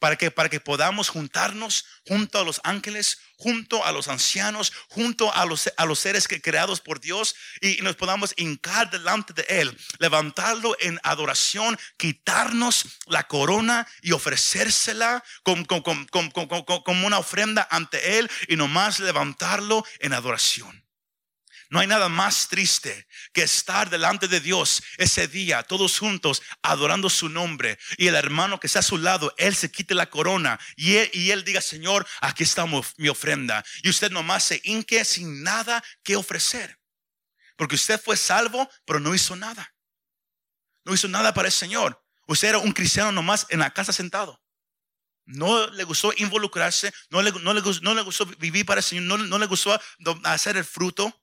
para 0.00 0.16
que, 0.16 0.32
para 0.32 0.48
que 0.48 0.58
podamos 0.58 1.08
juntarnos 1.08 1.84
junto 2.08 2.38
a 2.38 2.44
los 2.44 2.60
ángeles, 2.64 3.18
junto 3.36 3.84
a 3.84 3.92
los 3.92 4.08
ancianos, 4.08 4.72
junto 4.88 5.32
a 5.32 5.44
los, 5.46 5.70
a 5.76 5.84
los 5.84 6.00
seres 6.00 6.26
creados 6.26 6.80
por 6.80 7.00
Dios 7.00 7.36
y, 7.60 7.80
nos 7.82 7.96
podamos 7.96 8.34
hincar 8.36 8.90
delante 8.90 9.32
de 9.32 9.44
Él, 9.48 9.78
levantarlo 9.98 10.76
en 10.80 10.98
adoración, 11.02 11.78
quitarnos 11.96 12.98
la 13.06 13.28
corona 13.28 13.86
y 14.02 14.12
ofrecérsela 14.12 15.22
como, 15.44 15.64
como 15.66 17.06
una 17.06 17.18
ofrenda 17.18 17.68
ante 17.70 18.18
Él 18.18 18.30
y 18.48 18.56
nomás 18.56 18.98
levantarlo 18.98 19.84
en 20.00 20.14
adoración. 20.14 20.89
No 21.70 21.78
hay 21.78 21.86
nada 21.86 22.08
más 22.08 22.48
triste 22.48 23.06
que 23.32 23.42
estar 23.42 23.90
delante 23.90 24.26
de 24.26 24.40
Dios 24.40 24.82
ese 24.98 25.28
día, 25.28 25.62
todos 25.62 26.00
juntos, 26.00 26.42
adorando 26.62 27.08
su 27.08 27.28
nombre. 27.28 27.78
Y 27.96 28.08
el 28.08 28.16
hermano 28.16 28.58
que 28.58 28.66
está 28.66 28.80
a 28.80 28.82
su 28.82 28.98
lado, 28.98 29.32
él 29.38 29.54
se 29.54 29.70
quite 29.70 29.94
la 29.94 30.10
corona 30.10 30.58
y 30.76 30.96
él, 30.96 31.44
diga, 31.44 31.60
Señor, 31.60 32.04
aquí 32.20 32.42
está 32.42 32.66
mi 32.66 33.08
ofrenda. 33.08 33.64
Y 33.84 33.88
usted 33.88 34.10
nomás 34.10 34.42
se 34.42 34.60
hinque 34.64 35.04
sin 35.04 35.44
nada 35.44 35.82
que 36.02 36.16
ofrecer. 36.16 36.76
Porque 37.56 37.76
usted 37.76 38.00
fue 38.02 38.16
salvo, 38.16 38.68
pero 38.84 38.98
no 38.98 39.14
hizo 39.14 39.36
nada. 39.36 39.72
No 40.84 40.92
hizo 40.92 41.06
nada 41.06 41.32
para 41.32 41.46
el 41.46 41.52
Señor. 41.52 42.04
Usted 42.26 42.48
era 42.48 42.58
un 42.58 42.72
cristiano 42.72 43.12
nomás 43.12 43.46
en 43.48 43.60
la 43.60 43.72
casa 43.72 43.92
sentado. 43.92 44.42
No 45.24 45.68
le 45.68 45.84
gustó 45.84 46.12
involucrarse, 46.16 46.92
no 47.10 47.22
le, 47.22 47.30
no 47.30 47.54
le, 47.54 48.02
gustó 48.02 48.26
vivir 48.26 48.66
para 48.66 48.80
el 48.80 48.84
Señor, 48.84 49.04
no, 49.04 49.18
no 49.18 49.38
le 49.38 49.46
gustó 49.46 49.80
hacer 50.24 50.56
el 50.56 50.64
fruto 50.64 51.16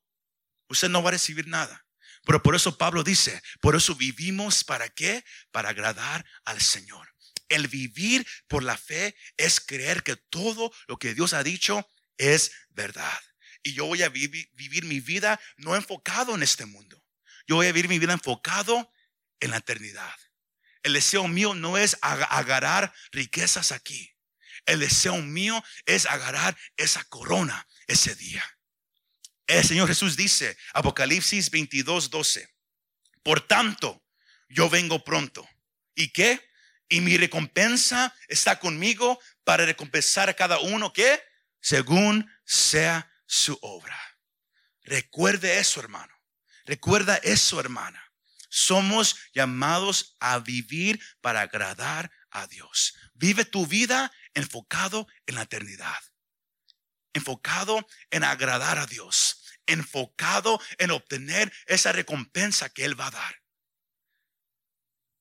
usted 0.70 0.90
no 0.90 1.04
va 1.04 1.10
a 1.10 1.14
recibir 1.14 1.48
nada. 1.48 1.86
Pero 2.26 2.44
por 2.44 2.56
eso 2.56 2.78
Pablo 2.78 3.04
dice, 3.04 3.42
por 3.62 3.76
eso 3.76 3.96
vivimos 3.96 4.64
para 4.64 4.90
qué? 4.90 5.24
Para 5.52 5.70
agradar 5.70 6.26
al 6.44 6.62
Señor. 6.62 7.14
El 7.48 7.70
vivir 7.70 8.28
por 8.48 8.64
la 8.64 8.78
fe 8.78 9.16
es 9.38 9.62
creer 9.62 10.04
que 10.04 10.18
todo 10.18 10.74
lo 10.88 11.00
que 11.00 11.14
Dios 11.14 11.32
ha 11.34 11.44
dicho 11.44 11.90
es 12.18 12.52
verdad. 12.70 13.20
Y 13.64 13.74
yo 13.74 13.86
voy 13.86 14.04
a 14.04 14.10
vivir, 14.10 14.50
mi 14.84 15.00
vida 15.00 15.40
no 15.56 15.76
enfocado 15.76 16.36
en 16.36 16.44
este 16.44 16.66
mundo. 16.66 17.02
Yo 17.48 17.56
voy 17.56 17.68
a 17.68 17.72
vivir 17.72 17.90
mi 17.90 18.00
vida 18.00 18.14
enfocado 18.14 18.92
en 19.40 19.52
la 19.52 19.58
eternidad. 19.58 20.16
El 20.84 20.94
deseo 20.94 21.28
mío 21.28 21.54
no 21.54 21.78
es 21.78 21.98
agarrar 22.02 22.94
riquezas 23.12 23.72
aquí. 23.72 24.14
El 24.66 24.80
deseo 24.80 25.18
mío 25.18 25.64
es 25.86 26.06
agarrar 26.06 26.58
esa 26.76 27.04
corona 27.06 27.68
ese 27.88 28.16
día. 28.16 28.44
El 29.48 29.64
Señor 29.64 29.88
Jesús 29.88 30.18
dice, 30.18 30.58
Apocalipsis 30.74 31.50
22, 31.50 32.10
12, 32.10 32.50
por 33.24 33.40
tanto, 33.40 34.04
yo 34.50 34.70
vengo 34.70 35.06
pronto. 35.06 35.48
¿Y 35.96 36.10
qué? 36.10 36.52
Y 36.90 37.00
mi 37.00 37.18
recompensa 37.18 38.14
está 38.28 38.60
conmigo 38.60 39.20
para 39.46 39.66
recompensar 39.66 40.30
a 40.30 40.34
cada 40.34 40.60
uno 40.60 40.92
que 40.92 41.22
según 41.62 42.30
sea 42.46 43.10
su 43.26 43.58
obra. 43.62 43.98
Recuerde 44.84 45.60
eso, 45.60 45.80
hermano. 45.80 46.14
Recuerda 46.66 47.16
eso, 47.24 47.60
hermana. 47.62 48.04
Somos 48.50 49.16
llamados 49.34 50.18
a 50.20 50.40
vivir 50.40 51.00
para 51.22 51.42
agradar 51.42 52.12
a 52.32 52.48
Dios. 52.48 52.96
Vive 53.14 53.46
tu 53.46 53.66
vida 53.66 54.12
enfocado 54.34 55.08
en 55.26 55.36
la 55.36 55.44
eternidad 55.44 55.98
enfocado 57.14 57.88
en 58.12 58.24
agradar 58.24 58.78
a 58.78 58.86
Dios, 58.86 59.44
enfocado 59.66 60.62
en 60.78 60.92
obtener 60.92 61.52
esa 61.66 61.92
recompensa 61.92 62.70
que 62.70 62.86
Él 62.86 63.00
va 63.00 63.08
a 63.08 63.12
dar. 63.12 63.44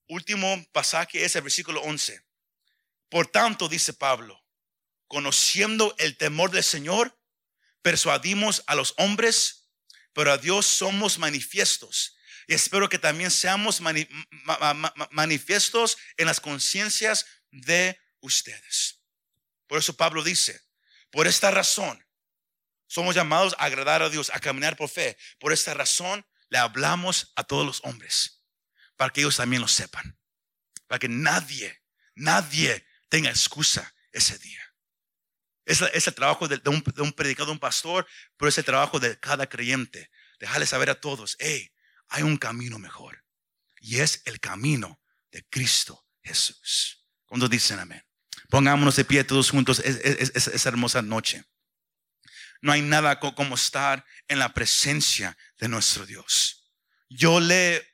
Último 0.07 0.65
pasaje 0.71 1.25
es 1.25 1.35
el 1.35 1.41
versículo 1.41 1.81
11. 1.81 2.23
Por 3.09 3.27
tanto, 3.27 3.67
dice 3.67 3.93
Pablo, 3.93 4.41
conociendo 5.07 5.95
el 5.97 6.17
temor 6.17 6.51
del 6.51 6.63
Señor, 6.63 7.19
persuadimos 7.81 8.63
a 8.67 8.75
los 8.75 8.93
hombres, 8.97 9.69
pero 10.13 10.31
a 10.31 10.37
Dios 10.37 10.65
somos 10.65 11.19
manifiestos. 11.19 12.17
Y 12.47 12.53
espero 12.53 12.87
que 12.87 12.99
también 12.99 13.31
seamos 13.31 13.81
manifiestos 15.11 15.97
en 16.15 16.27
las 16.27 16.39
conciencias 16.39 17.25
de 17.51 17.99
ustedes. 18.21 19.01
Por 19.67 19.79
eso 19.79 19.95
Pablo 19.95 20.23
dice, 20.23 20.66
por 21.11 21.27
esta 21.27 21.51
razón, 21.51 22.03
somos 22.87 23.15
llamados 23.15 23.55
a 23.59 23.65
agradar 23.65 24.01
a 24.01 24.09
Dios, 24.09 24.31
a 24.33 24.39
caminar 24.39 24.77
por 24.77 24.89
fe. 24.89 25.17
Por 25.39 25.51
esta 25.51 25.73
razón, 25.73 26.25
le 26.49 26.57
hablamos 26.57 27.33
a 27.35 27.43
todos 27.43 27.65
los 27.65 27.81
hombres, 27.83 28.43
para 28.95 29.11
que 29.11 29.21
ellos 29.21 29.37
también 29.37 29.61
lo 29.61 29.67
sepan. 29.67 30.17
Para 30.87 30.99
que 30.99 31.09
nadie, 31.09 31.83
nadie 32.15 32.85
tenga 33.09 33.29
excusa 33.29 33.93
ese 34.11 34.37
día. 34.39 34.63
Es, 35.65 35.81
el 35.81 36.15
trabajo 36.15 36.47
de, 36.47 36.61
un, 36.69 36.81
de, 36.81 37.01
un, 37.01 37.49
un 37.49 37.59
pastor, 37.59 38.07
pero 38.37 38.47
es 38.47 38.57
el 38.57 38.63
trabajo 38.63 39.01
de 39.01 39.19
cada 39.19 39.47
creyente. 39.47 40.09
Dejarle 40.39 40.65
saber 40.65 40.89
a 40.89 40.99
todos, 40.99 41.35
hey, 41.39 41.73
hay 42.07 42.23
un 42.23 42.37
camino 42.37 42.79
mejor. 42.79 43.25
Y 43.81 43.99
es 43.99 44.21
el 44.25 44.39
camino 44.39 45.01
de 45.29 45.45
Cristo 45.49 46.07
Jesús. 46.23 47.05
Cuando 47.25 47.49
dicen 47.49 47.79
amén? 47.79 48.06
Pongámonos 48.49 48.95
de 48.95 49.05
pie 49.05 49.23
todos 49.23 49.49
juntos 49.49 49.79
esa 49.79 50.69
hermosa 50.69 51.01
noche. 51.01 51.43
no 52.61 52.71
hay 52.71 52.81
nada 52.81 53.19
como 53.19 53.55
estar 53.55 54.05
en 54.27 54.39
la 54.39 54.53
presencia 54.53 55.37
de 55.59 55.67
nuestro 55.67 56.05
Dios. 56.05 56.71
Yo 57.09 57.39
le, 57.39 57.87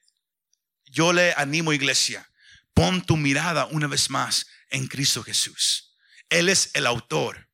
yo 0.86 1.12
le 1.12 1.34
animo, 1.34 1.74
iglesia, 1.74 2.30
pon 2.74 3.06
tu 3.06 3.18
mirada 3.18 3.66
una 3.66 3.88
vez 3.88 4.10
más 4.10 4.48
en 4.70 4.88
Cristo 4.88 5.24
Jesús. 5.24 5.98
Él 6.30 6.50
es 6.50 6.72
el 6.74 6.88
autor, 6.88 7.50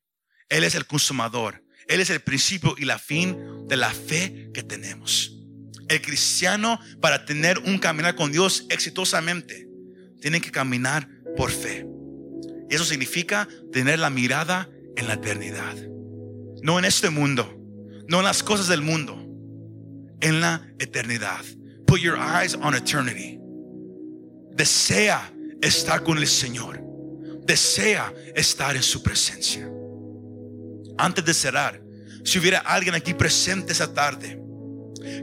Él 0.48 0.64
es 0.64 0.74
el 0.74 0.86
consumador, 0.86 1.62
Él 1.88 2.00
es 2.00 2.10
el 2.10 2.20
principio 2.20 2.74
y 2.78 2.84
la 2.84 2.98
fin 2.98 3.66
de 3.66 3.76
la 3.76 3.92
fe 3.92 4.50
que 4.54 4.62
tenemos. 4.62 5.32
El 5.88 6.00
cristiano, 6.00 6.78
para 7.00 7.24
tener 7.24 7.58
un 7.58 7.78
caminar 7.78 8.14
con 8.14 8.30
Dios 8.30 8.66
exitosamente, 8.70 9.66
tiene 10.20 10.40
que 10.40 10.52
caminar 10.52 11.08
por 11.36 11.50
fe. 11.50 11.84
Y 12.70 12.76
eso 12.76 12.84
significa 12.84 13.48
tener 13.72 13.98
la 13.98 14.10
mirada 14.10 14.70
en 14.96 15.08
la 15.08 15.14
eternidad. 15.14 15.74
No 16.62 16.78
en 16.78 16.84
este 16.84 17.10
mundo, 17.10 17.52
no 18.06 18.18
en 18.18 18.24
las 18.24 18.42
cosas 18.42 18.68
del 18.68 18.80
mundo, 18.80 19.16
en 20.20 20.40
la 20.40 20.72
eternidad. 20.78 21.44
Put 21.86 22.00
your 22.00 22.16
eyes 22.16 22.54
on 22.54 22.74
eternity. 22.74 23.40
Desea 24.52 25.32
estar 25.60 26.04
con 26.04 26.18
el 26.18 26.26
Señor. 26.26 26.80
Desea 27.44 28.12
estar 28.36 28.76
en 28.76 28.82
su 28.82 29.02
presencia. 29.02 29.68
Antes 30.96 31.24
de 31.24 31.34
cerrar, 31.34 31.82
si 32.24 32.38
hubiera 32.38 32.58
alguien 32.58 32.94
aquí 32.94 33.14
presente 33.14 33.72
esa 33.72 33.92
tarde 33.92 34.40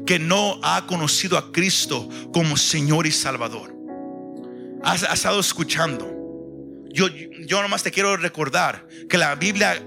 que 0.05 0.17
no 0.19 0.59
ha 0.63 0.85
conocido 0.87 1.37
a 1.37 1.51
Cristo 1.51 2.09
como 2.33 2.57
Señor 2.57 3.05
y 3.05 3.11
Salvador, 3.11 3.75
has, 4.83 5.03
estado 5.03 5.39
escuchando. 5.39 6.16
Yo, 6.97 7.09
yo 7.09 7.61
nomás 7.61 7.83
te 7.83 7.91
quiero 7.91 8.17
recordar 8.17 8.87
que 9.07 9.19
la 9.19 9.35
Biblia 9.35 9.79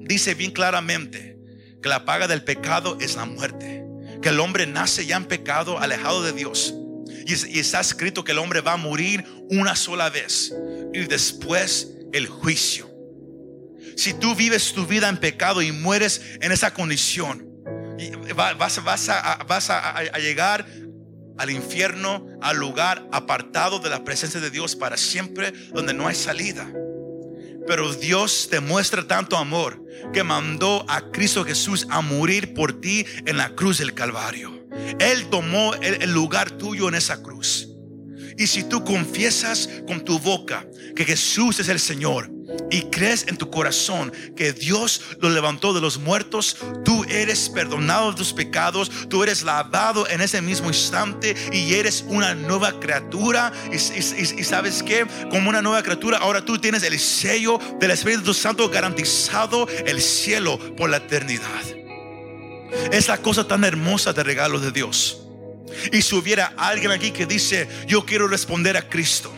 dice 0.00 0.34
bien 0.34 0.50
claramente 0.50 1.36
que 1.82 1.90
la 1.90 2.06
paga 2.06 2.26
del 2.26 2.42
pecado 2.42 2.96
es 3.02 3.16
la 3.16 3.26
muerte. 3.26 3.84
Que 4.22 4.30
el 4.30 4.40
hombre 4.40 4.66
nace 4.66 5.04
ya 5.04 5.18
en 5.18 5.26
pecado, 5.26 5.78
alejado 5.78 6.22
de 6.22 6.32
Dios. 6.32 6.72
Y, 7.26 7.58
está 7.58 7.80
escrito 7.80 8.24
que 8.24 8.32
el 8.32 8.38
hombre 8.38 8.62
va 8.62 8.72
a 8.72 8.76
morir 8.78 9.26
una 9.50 9.76
sola 9.76 10.08
vez 10.08 10.54
y 10.94 11.00
después 11.00 11.90
el 12.14 12.28
juicio. 12.28 12.90
Si 13.94 14.14
tú 14.14 14.34
vives 14.34 14.72
tu 14.72 14.86
vida 14.86 15.10
en 15.10 15.18
pecado 15.18 15.60
y 15.60 15.70
mueres 15.70 16.22
en 16.40 16.50
esa 16.50 16.72
condición, 16.72 17.46
vas, 18.34 18.82
vas, 18.82 19.08
a, 19.10 19.44
vas 19.46 19.68
a, 19.68 19.98
a 19.98 20.18
llegar 20.18 20.66
al 21.38 21.50
infierno, 21.50 22.26
al 22.40 22.56
lugar 22.56 23.08
apartado 23.12 23.78
de 23.78 23.90
la 23.90 24.04
presencia 24.04 24.40
de 24.40 24.50
Dios 24.50 24.76
para 24.76 24.96
siempre, 24.96 25.52
donde 25.72 25.94
no 25.94 26.06
hay 26.06 26.14
salida. 26.14 26.70
Pero 27.66 27.94
Dios 27.94 28.48
te 28.50 28.60
muestra 28.60 29.06
tanto 29.06 29.36
amor 29.36 29.82
que 30.12 30.22
mandó 30.22 30.84
a 30.88 31.10
Cristo 31.10 31.44
Jesús 31.44 31.86
a 31.90 32.02
morir 32.02 32.52
por 32.54 32.80
ti 32.80 33.06
en 33.24 33.38
la 33.38 33.54
cruz 33.54 33.78
del 33.78 33.94
Calvario. 33.94 34.66
Él 34.98 35.28
tomó 35.30 35.74
el, 35.74 36.12
lugar 36.12 36.50
tuyo 36.52 36.88
en 36.88 36.94
esa 36.94 37.22
cruz. 37.22 37.68
Y 38.36 38.46
si 38.46 38.64
tú 38.64 38.84
confiesas 38.84 39.68
con 39.86 40.04
tu 40.04 40.18
boca 40.18 40.66
que 40.94 41.04
Jesús 41.04 41.60
es 41.60 41.68
el 41.68 41.80
Señor 41.80 42.30
y 42.70 42.82
crees 42.82 43.26
en 43.28 43.36
tu 43.36 43.50
corazón 43.50 44.12
que 44.36 44.52
Dios 44.52 45.00
lo 45.20 45.30
levantó 45.30 45.72
de 45.72 45.80
los 45.80 45.98
muertos, 45.98 46.56
tú 46.84 47.04
eres 47.04 47.48
perdonado 47.48 48.10
de 48.10 48.16
tus 48.16 48.32
pecados, 48.32 48.90
tú 49.08 49.22
eres 49.22 49.42
lavado 49.42 50.08
en 50.08 50.20
ese 50.20 50.40
mismo 50.40 50.68
instante 50.68 51.34
y 51.52 51.74
eres 51.74 52.04
una 52.08 52.34
nueva 52.34 52.78
criatura. 52.80 53.52
Y, 53.72 53.78
sabes 54.44 54.82
que, 54.82 55.06
como 55.30 55.48
una 55.48 55.62
nueva 55.62 55.82
criatura, 55.82 56.18
ahora 56.18 56.44
tú 56.44 56.58
tienes 56.58 56.82
el 56.82 56.98
sello 56.98 57.58
del 57.80 57.92
Espíritu 57.92 58.34
Santo 58.34 58.68
garantizado 58.68 59.68
el 59.68 60.00
cielo 60.00 60.58
por 60.76 60.90
la 60.90 60.98
eternidad. 60.98 61.62
Es 62.92 63.08
la 63.08 63.18
cosa 63.18 63.46
tan 63.46 63.64
hermosa 63.64 64.12
de 64.12 64.22
regalo 64.22 64.58
de 64.58 64.72
Dios. 64.72 65.23
Y 65.92 66.02
si 66.02 66.14
hubiera 66.14 66.52
alguien 66.56 66.90
aquí 66.90 67.10
que 67.10 67.26
dice, 67.26 67.68
yo 67.86 68.04
quiero 68.04 68.28
responder 68.28 68.76
a 68.76 68.88
Cristo, 68.88 69.32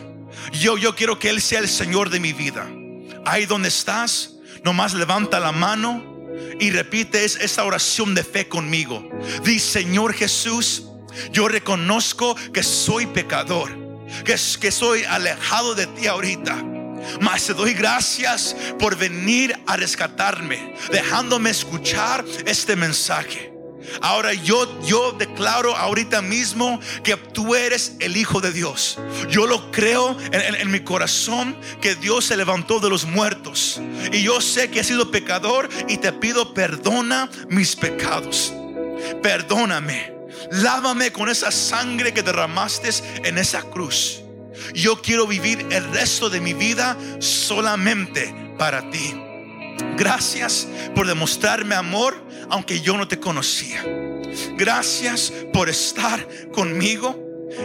yo, 0.51 0.77
yo 0.77 0.95
quiero 0.95 1.19
que 1.19 1.29
Él 1.29 1.41
sea 1.41 1.59
el 1.59 1.69
Señor 1.69 2.09
de 2.09 2.19
mi 2.19 2.33
vida. 2.33 2.67
Ahí 3.25 3.45
donde 3.45 3.69
estás, 3.69 4.35
nomás 4.63 4.93
levanta 4.93 5.39
la 5.39 5.51
mano 5.51 6.17
y 6.59 6.71
repite 6.71 7.23
esa 7.23 7.63
oración 7.63 8.15
de 8.15 8.23
fe 8.23 8.47
conmigo. 8.47 9.07
Dice, 9.43 9.81
Señor 9.81 10.13
Jesús, 10.13 10.83
yo 11.31 11.47
reconozco 11.47 12.35
que 12.53 12.63
soy 12.63 13.07
pecador, 13.07 13.71
que, 14.23 14.35
que 14.59 14.71
soy 14.71 15.03
alejado 15.03 15.75
de 15.75 15.87
ti 15.87 16.07
ahorita. 16.07 16.63
Mas 17.21 17.45
te 17.45 17.53
doy 17.53 17.73
gracias 17.73 18.55
por 18.79 18.97
venir 18.97 19.57
a 19.67 19.77
rescatarme, 19.77 20.75
dejándome 20.91 21.49
escuchar 21.49 22.25
este 22.45 22.75
mensaje. 22.75 23.56
Ahora 24.01 24.33
yo, 24.33 24.81
yo 24.81 25.13
declaro 25.13 25.75
ahorita 25.75 26.21
mismo 26.21 26.79
que 27.03 27.15
tú 27.15 27.55
eres 27.55 27.93
el 27.99 28.17
Hijo 28.17 28.41
de 28.41 28.51
Dios. 28.51 28.97
Yo 29.29 29.47
lo 29.47 29.71
creo 29.71 30.17
en, 30.31 30.71
mi 30.71 30.81
corazón 30.81 31.57
que 31.81 31.95
Dios 31.95 32.25
se 32.25 32.37
levantó 32.37 32.79
de 32.79 32.89
los 32.89 33.05
muertos. 33.05 33.79
Y 34.11 34.23
yo 34.23 34.41
sé 34.41 34.69
que 34.69 34.81
he 34.81 34.83
sido 34.83 35.11
pecador 35.11 35.69
y 35.87 35.97
te 35.97 36.11
pido 36.13 36.53
perdona 36.53 37.29
mis 37.49 37.75
pecados. 37.75 38.53
Perdóname. 39.21 40.13
Lávame 40.51 41.11
con 41.11 41.29
esa 41.29 41.51
sangre 41.51 42.13
que 42.13 42.23
derramaste 42.23 42.89
en 43.23 43.37
esa 43.37 43.63
cruz. 43.63 44.21
Yo 44.73 45.01
quiero 45.01 45.27
vivir 45.27 45.65
el 45.71 45.91
resto 45.91 46.29
de 46.29 46.41
mi 46.41 46.53
vida 46.53 46.97
solamente 47.19 48.33
para 48.57 48.89
ti. 48.89 49.26
Gracias 49.97 50.67
por 50.95 51.07
demostrarme 51.07 51.75
amor 51.75 52.15
aunque 52.49 52.81
yo 52.81 52.97
no 52.97 53.07
te 53.07 53.19
conocía. 53.19 53.83
Gracias 54.57 55.33
por 55.53 55.69
estar 55.69 56.27
conmigo 56.51 57.17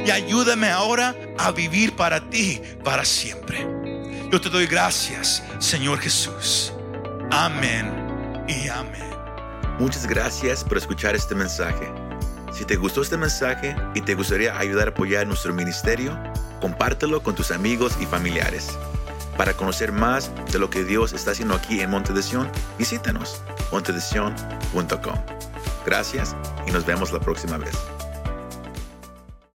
y 0.07 0.11
ayúdame 0.11 0.71
ahora 0.71 1.15
a 1.39 1.51
vivir 1.53 1.95
para 1.97 2.29
ti 2.31 2.61
para 2.85 3.05
siempre. 3.05 3.67
Yo 4.31 4.41
te 4.41 4.49
doy 4.49 4.67
gracias, 4.67 5.43
Señor 5.59 5.99
Jesús. 5.99 6.73
Amén 7.31 7.91
y 8.49 8.69
amén. 8.69 9.03
Muchas 9.79 10.07
gracias 10.07 10.65
por 10.65 10.79
escuchar 10.79 11.15
este 11.15 11.35
mensaje. 11.35 11.91
Si 12.53 12.65
te 12.65 12.77
gustó 12.77 13.03
este 13.03 13.17
mensaje 13.17 13.75
y 13.95 14.03
te 14.03 14.15
gustaría 14.15 14.57
ayudar 14.57 14.89
a 14.89 14.91
apoyar 14.91 15.27
nuestro 15.27 15.55
ministerio, 15.55 16.19
compártelo 16.61 17.23
con 17.23 17.35
tus 17.35 17.51
amigos 17.51 17.97
y 18.01 18.07
familiares. 18.07 18.79
Para 19.43 19.55
conocer 19.55 19.91
más 19.91 20.31
de 20.53 20.61
lo 20.61 20.71
que 20.71 20.85
Dios 20.85 21.13
está 21.13 21.33
haciendo 21.33 21.57
aquí 21.57 21.81
en 21.81 21.91
Monte 21.91 22.13
de 22.13 22.23
Sion, 22.23 22.49
visítanos 22.79 23.43
montedesion.com. 23.73 25.15
Gracias 25.85 26.37
y 26.65 26.71
nos 26.71 26.87
vemos 26.87 27.11
la 27.11 27.19
próxima 27.19 27.59
vez. 27.59 27.75